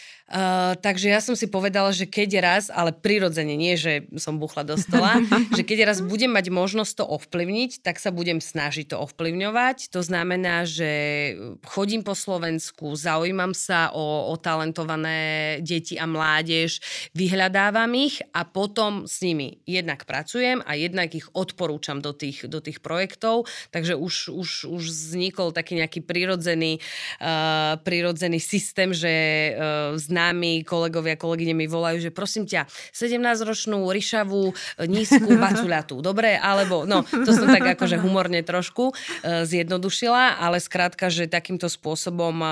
takže 0.80 1.12
ja 1.12 1.20
som 1.20 1.36
si 1.36 1.52
povedala, 1.52 1.92
že 1.92 2.08
keď 2.08 2.30
raz, 2.40 2.64
ale 2.72 2.96
prirodzene, 2.96 3.60
nie 3.60 3.76
že 3.76 4.08
som 4.16 4.40
buchla 4.40 4.64
do 4.64 4.80
stola, 4.80 5.20
že 5.58 5.64
keď 5.68 5.92
raz 5.92 6.00
budem 6.00 6.32
mať 6.32 6.48
možnosť 6.48 7.04
to 7.04 7.06
ovplyvniť, 7.06 7.84
tak 7.84 8.00
sa 8.00 8.16
budem 8.16 8.40
snažiť 8.40 8.96
to 8.96 8.98
ovplyvňovať. 9.00 9.92
To 9.92 10.00
znamená, 10.00 10.64
že 10.64 10.90
chodím 11.68 12.08
po 12.08 12.16
Slovensku, 12.16 12.96
zaujímam 12.96 13.52
sa 13.52 13.92
o, 13.92 14.32
o 14.32 14.36
talentované 14.40 15.60
deti 15.60 16.00
a 16.00 16.08
mládež, 16.08 16.80
vyhľadávam 17.12 17.92
ich 18.00 18.24
a 18.32 18.48
potom 18.48 19.04
s 19.04 19.20
nimi 19.20 19.60
jednak 19.68 20.08
pracujem 20.08 20.64
a 20.64 20.80
jednak 20.80 21.12
ich 21.12 21.28
odporúčam 21.36 22.00
do 22.00 22.16
tých, 22.16 22.48
do 22.48 22.64
tých 22.64 22.80
projektov. 22.80 23.52
Takže 23.76 24.00
už, 24.00 24.32
už, 24.32 24.50
už 24.72 24.84
vznikol 24.88 25.52
taký 25.52 25.76
nejaký 25.84 26.00
prirodzený, 26.08 26.80
uh, 27.20 27.76
prirodzený 27.84 28.40
systém, 28.40 28.96
že 28.96 29.12
uh, 29.56 30.00
známi 30.22 30.62
kolegovia, 30.62 31.18
kolegyne 31.18 31.58
mi 31.58 31.66
volajú, 31.66 31.98
že 31.98 32.14
prosím 32.14 32.46
ťa, 32.46 32.70
17-ročnú, 32.94 33.90
ryšavú, 33.90 34.54
nízku 34.86 35.34
bacuľatú, 35.42 36.06
dobre? 36.06 36.38
Alebo, 36.38 36.86
no, 36.86 37.02
to 37.02 37.34
som 37.34 37.50
tak 37.50 37.74
akože 37.74 37.98
humorne 37.98 38.46
trošku 38.46 38.94
uh, 38.94 39.42
zjednodušila, 39.42 40.38
ale 40.38 40.62
skrátka, 40.62 41.10
že 41.10 41.26
takýmto 41.26 41.66
spôsobom 41.66 42.38
uh, 42.38 42.52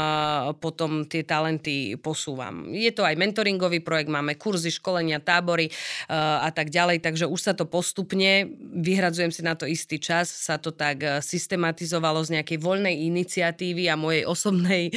potom 0.58 1.06
tie 1.06 1.22
talenty 1.22 1.94
posúvam. 2.02 2.74
Je 2.74 2.90
to 2.90 3.06
aj 3.06 3.14
mentoringový 3.14 3.86
projekt, 3.86 4.10
máme 4.10 4.34
kurzy, 4.34 4.74
školenia, 4.74 5.22
tábory 5.22 5.70
uh, 5.70 6.42
a 6.42 6.50
tak 6.50 6.74
ďalej, 6.74 7.06
takže 7.06 7.30
už 7.30 7.38
sa 7.38 7.54
to 7.54 7.70
postupne, 7.70 8.50
vyhradzujem 8.82 9.30
si 9.30 9.46
na 9.46 9.54
to 9.54 9.70
istý 9.70 10.02
čas, 10.02 10.26
sa 10.26 10.58
to 10.58 10.74
tak 10.74 11.22
systematizovalo 11.22 12.26
z 12.26 12.42
nejakej 12.42 12.58
voľnej 12.58 12.96
iniciatívy 13.14 13.86
a 13.94 14.00
mojej 14.00 14.24
osobnej 14.26 14.90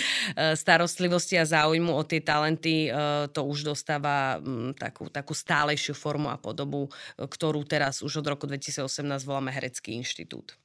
starostlivosti 0.55 1.37
a 1.37 1.45
záujmu 1.45 1.91
o 1.91 2.03
tie 2.07 2.23
talenty 2.23 2.62
talenty, 2.63 2.91
eh, 2.91 3.29
to 3.35 3.43
už 3.45 3.67
dostáva 3.67 4.39
mm, 4.39 4.79
takú, 4.79 5.11
takú 5.11 5.35
stálejšiu 5.35 5.95
formu 5.99 6.31
a 6.31 6.39
podobu, 6.39 6.87
eh, 6.89 7.27
ktorú 7.27 7.67
teraz 7.67 8.03
už 8.03 8.23
od 8.23 8.27
roku 8.31 8.47
2018 8.47 9.27
voláme 9.27 9.51
Herecký 9.51 9.99
inštitút. 9.99 10.62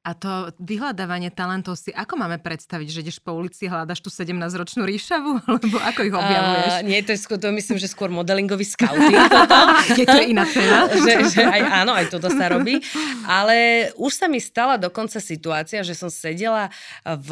A 0.00 0.16
to 0.16 0.48
vyhľadávanie 0.56 1.28
talentov 1.28 1.76
si 1.76 1.92
ako 1.92 2.16
máme 2.16 2.40
predstaviť, 2.40 2.88
že 2.88 2.98
ideš 3.04 3.20
po 3.20 3.36
ulici 3.36 3.68
hľadaš 3.68 4.00
tú 4.00 4.08
17-ročnú 4.08 4.88
ríšavu? 4.88 5.30
Alebo 5.48 5.76
ako 5.76 6.00
ich 6.08 6.14
objavuješ? 6.16 6.72
Uh, 6.80 6.88
nie, 6.88 7.04
to 7.04 7.12
je 7.12 7.20
skôr, 7.20 7.36
to 7.36 7.52
myslím, 7.52 7.76
že 7.76 7.92
skôr 7.92 8.08
modelingový 8.08 8.64
scouting 8.64 9.12
je 10.00 10.08
to 10.08 10.20
iná 10.24 10.48
téma. 10.48 10.88
že, 11.04 11.12
že 11.28 11.42
aj, 11.44 11.84
áno, 11.84 11.92
aj 11.92 12.08
toto 12.08 12.32
sa 12.32 12.48
robí. 12.48 12.80
Ale 13.28 13.92
už 14.00 14.24
sa 14.24 14.24
mi 14.24 14.40
stala 14.40 14.80
dokonca 14.80 15.20
situácia, 15.20 15.84
že 15.84 15.92
som 15.92 16.08
sedela 16.08 16.72
v 17.04 17.30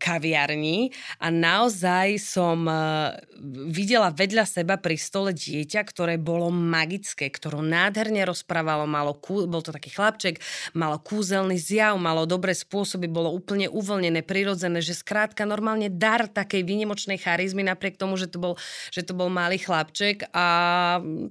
kaviarni 0.00 0.96
a 1.20 1.28
naozaj 1.28 2.16
som 2.16 2.64
e, 2.64 2.74
videla 3.68 4.08
vedľa 4.08 4.48
seba 4.48 4.80
pri 4.80 4.96
stole 4.96 5.36
dieťa, 5.36 5.84
ktoré 5.84 6.16
bolo 6.16 6.48
magické, 6.48 7.28
ktoré 7.28 7.60
nádherne 7.60 8.24
rozprávalo, 8.24 8.88
malo, 8.88 9.20
bol 9.20 9.60
to 9.60 9.68
taký 9.68 9.92
chlapček, 9.92 10.40
malo 10.72 10.96
kúzelný 10.96 11.60
zjav, 11.60 11.89
jav, 11.90 11.98
malo 11.98 12.22
dobré 12.22 12.54
spôsoby, 12.54 13.10
bolo 13.10 13.34
úplne 13.34 13.66
uvoľnené, 13.66 14.22
prirodzené, 14.22 14.78
že 14.78 14.94
skrátka 14.94 15.42
normálne 15.42 15.90
dar 15.90 16.30
takej 16.30 16.62
výnimočnej 16.62 17.18
charizmy, 17.18 17.66
napriek 17.66 17.98
tomu, 17.98 18.14
že 18.14 18.30
to 18.30 18.38
bol, 18.38 18.54
že 18.94 19.02
to 19.02 19.10
bol 19.10 19.26
malý 19.26 19.58
chlapček 19.58 20.30
a 20.30 20.46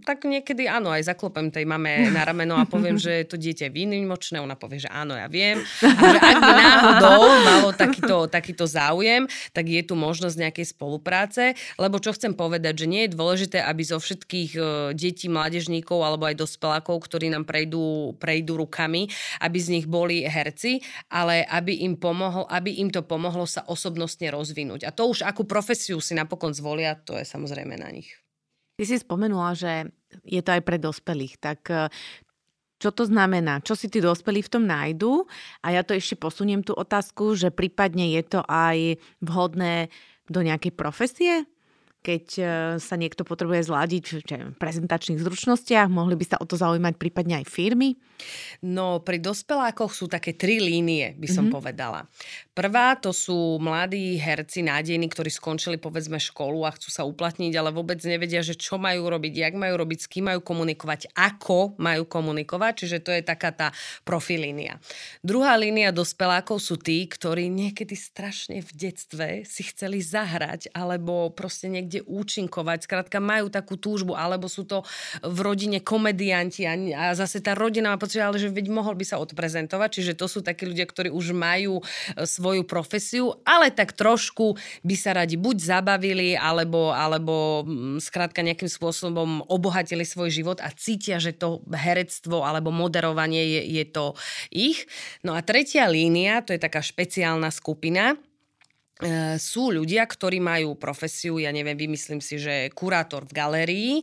tak 0.03 0.27
niekedy 0.27 0.67
áno, 0.67 0.91
aj 0.91 1.07
zaklopem 1.07 1.47
tej 1.47 1.63
mame 1.63 2.11
na 2.11 2.27
rameno 2.27 2.59
a 2.59 2.67
poviem, 2.67 2.99
že 2.99 3.23
to 3.23 3.39
dieťa 3.39 3.71
je 3.71 3.75
výnimočné, 3.75 4.43
ona 4.43 4.59
povie, 4.59 4.83
že 4.83 4.91
áno, 4.91 5.15
ja 5.15 5.31
viem. 5.31 5.63
A 5.79 6.03
že 6.11 6.19
ak 6.19 6.39
náhodou 6.43 7.23
malo 7.47 7.69
takýto, 7.71 8.27
takýto 8.27 8.67
záujem, 8.67 9.31
tak 9.55 9.71
je 9.71 9.79
tu 9.87 9.95
možnosť 9.95 10.35
nejakej 10.35 10.67
spolupráce, 10.75 11.55
lebo 11.79 12.03
čo 12.03 12.11
chcem 12.11 12.35
povedať, 12.35 12.83
že 12.83 12.91
nie 12.91 13.07
je 13.07 13.15
dôležité, 13.15 13.63
aby 13.63 13.81
zo 13.87 14.01
všetkých 14.01 14.51
e, 14.57 14.61
detí, 14.97 15.31
mládežníkov 15.31 16.01
alebo 16.01 16.27
aj 16.27 16.35
dospelákov, 16.41 17.05
ktorí 17.05 17.31
nám 17.31 17.45
prejdú, 17.45 18.17
prejdú 18.17 18.59
rukami, 18.59 19.07
aby 19.39 19.57
z 19.61 19.67
nich 19.79 19.85
boli 19.85 20.25
her 20.25 20.48
herci, 20.49 20.81
ale 21.13 21.45
aby 21.45 21.85
im, 21.85 21.93
pomohol, 22.01 22.49
aby 22.49 22.81
im 22.81 22.89
to 22.89 23.05
pomohlo 23.05 23.45
sa 23.45 23.61
osobnostne 23.69 24.33
rozvinúť. 24.33 24.89
A 24.89 24.91
to 24.91 25.05
už 25.05 25.21
akú 25.21 25.45
profesiu 25.45 26.01
si 26.01 26.17
napokon 26.17 26.57
zvolia, 26.57 26.97
to 26.97 27.13
je 27.13 27.23
samozrejme 27.23 27.77
na 27.77 27.93
nich. 27.93 28.09
Ty 28.81 28.83
si 28.89 28.97
spomenula, 28.97 29.53
že 29.53 29.93
je 30.25 30.41
to 30.41 30.55
aj 30.57 30.61
pre 30.65 30.81
dospelých, 30.81 31.37
tak 31.37 31.61
eh, 31.69 31.93
čo 32.79 32.95
to 32.95 33.03
znamená? 33.03 33.59
Čo 33.59 33.75
si 33.75 33.91
tí 33.91 33.99
dospelí 33.99 34.39
v 34.39 34.53
tom 34.55 34.63
nájdu? 34.63 35.27
A 35.59 35.75
ja 35.75 35.83
to 35.83 35.91
ešte 35.91 36.15
posuniem 36.15 36.63
tú 36.63 36.71
otázku, 36.71 37.35
že 37.35 37.51
prípadne 37.51 38.15
je 38.15 38.23
to 38.23 38.39
aj 38.47 38.95
vhodné 39.19 39.91
do 40.31 40.39
nejakej 40.39 40.71
profesie? 40.79 41.43
Keď 41.99 42.25
e, 42.39 42.43
sa 42.79 42.95
niekto 42.95 43.27
potrebuje 43.27 43.67
zladiť 43.67 44.05
v 44.23 44.55
prezentačných 44.55 45.19
zručnostiach, 45.19 45.91
mohli 45.91 46.15
by 46.15 46.25
sa 46.25 46.37
o 46.39 46.47
to 46.47 46.55
zaujímať 46.55 46.95
prípadne 46.95 47.43
aj 47.43 47.45
firmy? 47.51 47.99
No, 48.63 48.99
pri 48.99 49.19
dospelákoch 49.19 49.91
sú 49.91 50.11
také 50.11 50.35
tri 50.35 50.59
línie, 50.59 51.15
by 51.15 51.27
som 51.27 51.47
mm-hmm. 51.47 51.55
povedala. 51.55 52.07
Prvá 52.55 52.95
to 52.99 53.15
sú 53.15 53.59
mladí 53.59 54.19
herci 54.19 54.63
nádejní, 54.63 55.07
ktorí 55.07 55.31
skončili 55.31 55.79
povedzme 55.79 56.19
školu 56.19 56.67
a 56.67 56.75
chcú 56.75 56.89
sa 56.91 57.07
uplatniť, 57.07 57.55
ale 57.55 57.71
vôbec 57.71 57.99
nevedia, 58.03 58.43
že 58.43 58.59
čo 58.59 58.75
majú 58.75 59.07
robiť, 59.07 59.33
jak 59.35 59.55
majú 59.55 59.79
robiť, 59.79 59.99
s 60.03 60.11
kým 60.11 60.31
majú 60.31 60.39
komunikovať, 60.43 61.11
ako 61.15 61.79
majú 61.79 62.03
komunikovať, 62.07 62.83
čiže 62.83 62.97
to 63.03 63.11
je 63.15 63.23
taká 63.23 63.55
tá 63.55 63.67
profilínia. 64.03 64.83
Druhá 65.23 65.55
línia 65.55 65.95
dospelákov 65.95 66.59
sú 66.59 66.75
tí, 66.75 67.07
ktorí 67.07 67.47
niekedy 67.47 67.95
strašne 67.95 68.59
v 68.59 68.71
detstve 68.75 69.27
si 69.47 69.63
chceli 69.71 70.03
zahrať 70.03 70.71
alebo 70.75 71.31
proste 71.31 71.71
niekde 71.71 71.88
niekde 71.89 72.05
účinkovať. 72.05 72.85
Skrátka 72.85 73.17
majú 73.17 73.49
takú 73.49 73.73
túžbu, 73.73 74.13
alebo 74.13 74.45
sú 74.45 74.61
to 74.69 74.85
v 75.25 75.39
rodine 75.41 75.81
komedianti 75.81 76.69
a, 76.69 76.77
a 76.77 77.03
zase 77.17 77.41
tá 77.41 77.57
rodina 77.57 77.89
má 77.89 77.97
pocit, 77.97 78.21
ale 78.21 78.37
že 78.37 78.53
veď 78.53 78.69
mohol 78.69 78.93
by 78.93 79.01
sa 79.09 79.17
odprezentovať. 79.17 79.89
Čiže 79.97 80.13
to 80.13 80.29
sú 80.29 80.45
takí 80.45 80.69
ľudia, 80.69 80.85
ktorí 80.85 81.09
už 81.09 81.33
majú 81.33 81.81
e, 81.81 81.83
svoju 82.29 82.61
profesiu, 82.69 83.41
ale 83.41 83.73
tak 83.73 83.97
trošku 83.97 84.53
by 84.85 84.93
sa 84.93 85.17
radi 85.17 85.33
buď 85.33 85.57
zabavili, 85.57 86.37
alebo, 86.37 86.93
alebo 86.93 87.65
mm, 87.65 87.97
skrátka 88.05 88.45
nejakým 88.45 88.69
spôsobom 88.69 89.41
obohatili 89.49 90.05
svoj 90.05 90.29
život 90.29 90.61
a 90.61 90.69
cítia, 90.69 91.17
že 91.17 91.33
to 91.33 91.65
herectvo 91.73 92.45
alebo 92.45 92.69
moderovanie 92.69 93.57
je, 93.57 93.81
je 93.81 93.85
to 93.89 94.13
ich. 94.53 94.85
No 95.25 95.33
a 95.33 95.41
tretia 95.41 95.89
línia, 95.89 96.45
to 96.45 96.53
je 96.53 96.61
taká 96.61 96.85
špeciálna 96.85 97.49
skupina, 97.49 98.13
sú 99.39 99.71
ľudia, 99.71 100.03
ktorí 100.03 100.43
majú 100.43 100.75
profesiu, 100.75 101.39
ja 101.39 101.55
neviem, 101.55 101.79
vymyslím 101.79 102.19
si, 102.19 102.35
že 102.35 102.67
kurátor 102.75 103.23
v 103.23 103.31
galérii 103.31 103.93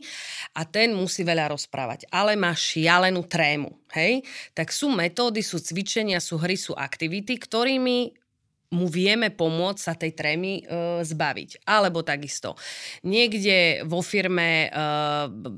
a 0.57 0.65
ten 0.65 0.89
musí 0.97 1.21
veľa 1.21 1.53
rozprávať, 1.53 2.09
ale 2.09 2.33
má 2.33 2.49
šialenú 2.57 3.21
trému, 3.29 3.77
hej? 3.93 4.25
Tak 4.57 4.73
sú 4.73 4.89
metódy, 4.89 5.45
sú 5.45 5.61
cvičenia, 5.61 6.17
sú 6.17 6.41
hry, 6.41 6.57
sú 6.57 6.73
aktivity, 6.73 7.37
ktorými 7.37 8.26
mu 8.67 8.91
vieme 8.91 9.31
pomôcť 9.31 9.79
sa 9.79 9.95
tej 9.95 10.11
trémy 10.11 10.59
e, 10.59 10.61
zbaviť. 11.07 11.63
Alebo 11.63 12.03
takisto. 12.03 12.59
Niekde 13.07 13.87
vo 13.87 14.03
firme, 14.03 14.67
e, 14.67 14.79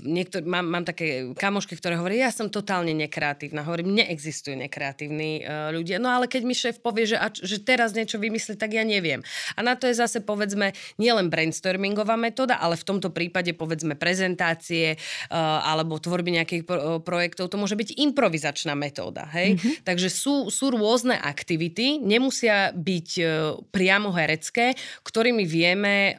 niektor, 0.06 0.46
mám, 0.46 0.70
mám 0.70 0.86
také 0.86 1.34
kamošky, 1.34 1.74
ktoré 1.74 1.98
hovorí, 1.98 2.22
ja 2.22 2.30
som 2.30 2.54
totálne 2.54 2.94
nekreatívna. 2.94 3.66
Hovorím, 3.66 3.98
neexistujú 3.98 4.62
nekreatívni 4.62 5.42
e, 5.42 5.74
ľudia. 5.74 5.98
No 5.98 6.14
ale 6.14 6.30
keď 6.30 6.42
mi 6.46 6.54
šéf 6.54 6.86
povie, 6.86 7.10
že, 7.10 7.18
a, 7.18 7.34
že 7.34 7.58
teraz 7.58 7.98
niečo 7.98 8.22
vymyslí, 8.22 8.62
tak 8.62 8.78
ja 8.78 8.86
neviem. 8.86 9.26
A 9.58 9.66
na 9.66 9.74
to 9.74 9.90
je 9.90 9.98
zase, 9.98 10.22
povedzme, 10.22 10.78
nielen 11.02 11.34
brainstormingová 11.34 12.14
metóda, 12.14 12.62
ale 12.62 12.78
v 12.78 12.86
tomto 12.86 13.10
prípade, 13.10 13.58
povedzme, 13.58 13.98
prezentácie 13.98 14.94
e, 14.94 14.98
alebo 15.34 15.98
tvorby 15.98 16.38
nejakých 16.38 16.64
pro, 16.70 16.78
e, 16.78 16.86
projektov, 17.02 17.50
to 17.50 17.58
môže 17.58 17.74
byť 17.74 17.98
improvizačná 17.98 18.78
metóda. 18.78 19.26
Hej? 19.34 19.58
Mm-hmm. 19.58 19.74
Takže 19.82 20.14
sú, 20.14 20.54
sú 20.54 20.70
rôzne 20.78 21.18
aktivity, 21.18 21.98
nemusia 21.98 22.70
byť 22.70 22.99
byť 23.00 23.10
e, 23.16 23.24
priamo 23.72 24.12
herecké, 24.12 24.76
ktorými 25.08 25.48
vieme 25.48 26.12
e, 26.12 26.14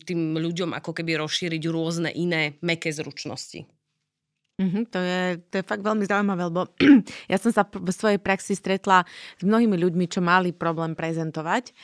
tým 0.00 0.20
ľuďom 0.40 0.72
ako 0.72 0.90
keby 0.96 1.20
rozšíriť 1.20 1.62
rôzne 1.68 2.08
iné 2.16 2.56
meké 2.64 2.88
zručnosti. 2.88 3.75
Mm-hmm, 4.56 4.88
to, 4.88 4.96
je, 5.04 5.22
to 5.52 5.54
je 5.60 5.68
fakt 5.68 5.84
veľmi 5.84 6.08
zaujímavé, 6.08 6.48
lebo 6.48 6.64
ja 7.32 7.36
som 7.36 7.52
sa 7.52 7.68
v 7.68 7.92
svojej 7.92 8.16
praxi 8.16 8.56
stretla 8.56 9.04
s 9.36 9.44
mnohými 9.44 9.76
ľuďmi, 9.76 10.08
čo 10.08 10.24
mali 10.24 10.56
problém 10.56 10.96
prezentovať 10.96 11.76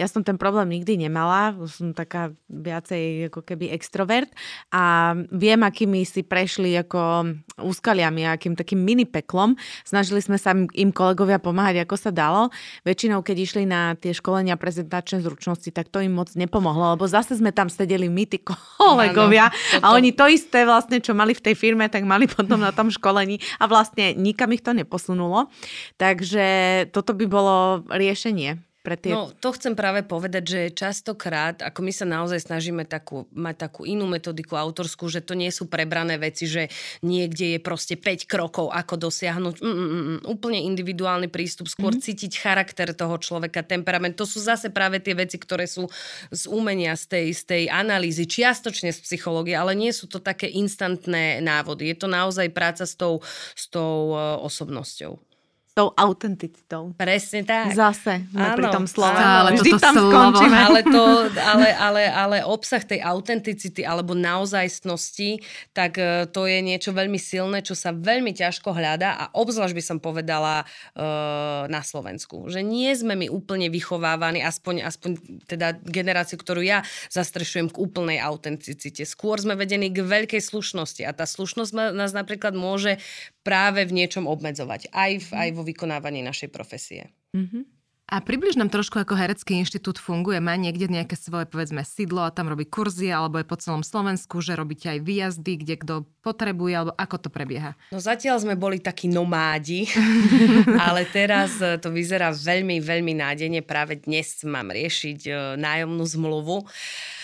ja 0.00 0.08
som 0.08 0.24
ten 0.24 0.40
problém 0.40 0.80
nikdy 0.80 0.96
nemala, 0.96 1.52
som 1.68 1.92
taká 1.92 2.32
viacej 2.48 3.28
ako 3.28 3.44
keby 3.44 3.68
extrovert 3.68 4.32
a 4.72 5.12
viem, 5.28 5.60
akými 5.60 6.08
si 6.08 6.24
prešli 6.24 6.72
ako 6.80 7.28
úskaliami, 7.60 8.24
akým 8.24 8.56
takým 8.56 8.80
mini 8.80 9.04
peklom. 9.04 9.60
Snažili 9.84 10.24
sme 10.24 10.40
sa 10.40 10.56
im 10.56 10.90
kolegovia 10.94 11.36
pomáhať, 11.36 11.84
ako 11.84 11.96
sa 12.00 12.08
dalo. 12.08 12.48
Väčšinou, 12.88 13.20
keď 13.20 13.36
išli 13.36 13.68
na 13.68 13.92
tie 13.92 14.16
školenia 14.16 14.56
prezentačné 14.56 15.20
zručnosti, 15.20 15.68
tak 15.68 15.92
to 15.92 16.00
im 16.00 16.16
moc 16.16 16.32
nepomohlo, 16.32 16.96
lebo 16.96 17.04
zase 17.04 17.36
sme 17.36 17.52
tam 17.52 17.68
sedeli 17.68 18.08
my, 18.08 18.24
tí 18.24 18.40
kolegovia 18.80 19.52
Áno, 19.76 19.84
a 19.84 19.86
oni 20.00 20.16
to 20.16 20.24
isté 20.32 20.64
vlastne, 20.64 21.04
čo 21.04 21.12
mali 21.12 21.36
v 21.36 21.44
tej 21.44 21.54
firme, 21.60 21.84
tak 21.92 22.08
mali 22.08 22.19
potom 22.36 22.60
na 22.60 22.72
tom 22.72 22.92
školení 22.92 23.40
a 23.60 23.68
vlastne 23.70 24.12
nikam 24.16 24.52
ich 24.52 24.64
to 24.64 24.76
neposunulo. 24.76 25.48
Takže 25.96 26.46
toto 26.92 27.12
by 27.16 27.26
bolo 27.28 27.84
riešenie 27.88 28.69
pre 28.80 28.96
tie... 28.96 29.12
No, 29.12 29.28
to 29.28 29.52
chcem 29.52 29.76
práve 29.76 30.00
povedať, 30.00 30.44
že 30.44 30.60
častokrát, 30.72 31.60
ako 31.60 31.84
my 31.84 31.92
sa 31.92 32.08
naozaj 32.08 32.48
snažíme 32.48 32.88
takú, 32.88 33.28
mať 33.28 33.68
takú 33.68 33.84
inú 33.84 34.08
metodiku 34.08 34.56
autorskú, 34.56 35.04
že 35.12 35.20
to 35.20 35.36
nie 35.36 35.52
sú 35.52 35.68
prebrané 35.68 36.16
veci, 36.16 36.48
že 36.48 36.72
niekde 37.04 37.56
je 37.56 37.58
proste 37.60 38.00
5 38.00 38.24
krokov, 38.24 38.72
ako 38.72 39.08
dosiahnuť 39.08 39.60
mm, 39.60 39.68
mm, 39.68 39.76
mm, 39.76 40.00
mm, 40.00 40.20
úplne 40.32 40.64
individuálny 40.64 41.28
prístup, 41.28 41.68
skôr 41.68 41.92
mm-hmm. 41.92 42.08
cítiť 42.08 42.32
charakter 42.40 42.88
toho 42.96 43.20
človeka, 43.20 43.60
temperament. 43.60 44.16
To 44.16 44.24
sú 44.24 44.40
zase 44.40 44.72
práve 44.72 44.96
tie 45.04 45.12
veci, 45.12 45.36
ktoré 45.36 45.68
sú 45.68 45.84
z 46.32 46.48
umenia, 46.48 46.96
z 46.96 47.04
tej, 47.04 47.26
z 47.36 47.42
tej 47.44 47.62
analýzy, 47.68 48.24
čiastočne 48.24 48.96
z 48.96 49.00
psychológie, 49.04 49.52
ale 49.52 49.76
nie 49.76 49.92
sú 49.92 50.08
to 50.08 50.24
také 50.24 50.48
instantné 50.48 51.44
návody. 51.44 51.92
Je 51.92 51.96
to 52.00 52.08
naozaj 52.08 52.48
práca 52.48 52.88
s 52.88 52.96
tou, 52.96 53.20
s 53.52 53.68
tou 53.68 54.16
uh, 54.16 54.40
osobnosťou 54.40 55.29
tou 55.70 55.94
autenticitou. 55.94 56.90
Presne 56.98 57.46
tak. 57.46 57.70
Zase, 57.72 58.26
sme 58.34 58.48
pri 58.58 58.66
tom 58.74 58.90
slove. 58.90 59.14
Ale 59.14 59.54
Vždy 59.54 59.70
tam 59.78 59.94
slovo. 59.94 60.10
skončíme. 60.10 60.56
Ale, 60.58 60.80
to, 60.82 61.04
ale, 61.38 61.68
ale, 61.72 62.02
ale 62.10 62.36
obsah 62.42 62.82
tej 62.82 62.98
autenticity 63.00 63.86
alebo 63.86 64.18
naozajstnosti, 64.18 65.40
tak 65.70 65.96
e, 65.96 66.26
to 66.26 66.50
je 66.50 66.58
niečo 66.58 66.90
veľmi 66.90 67.16
silné, 67.16 67.62
čo 67.62 67.78
sa 67.78 67.94
veľmi 67.94 68.34
ťažko 68.34 68.74
hľadá 68.74 69.14
a 69.14 69.24
obzvlášť 69.30 69.74
by 69.76 69.84
som 69.84 69.98
povedala 70.02 70.64
uh, 70.64 71.68
na 71.70 71.80
Slovensku. 71.84 72.50
Že 72.50 72.60
nie 72.66 72.90
sme 72.96 73.14
my 73.14 73.26
úplne 73.30 73.70
vychovávaní, 73.70 74.42
aspoň, 74.42 74.84
aspoň 74.84 75.10
teda 75.46 75.78
generáciu, 75.86 76.40
ktorú 76.40 76.64
ja 76.64 76.82
zastrešujem 77.12 77.70
k 77.70 77.76
úplnej 77.78 78.18
autenticite. 78.18 79.06
Skôr 79.06 79.38
sme 79.38 79.54
vedení 79.54 79.92
k 79.92 80.02
veľkej 80.02 80.42
slušnosti 80.42 81.02
a 81.06 81.12
tá 81.14 81.24
slušnosť 81.24 81.94
nás 81.94 82.10
napríklad 82.10 82.56
môže 82.56 82.98
práve 83.40 83.84
v 83.88 83.96
niečom 83.96 84.28
obmedzovať. 84.28 84.92
Aj, 84.92 85.12
v, 85.16 85.28
aj 85.32 85.48
vo 85.56 85.62
vykonávaní 85.64 86.20
našej 86.20 86.52
profesie. 86.52 87.12
Mm-hmm. 87.32 87.80
A 88.10 88.18
približ 88.18 88.58
nám 88.58 88.74
trošku, 88.74 88.98
ako 88.98 89.14
Herecký 89.14 89.54
inštitút 89.54 90.02
funguje. 90.02 90.42
Má 90.42 90.58
niekde 90.58 90.90
nejaké 90.90 91.14
svoje, 91.14 91.46
povedzme, 91.46 91.86
sídlo 91.86 92.26
a 92.26 92.34
tam 92.34 92.50
robí 92.50 92.66
kurzy, 92.66 93.06
alebo 93.06 93.38
je 93.38 93.46
po 93.46 93.54
celom 93.54 93.86
Slovensku, 93.86 94.42
že 94.42 94.58
robíte 94.58 94.90
aj 94.90 94.98
výjazdy, 94.98 95.52
kde 95.62 95.74
kto 95.78 95.94
potrebuje, 96.18 96.74
alebo 96.74 96.92
ako 96.98 97.16
to 97.22 97.28
prebieha? 97.30 97.78
No 97.94 98.02
zatiaľ 98.02 98.42
sme 98.42 98.58
boli 98.58 98.82
takí 98.82 99.06
nomádi, 99.06 99.86
ale 100.90 101.06
teraz 101.06 101.62
e, 101.62 101.78
to 101.78 101.94
vyzerá 101.94 102.34
veľmi, 102.34 102.82
veľmi 102.82 103.14
nádejne. 103.14 103.62
Práve 103.62 104.02
dnes 104.02 104.42
mám 104.42 104.74
riešiť 104.74 105.20
e, 105.30 105.32
nájomnú 105.54 106.02
zmluvu. 106.02 106.66
Uh, 106.66 107.19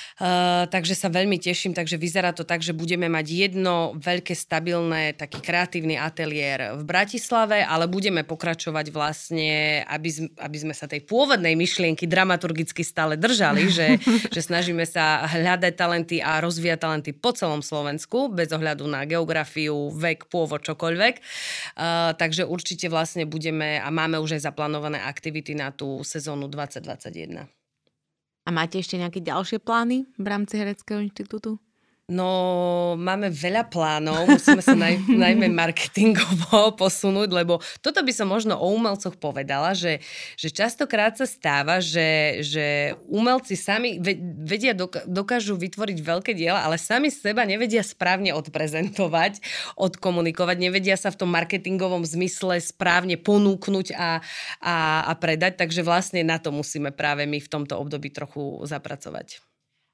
takže 0.72 0.96
sa 0.96 1.12
veľmi 1.12 1.36
teším, 1.36 1.76
takže 1.76 2.00
vyzerá 2.00 2.32
to 2.32 2.48
tak, 2.48 2.64
že 2.64 2.72
budeme 2.72 3.04
mať 3.04 3.26
jedno 3.28 3.92
veľké 4.00 4.32
stabilné 4.32 5.12
taký 5.12 5.44
kreatívny 5.44 6.00
ateliér 6.00 6.80
v 6.80 6.82
Bratislave, 6.88 7.60
ale 7.60 7.84
budeme 7.84 8.24
pokračovať 8.24 8.88
vlastne, 8.96 9.84
aby, 9.84 10.32
aby 10.40 10.56
sme 10.56 10.72
sa 10.72 10.88
tej 10.88 11.04
pôvodnej 11.04 11.52
myšlienky 11.52 12.08
dramaturgicky 12.08 12.80
stále 12.80 13.20
držali, 13.20 13.68
že, 13.68 14.00
že 14.34 14.40
snažíme 14.40 14.88
sa 14.88 15.28
hľadať 15.28 15.72
talenty 15.76 16.24
a 16.24 16.40
rozvíjať 16.40 16.80
talenty 16.80 17.10
po 17.12 17.36
celom 17.36 17.60
Slovensku, 17.60 18.32
bez 18.32 18.48
ohľadu 18.56 18.88
na 18.88 19.04
geografiu, 19.04 19.92
vek, 19.92 20.32
pôvod, 20.32 20.64
čokoľvek. 20.64 21.14
Uh, 21.76 22.16
takže 22.16 22.48
určite 22.48 22.88
vlastne 22.88 23.28
budeme 23.28 23.76
a 23.76 23.88
máme 23.92 24.16
už 24.16 24.40
aj 24.40 24.48
zaplánované 24.48 24.96
aktivity 25.04 25.52
na 25.52 25.76
tú 25.76 26.00
sezónu 26.00 26.48
2021. 26.48 27.55
A 28.47 28.55
máte 28.55 28.78
ešte 28.78 28.94
nejaké 28.94 29.18
ďalšie 29.26 29.59
plány 29.59 30.07
v 30.14 30.26
rámci 30.26 30.55
Hereckého 30.55 31.03
inštitútu? 31.03 31.59
No, 32.07 32.94
máme 32.94 33.34
veľa 33.34 33.66
plánov, 33.66 34.30
musíme 34.30 34.62
sa 34.62 34.78
naj, 34.78 35.11
najmä 35.26 35.50
marketingovo 35.50 36.70
posunúť, 36.78 37.34
lebo 37.34 37.59
toto 37.82 37.98
by 37.98 38.14
som 38.14 38.30
možno 38.30 38.54
o 38.54 38.70
umelcoch 38.78 39.18
povedala, 39.18 39.74
že, 39.74 39.98
že 40.38 40.54
častokrát 40.54 41.18
sa 41.18 41.26
stáva, 41.26 41.82
že, 41.82 42.38
že 42.46 42.94
umelci 43.11 43.59
sami 43.59 43.98
vedia, 44.38 44.70
dokážu 45.11 45.59
vytvoriť 45.59 45.98
veľké 45.98 46.30
diela, 46.38 46.62
ale 46.62 46.78
sami 46.78 47.11
seba 47.11 47.42
nevedia 47.42 47.82
správne 47.82 48.30
odprezentovať, 48.38 49.42
odkomunikovať, 49.74 50.57
nevedia 50.62 50.94
sa 50.94 51.11
v 51.11 51.26
tom 51.26 51.34
marketingovom 51.34 52.07
zmysle 52.07 52.62
správne 52.62 53.18
ponúknuť 53.18 53.98
a, 53.98 54.22
a, 54.62 54.76
a 55.11 55.12
predať, 55.18 55.59
takže 55.59 55.82
vlastne 55.82 56.22
na 56.22 56.38
to 56.38 56.54
musíme 56.54 56.94
práve 56.94 57.26
my 57.26 57.42
v 57.42 57.50
tomto 57.50 57.74
období 57.74 58.14
trochu 58.14 58.62
zapracovať. 58.62 59.45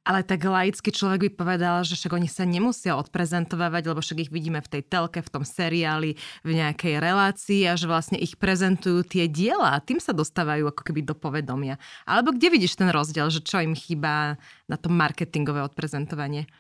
Ale 0.03 0.26
tak 0.26 0.42
laický 0.42 0.90
človek 0.90 1.30
by 1.30 1.30
povedal, 1.30 1.86
že 1.86 1.94
však 1.94 2.18
oni 2.18 2.26
sa 2.26 2.42
nemusia 2.42 2.98
odprezentovať, 2.98 3.82
lebo 3.86 4.03
však 4.03 4.26
ich 4.26 4.34
vidíme 4.34 4.59
v 4.59 4.66
tej 4.66 4.82
telke, 4.82 5.22
v 5.22 5.30
tom 5.30 5.46
seriáli, 5.46 6.18
v 6.42 6.50
nejakej 6.59 6.98
relácii 6.98 7.62
a 7.70 7.78
že 7.78 7.86
vlastne 7.86 8.18
ich 8.18 8.34
prezentujú 8.34 9.07
tie 9.07 9.30
diela 9.30 9.78
a 9.78 9.82
tým 9.82 10.03
sa 10.03 10.11
dostávajú 10.11 10.74
ako 10.74 10.82
keby 10.82 11.07
do 11.07 11.14
povedomia. 11.14 11.78
Alebo 12.03 12.34
kde 12.34 12.50
vidíš 12.50 12.82
ten 12.82 12.90
rozdiel, 12.90 13.30
že 13.30 13.46
čo 13.46 13.62
im 13.62 13.78
chýba 13.78 14.42
na 14.66 14.74
to 14.74 14.90
marketingové 14.90 15.62
odprezentovanie? 15.62 16.50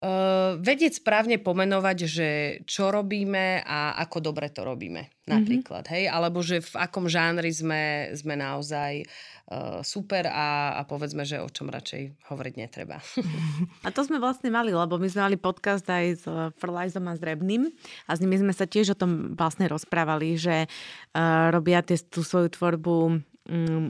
Uh, 0.00 0.56
vedieť 0.56 1.04
správne 1.04 1.36
pomenovať, 1.36 1.98
že 2.08 2.28
čo 2.64 2.88
robíme 2.88 3.60
a 3.60 4.00
ako 4.00 4.32
dobre 4.32 4.48
to 4.48 4.64
robíme, 4.64 5.04
mhm. 5.04 5.28
napríklad, 5.28 5.84
mm-hmm. 5.84 6.00
hej, 6.00 6.04
alebo 6.08 6.40
že 6.40 6.64
v 6.64 6.72
akom 6.80 7.04
žánri 7.04 7.52
sme, 7.52 8.08
sme 8.16 8.32
naozaj 8.32 9.04
uh, 9.52 9.84
super 9.84 10.24
a, 10.24 10.80
a 10.80 10.88
povedzme, 10.88 11.28
že 11.28 11.44
o 11.44 11.52
čom 11.52 11.68
radšej 11.68 12.32
hovoriť 12.32 12.54
netreba. 12.56 12.96
A 13.84 13.92
to 13.92 14.00
sme 14.00 14.16
vlastne 14.16 14.48
mali, 14.48 14.72
lebo 14.72 14.96
my 14.96 15.04
sme 15.04 15.20
mali 15.28 15.36
podcast 15.36 15.84
aj 15.84 16.06
s 16.16 16.24
Frlajzom 16.56 17.04
a 17.04 17.12
s 17.12 17.20
Rebným 17.20 17.68
a 18.08 18.10
s 18.16 18.24
nimi 18.24 18.40
sme 18.40 18.56
sa 18.56 18.64
tiež 18.64 18.96
o 18.96 19.00
tom 19.00 19.36
vlastne 19.36 19.68
rozprávali, 19.68 20.32
že 20.40 20.64
uh, 20.64 21.52
robia 21.52 21.84
tie, 21.84 22.00
tú 22.00 22.24
svoju 22.24 22.48
tvorbu, 22.56 22.96
um, 23.04 23.20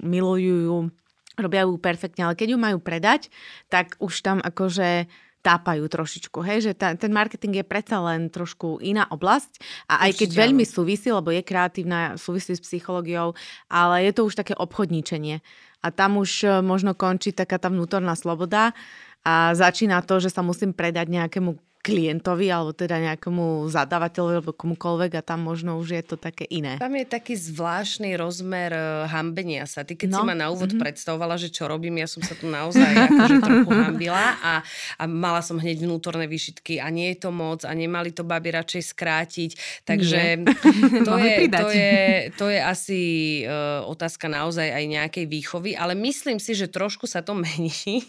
milujú 0.03 0.91
robia 1.39 1.65
ju 1.65 1.81
perfektne, 1.81 2.29
ale 2.29 2.37
keď 2.37 2.53
ju 2.53 2.59
majú 2.61 2.79
predať, 2.83 3.33
tak 3.73 3.97
už 3.97 4.13
tam 4.21 4.39
akože 4.45 5.09
tápajú 5.41 5.89
trošičku, 5.89 6.39
hej, 6.45 6.71
že 6.71 6.73
ta, 6.77 6.93
ten 6.93 7.09
marketing 7.09 7.61
je 7.61 7.67
predsa 7.67 7.97
len 8.05 8.29
trošku 8.29 8.77
iná 8.85 9.09
oblasť 9.09 9.61
a 9.89 10.05
aj 10.09 10.21
keď 10.21 10.29
veľmi 10.37 10.65
súvisí, 10.69 11.09
lebo 11.09 11.33
je 11.33 11.41
kreatívna, 11.41 12.21
súvisí 12.21 12.53
s 12.53 12.61
psychológiou, 12.61 13.33
ale 13.73 14.05
je 14.05 14.13
to 14.13 14.29
už 14.29 14.37
také 14.37 14.53
obchodníčenie 14.53 15.41
a 15.81 15.89
tam 15.89 16.21
už 16.21 16.45
e, 16.45 16.49
možno 16.61 16.93
končí 16.93 17.33
taká 17.33 17.57
tá 17.57 17.73
vnútorná 17.73 18.13
sloboda 18.13 18.77
a 19.25 19.57
začína 19.57 20.05
to, 20.05 20.21
že 20.21 20.33
sa 20.33 20.45
musím 20.45 20.77
predať 20.77 21.09
nejakému 21.09 21.57
klientovi 21.81 22.53
alebo 22.53 22.77
teda 22.77 23.01
nejakému 23.01 23.65
zadávateľovi 23.73 24.35
alebo 24.37 24.53
komukoľvek 24.53 25.17
a 25.17 25.23
tam 25.25 25.49
možno 25.49 25.81
už 25.81 25.97
je 25.97 26.05
to 26.05 26.17
také 26.21 26.45
iné. 26.53 26.77
Tam 26.77 26.93
je 26.93 27.09
taký 27.09 27.33
zvláštny 27.33 28.21
rozmer 28.21 28.69
uh, 28.77 29.09
hambenia 29.09 29.65
sa. 29.65 29.81
Ty 29.81 29.97
keď 29.97 30.09
no. 30.13 30.17
si 30.21 30.23
ma 30.29 30.37
na 30.37 30.53
úvod 30.53 30.77
mm-hmm. 30.77 30.85
predstavovala, 30.85 31.41
že 31.41 31.49
čo 31.49 31.65
robím, 31.73 31.97
ja 31.97 32.05
som 32.05 32.21
sa 32.21 32.37
tu 32.37 32.53
naozaj 32.53 32.85
akože 32.85 33.37
trochu 33.49 33.71
hambila 33.73 34.37
a, 34.45 34.61
a 35.01 35.03
mala 35.09 35.41
som 35.41 35.57
hneď 35.57 35.89
vnútorné 35.89 36.29
výšitky 36.29 36.85
a 36.85 36.93
nie 36.93 37.17
je 37.17 37.25
to 37.25 37.31
moc 37.33 37.65
a 37.65 37.73
nemali 37.73 38.13
to 38.13 38.29
baby 38.29 38.53
radšej 38.53 38.83
skrátiť. 38.93 39.51
Takže 39.89 40.21
to 41.09 41.15
je, 41.17 41.35
to, 41.49 41.69
je, 41.73 41.97
to 42.37 42.47
je 42.53 42.61
asi 42.61 43.01
uh, 43.49 43.89
otázka 43.89 44.29
naozaj 44.29 44.69
aj 44.69 44.85
nejakej 44.85 45.25
výchovy, 45.25 45.73
ale 45.73 45.97
myslím 45.97 46.37
si, 46.37 46.53
že 46.53 46.69
trošku 46.69 47.09
sa 47.09 47.25
to 47.25 47.33
mení, 47.33 48.05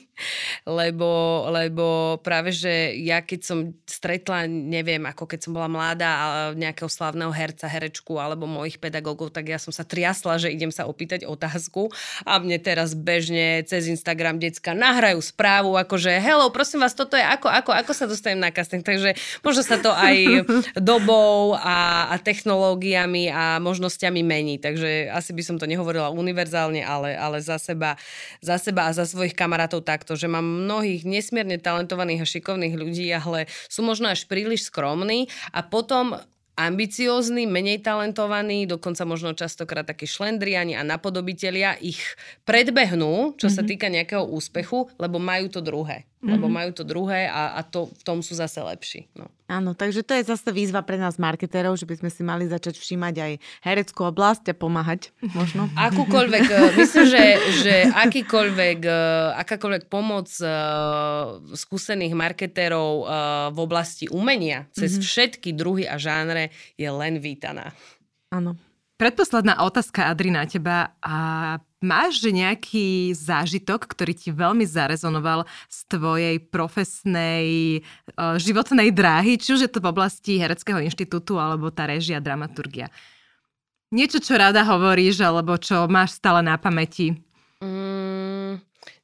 lebo, 0.68 1.48
lebo 1.48 2.20
práve, 2.20 2.52
že 2.52 3.00
ja 3.00 3.24
keď 3.24 3.40
som 3.42 3.62
stretla, 3.88 4.46
neviem, 4.48 5.02
ako 5.08 5.26
keď 5.28 5.40
som 5.48 5.52
bola 5.56 5.68
mladá 5.72 6.12
nejakého 6.56 6.88
slavného 6.88 7.34
herca, 7.34 7.68
herečku 7.68 8.18
alebo 8.18 8.48
mojich 8.48 8.78
pedagógov, 8.78 9.34
tak 9.34 9.52
ja 9.52 9.60
som 9.60 9.74
sa 9.74 9.84
triasla, 9.84 10.40
že 10.40 10.54
idem 10.54 10.70
sa 10.70 10.88
opýtať 10.88 11.28
otázku 11.28 11.92
a 12.24 12.40
mne 12.40 12.58
teraz 12.62 12.94
bežne 12.94 13.64
cez 13.68 13.88
Instagram 13.88 14.38
decka 14.42 14.72
nahrajú 14.72 15.20
správu, 15.22 15.76
akože 15.78 16.18
hello, 16.22 16.50
prosím 16.54 16.84
vás, 16.86 16.96
toto 16.96 17.20
je 17.20 17.24
ako, 17.24 17.48
ako, 17.50 17.72
ako 17.76 17.92
sa 17.92 18.06
dostanem 18.08 18.40
na 18.40 18.54
casting. 18.54 18.84
Takže 18.86 19.14
možno 19.46 19.62
sa 19.62 19.78
to 19.78 19.92
aj 19.92 20.48
dobou 20.92 21.58
a, 21.58 22.10
a 22.12 22.16
technológiami 22.22 23.30
a 23.32 23.60
možnosťami 23.60 24.22
mení. 24.24 24.56
Takže 24.58 25.12
asi 25.12 25.32
by 25.36 25.44
som 25.44 25.56
to 25.60 25.68
nehovorila 25.68 26.14
univerzálne, 26.14 26.82
ale, 26.82 27.14
ale 27.14 27.44
za 27.44 27.60
seba, 27.60 28.00
za 28.40 28.58
seba 28.58 28.88
a 28.88 28.96
za 28.96 29.04
svojich 29.04 29.36
kamarátov 29.36 29.84
takto, 29.84 30.16
že 30.16 30.32
mám 30.32 30.44
mnohých 30.44 31.04
nesmierne 31.04 31.60
talentovaných 31.60 32.24
a 32.24 32.30
šikovných 32.30 32.76
ľudí, 32.78 33.08
ale 33.12 33.51
sú 33.70 33.82
možno 33.86 34.12
až 34.12 34.26
príliš 34.28 34.68
skromní 34.72 35.28
a 35.52 35.64
potom 35.66 36.20
ambiciózni, 36.60 37.48
menej 37.48 37.82
talentovaní, 37.82 38.68
dokonca 38.68 39.08
možno 39.08 39.34
častokrát 39.34 39.88
takí 39.88 40.06
šlendriani 40.06 40.76
a 40.76 40.84
napodobitelia 40.86 41.80
ich 41.80 42.00
predbehnú, 42.44 43.40
čo 43.40 43.48
mm-hmm. 43.48 43.56
sa 43.56 43.62
mhm. 43.64 43.70
týka 43.70 43.88
nejakého 43.88 44.24
úspechu, 44.28 44.92
lebo 45.00 45.18
majú 45.18 45.48
to 45.50 45.64
druhé. 45.64 46.11
Mm-hmm. 46.22 46.38
Lebo 46.38 46.54
majú 46.54 46.70
to 46.70 46.86
druhé 46.86 47.26
a, 47.26 47.58
a 47.58 47.66
to, 47.66 47.90
v 47.90 48.04
tom 48.06 48.22
sú 48.22 48.38
zase 48.38 48.62
lepší. 48.62 49.10
No. 49.18 49.26
Áno, 49.50 49.74
takže 49.74 50.06
to 50.06 50.14
je 50.14 50.30
zase 50.30 50.54
výzva 50.54 50.86
pre 50.86 51.02
nás 51.02 51.18
marketérov, 51.18 51.74
že 51.74 51.90
by 51.90 51.98
sme 51.98 52.10
si 52.14 52.22
mali 52.22 52.46
začať 52.46 52.78
všímať 52.78 53.16
aj 53.18 53.32
hereckú 53.66 54.06
oblasť 54.06 54.54
a 54.54 54.56
pomáhať 54.56 55.10
možno. 55.34 55.66
Akúkoľvek, 55.90 56.46
eh, 56.46 56.72
myslím, 56.78 57.06
že, 57.10 57.26
že 57.66 57.76
akýkoľvek, 57.90 58.80
eh, 58.86 59.42
akákoľvek 59.42 59.90
pomoc 59.90 60.30
uh, 60.46 61.42
skúsených 61.58 62.14
marketérov 62.14 62.92
uh, 63.02 63.06
v 63.50 63.58
oblasti 63.58 64.06
umenia 64.14 64.70
cez 64.78 64.94
mm-hmm. 64.94 65.10
všetky 65.10 65.50
druhy 65.58 65.90
a 65.90 65.98
žánre 65.98 66.54
je 66.78 66.86
len 66.86 67.18
vítaná. 67.18 67.74
Áno. 68.30 68.62
Predposledná 69.02 69.66
otázka, 69.66 70.14
Adri, 70.14 70.30
na 70.30 70.46
teba. 70.46 70.94
A 71.02 71.58
máš 71.82 72.22
nejaký 72.22 73.12
zážitok, 73.18 73.90
ktorý 73.90 74.14
ti 74.14 74.30
veľmi 74.30 74.64
zarezonoval 74.64 75.50
z 75.68 75.80
tvojej 75.90 76.36
profesnej 76.40 77.82
uh, 78.16 78.38
životnej 78.38 78.94
dráhy, 78.94 79.36
či 79.42 79.58
už 79.58 79.66
je 79.66 79.72
to 79.74 79.82
v 79.82 79.90
oblasti 79.90 80.38
Hereckého 80.38 80.80
inštitútu, 80.80 81.42
alebo 81.42 81.74
tá 81.74 81.90
režia, 81.90 82.22
dramaturgia? 82.22 82.88
Niečo, 83.92 84.24
čo 84.24 84.40
rada 84.40 84.64
hovoríš, 84.64 85.20
alebo 85.20 85.60
čo 85.60 85.84
máš 85.92 86.16
stále 86.16 86.40
na 86.40 86.56
pamäti? 86.56 87.20
Mm, 87.60 88.01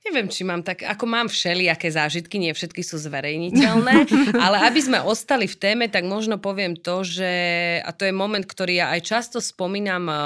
Neviem, 0.08 0.32
či 0.32 0.48
mám 0.48 0.64
tak, 0.64 0.88
ako 0.88 1.04
mám 1.04 1.28
všelijaké 1.28 1.92
zážitky, 1.92 2.40
nie 2.40 2.56
všetky 2.56 2.80
sú 2.80 2.96
zverejniteľné, 2.96 4.08
ale 4.46 4.64
aby 4.64 4.80
sme 4.80 5.04
ostali 5.04 5.52
v 5.52 5.60
téme, 5.60 5.86
tak 5.92 6.08
možno 6.08 6.40
poviem 6.40 6.80
to, 6.80 7.04
že, 7.04 7.32
a 7.84 7.92
to 7.92 8.08
je 8.08 8.16
moment, 8.16 8.48
ktorý 8.48 8.80
ja 8.80 8.96
aj 8.96 9.02
často 9.04 9.44
spomínam 9.44 10.08
uh, 10.08 10.18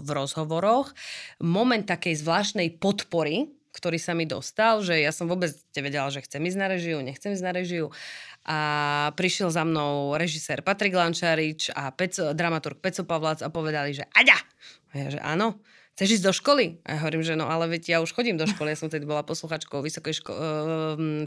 v 0.00 0.08
rozhovoroch, 0.16 0.96
moment 1.44 1.84
takej 1.84 2.16
zvláštnej 2.16 2.80
podpory, 2.80 3.52
ktorý 3.76 4.00
sa 4.00 4.16
mi 4.16 4.24
dostal, 4.24 4.80
že 4.80 4.96
ja 4.96 5.12
som 5.12 5.28
vôbec 5.28 5.52
nevedela, 5.76 6.08
že 6.08 6.24
chcem 6.24 6.40
ísť 6.40 6.58
na 6.58 6.68
režiu, 6.72 6.96
nechcem 7.04 7.36
ísť 7.36 7.44
na 7.44 7.52
režiu. 7.52 7.92
A 8.48 8.58
prišiel 9.20 9.52
za 9.52 9.68
mnou 9.68 10.16
režisér 10.16 10.64
Patrik 10.64 10.96
Lančarič 10.96 11.76
a 11.76 11.92
Peco, 11.92 12.32
dramaturg 12.32 12.80
Peco 12.80 13.04
Pavlac 13.04 13.44
a 13.44 13.52
povedali, 13.52 13.92
že 13.92 14.08
Aďa! 14.16 14.40
A 14.90 14.92
ja, 14.96 15.06
že 15.12 15.20
áno 15.20 15.60
chceš 16.00 16.16
ísť 16.16 16.24
do 16.24 16.32
školy? 16.32 16.80
A 16.88 16.96
ja 16.96 17.04
hovorím, 17.04 17.20
že 17.20 17.36
no 17.36 17.44
ale 17.44 17.68
veď 17.76 17.92
ja 17.92 17.98
už 18.00 18.16
chodím 18.16 18.40
do 18.40 18.48
školy, 18.48 18.72
ja 18.72 18.80
som 18.80 18.88
tedy 18.88 19.04
bola 19.04 19.20
posluchačkou 19.20 19.84
Vysokej 19.84 20.24
ško- 20.24 20.32
uh, 20.32 20.48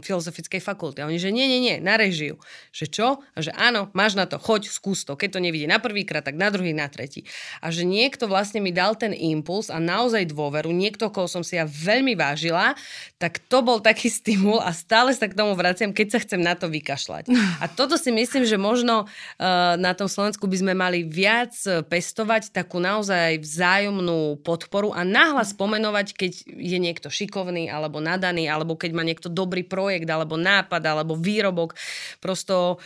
filozofickej 0.02 0.58
fakulty. 0.58 0.98
A 0.98 1.06
oni, 1.06 1.22
že 1.22 1.30
nie, 1.30 1.46
nie, 1.46 1.62
nie, 1.62 1.78
na 1.78 1.94
režiu. 1.94 2.42
Že 2.74 2.86
čo? 2.90 3.08
A 3.22 3.38
že 3.38 3.54
áno, 3.54 3.94
máš 3.94 4.18
na 4.18 4.26
to, 4.26 4.34
choď, 4.34 4.66
skús 4.66 5.06
to. 5.06 5.14
Keď 5.14 5.38
to 5.38 5.40
nevidí 5.46 5.70
na 5.70 5.78
prvýkrát, 5.78 6.26
tak 6.26 6.34
na 6.34 6.50
druhý, 6.50 6.74
na 6.74 6.90
tretí. 6.90 7.22
A 7.62 7.70
že 7.70 7.86
niekto 7.86 8.26
vlastne 8.26 8.58
mi 8.58 8.74
dal 8.74 8.98
ten 8.98 9.14
impuls 9.14 9.70
a 9.70 9.78
naozaj 9.78 10.34
dôveru, 10.34 10.74
niekto, 10.74 11.06
koho 11.06 11.30
som 11.30 11.46
si 11.46 11.54
ja 11.54 11.62
veľmi 11.70 12.18
vážila, 12.18 12.74
tak 13.22 13.38
to 13.46 13.62
bol 13.62 13.78
taký 13.78 14.10
stimul 14.10 14.58
a 14.58 14.74
stále 14.74 15.14
sa 15.14 15.30
k 15.30 15.38
tomu 15.38 15.54
vraciam, 15.54 15.94
keď 15.94 16.18
sa 16.18 16.22
chcem 16.26 16.42
na 16.42 16.58
to 16.58 16.66
vykašľať. 16.66 17.30
A 17.62 17.70
toto 17.70 17.94
si 17.94 18.10
myslím, 18.10 18.42
že 18.42 18.58
možno 18.58 19.06
uh, 19.06 19.78
na 19.78 19.94
tom 19.94 20.10
Slovensku 20.10 20.50
by 20.50 20.66
sme 20.66 20.74
mali 20.74 21.06
viac 21.06 21.54
pestovať 21.86 22.50
takú 22.50 22.82
naozaj 22.82 23.38
vzájomnú 23.38 24.42
podporu 24.42 24.63
a 24.72 25.02
nahlas 25.02 25.52
pomenovať, 25.56 26.06
keď 26.14 26.32
je 26.46 26.78
niekto 26.78 27.08
šikovný 27.10 27.68
alebo 27.70 27.98
nadaný, 28.02 28.48
alebo 28.50 28.74
keď 28.74 28.90
má 28.92 29.02
niekto 29.02 29.32
dobrý 29.32 29.62
projekt, 29.66 30.08
alebo 30.08 30.34
nápad, 30.36 30.82
alebo 30.84 31.14
výrobok. 31.18 31.76
Prosto 32.20 32.78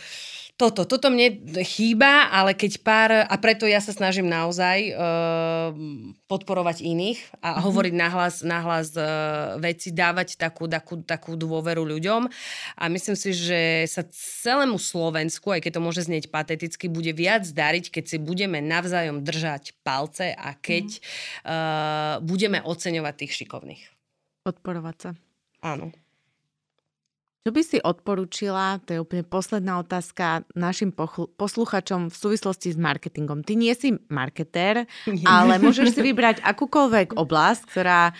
toto, 0.59 0.83
toto 0.83 1.07
mne 1.07 1.39
chýba, 1.63 2.27
ale 2.27 2.51
keď 2.51 2.83
pár, 2.83 3.11
a 3.15 3.35
preto 3.39 3.63
ja 3.63 3.79
sa 3.79 3.95
snažím 3.95 4.27
naozaj 4.27 4.91
uh, 4.91 5.71
podporovať 6.27 6.83
iných 6.83 7.39
a 7.39 7.55
mm-hmm. 7.55 7.63
hovoriť 7.63 7.93
nahlas, 7.95 8.35
nahlas 8.43 8.91
uh, 8.99 9.55
veci, 9.63 9.95
dávať 9.95 10.35
takú, 10.35 10.67
takú, 10.67 10.99
takú 10.99 11.39
dôveru 11.39 11.87
ľuďom. 11.87 12.27
A 12.75 12.83
myslím 12.91 13.15
si, 13.15 13.31
že 13.31 13.87
sa 13.87 14.03
celému 14.11 14.75
Slovensku, 14.75 15.47
aj 15.55 15.63
keď 15.63 15.79
to 15.79 15.85
môže 15.87 16.03
znieť 16.11 16.27
pateticky, 16.27 16.91
bude 16.91 17.15
viac 17.15 17.47
dariť, 17.47 17.87
keď 17.87 18.03
si 18.03 18.17
budeme 18.19 18.59
navzájom 18.59 19.23
držať 19.23 19.79
palce 19.79 20.35
a 20.35 20.59
keď 20.59 20.99
mm-hmm. 20.99 21.47
uh, 21.47 22.13
budeme 22.19 22.59
oceňovať 22.59 23.13
tých 23.15 23.31
šikovných. 23.39 23.83
Podporovať 24.43 24.95
sa. 24.99 25.09
Áno. 25.63 25.95
Čo 27.39 27.55
by 27.55 27.61
si 27.63 27.77
odporúčila, 27.79 28.83
to 28.83 28.93
je 28.93 28.99
úplne 28.99 29.23
posledná 29.23 29.79
otázka, 29.79 30.43
našim 30.59 30.91
posluchačom 31.39 32.11
v 32.11 32.15
súvislosti 32.15 32.75
s 32.75 32.77
marketingom? 32.77 33.47
Ty 33.47 33.55
nie 33.55 33.71
si 33.71 33.95
marketér, 34.11 34.83
ale 35.23 35.55
môžeš 35.57 35.95
si 35.95 36.01
vybrať 36.03 36.43
akúkoľvek 36.43 37.15
oblasť, 37.15 37.61
ktorá 37.71 38.11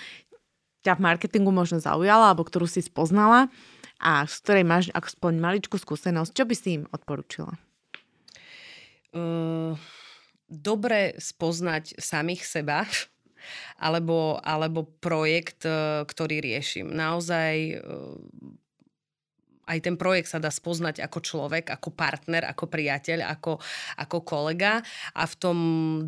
ťa 0.88 0.96
v 0.96 1.04
marketingu 1.04 1.52
možno 1.52 1.84
zaujala, 1.84 2.32
alebo 2.32 2.48
ktorú 2.48 2.64
si 2.64 2.80
spoznala 2.80 3.52
a 4.00 4.24
z 4.24 4.36
ktorej 4.40 4.64
máš 4.64 4.86
aspoň 4.96 5.36
maličkú 5.36 5.76
skúsenosť. 5.76 6.32
Čo 6.32 6.44
by 6.48 6.56
si 6.56 6.70
im 6.80 6.84
odporúčila? 6.88 7.52
Uh, 9.12 9.76
dobre 10.48 11.20
spoznať 11.20 12.00
samých 12.00 12.48
seba, 12.48 12.88
alebo, 13.76 14.40
alebo 14.40 14.88
projekt, 14.88 15.68
ktorý 16.08 16.40
riešim. 16.40 16.88
Naozaj 16.88 17.84
aj 19.70 19.80
ten 19.86 19.96
projekt 19.96 20.34
sa 20.34 20.42
dá 20.42 20.50
spoznať 20.50 21.06
ako 21.06 21.20
človek, 21.22 21.70
ako 21.70 21.94
partner, 21.94 22.50
ako 22.50 22.66
priateľ, 22.66 23.30
ako, 23.30 23.62
ako 24.02 24.18
kolega 24.26 24.82
a 25.14 25.24
v 25.30 25.36
tom 25.38 25.58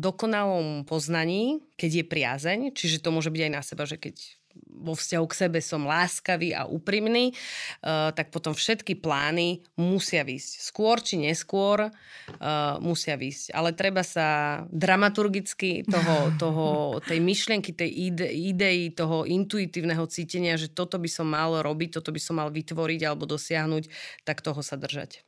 dokonalom 0.02 0.82
poznaní, 0.82 1.62
keď 1.78 2.02
je 2.02 2.04
priazeň, 2.04 2.58
čiže 2.74 2.98
to 2.98 3.14
môže 3.14 3.30
byť 3.30 3.42
aj 3.46 3.52
na 3.54 3.62
seba, 3.62 3.86
že 3.86 4.02
keď 4.02 4.41
vo 4.82 4.94
vzťahu 4.98 5.26
k 5.30 5.38
sebe 5.46 5.58
som 5.62 5.86
láskavý 5.86 6.56
a 6.56 6.66
úprimný, 6.66 7.32
uh, 7.32 8.10
tak 8.12 8.34
potom 8.34 8.52
všetky 8.52 8.98
plány 8.98 9.62
musia 9.78 10.26
výsť. 10.26 10.50
Skôr 10.62 10.98
či 10.98 11.20
neskôr 11.22 11.88
uh, 11.88 12.80
musia 12.82 13.14
výsť. 13.14 13.54
Ale 13.54 13.76
treba 13.76 14.02
sa 14.02 14.62
dramaturgicky 14.68 15.86
toho, 15.86 16.16
toho, 16.42 16.66
tej 17.04 17.22
myšlienky, 17.22 17.70
tej 17.72 17.90
ide, 18.12 18.28
idei, 18.28 18.90
toho 18.90 19.28
intuitívneho 19.28 20.04
cítenia, 20.10 20.58
že 20.58 20.72
toto 20.72 20.98
by 20.98 21.08
som 21.08 21.30
mal 21.30 21.62
robiť, 21.62 22.02
toto 22.02 22.10
by 22.10 22.20
som 22.20 22.42
mal 22.42 22.50
vytvoriť 22.50 23.00
alebo 23.06 23.24
dosiahnuť, 23.28 23.84
tak 24.26 24.42
toho 24.42 24.60
sa 24.60 24.74
držať. 24.74 25.22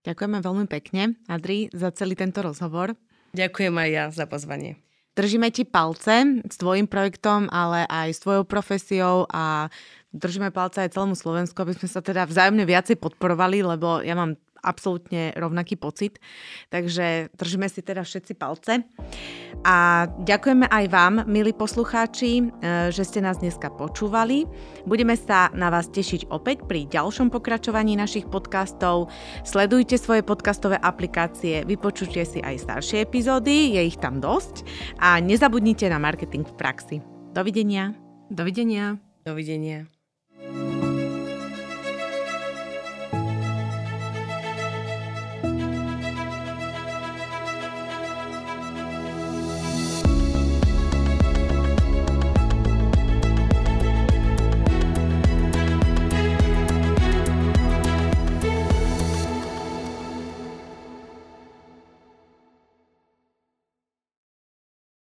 Ďakujeme 0.00 0.40
veľmi 0.40 0.64
pekne, 0.64 1.20
Adri, 1.28 1.68
za 1.76 1.92
celý 1.92 2.16
tento 2.16 2.40
rozhovor. 2.40 2.96
Ďakujem 3.36 3.74
aj 3.76 3.88
ja 3.92 4.04
za 4.08 4.24
pozvanie. 4.24 4.80
Držíme 5.14 5.50
ti 5.50 5.66
palce 5.66 6.42
s 6.46 6.56
tvojim 6.56 6.86
projektom, 6.86 7.50
ale 7.50 7.82
aj 7.90 8.14
s 8.14 8.22
tvojou 8.22 8.46
profesiou 8.46 9.26
a 9.26 9.66
držíme 10.14 10.54
palce 10.54 10.86
aj 10.86 10.94
celému 10.94 11.18
Slovensku, 11.18 11.58
aby 11.62 11.74
sme 11.74 11.88
sa 11.90 11.98
teda 11.98 12.26
vzájomne 12.26 12.62
viacej 12.62 12.98
podporovali, 12.98 13.62
lebo 13.66 14.02
ja 14.02 14.14
mám 14.14 14.38
absolútne 14.62 15.32
rovnaký 15.36 15.76
pocit. 15.76 16.20
Takže 16.72 17.32
držíme 17.34 17.66
si 17.68 17.80
teda 17.84 18.04
všetci 18.04 18.32
palce. 18.38 18.84
A 19.66 20.08
ďakujeme 20.24 20.70
aj 20.70 20.84
vám, 20.88 21.14
milí 21.28 21.52
poslucháči, 21.52 22.40
e, 22.40 22.44
že 22.88 23.04
ste 23.04 23.20
nás 23.20 23.42
dneska 23.42 23.68
počúvali. 23.68 24.48
Budeme 24.88 25.18
sa 25.18 25.52
na 25.52 25.68
vás 25.68 25.92
tešiť 25.92 26.32
opäť 26.32 26.64
pri 26.64 26.88
ďalšom 26.88 27.28
pokračovaní 27.28 27.98
našich 27.98 28.24
podcastov. 28.28 29.12
Sledujte 29.44 30.00
svoje 30.00 30.24
podcastové 30.24 30.80
aplikácie, 30.80 31.66
vypočujte 31.68 32.22
si 32.24 32.38
aj 32.40 32.64
staršie 32.64 33.04
epizódy, 33.04 33.76
je 33.76 33.82
ich 33.84 34.00
tam 34.00 34.22
dosť. 34.22 34.64
A 35.02 35.20
nezabudnite 35.20 35.88
na 35.92 36.00
marketing 36.00 36.48
v 36.48 36.54
praxi. 36.56 36.96
Dovidenia. 37.36 37.92
Dovidenia. 38.32 38.96
Dovidenia. 39.26 39.99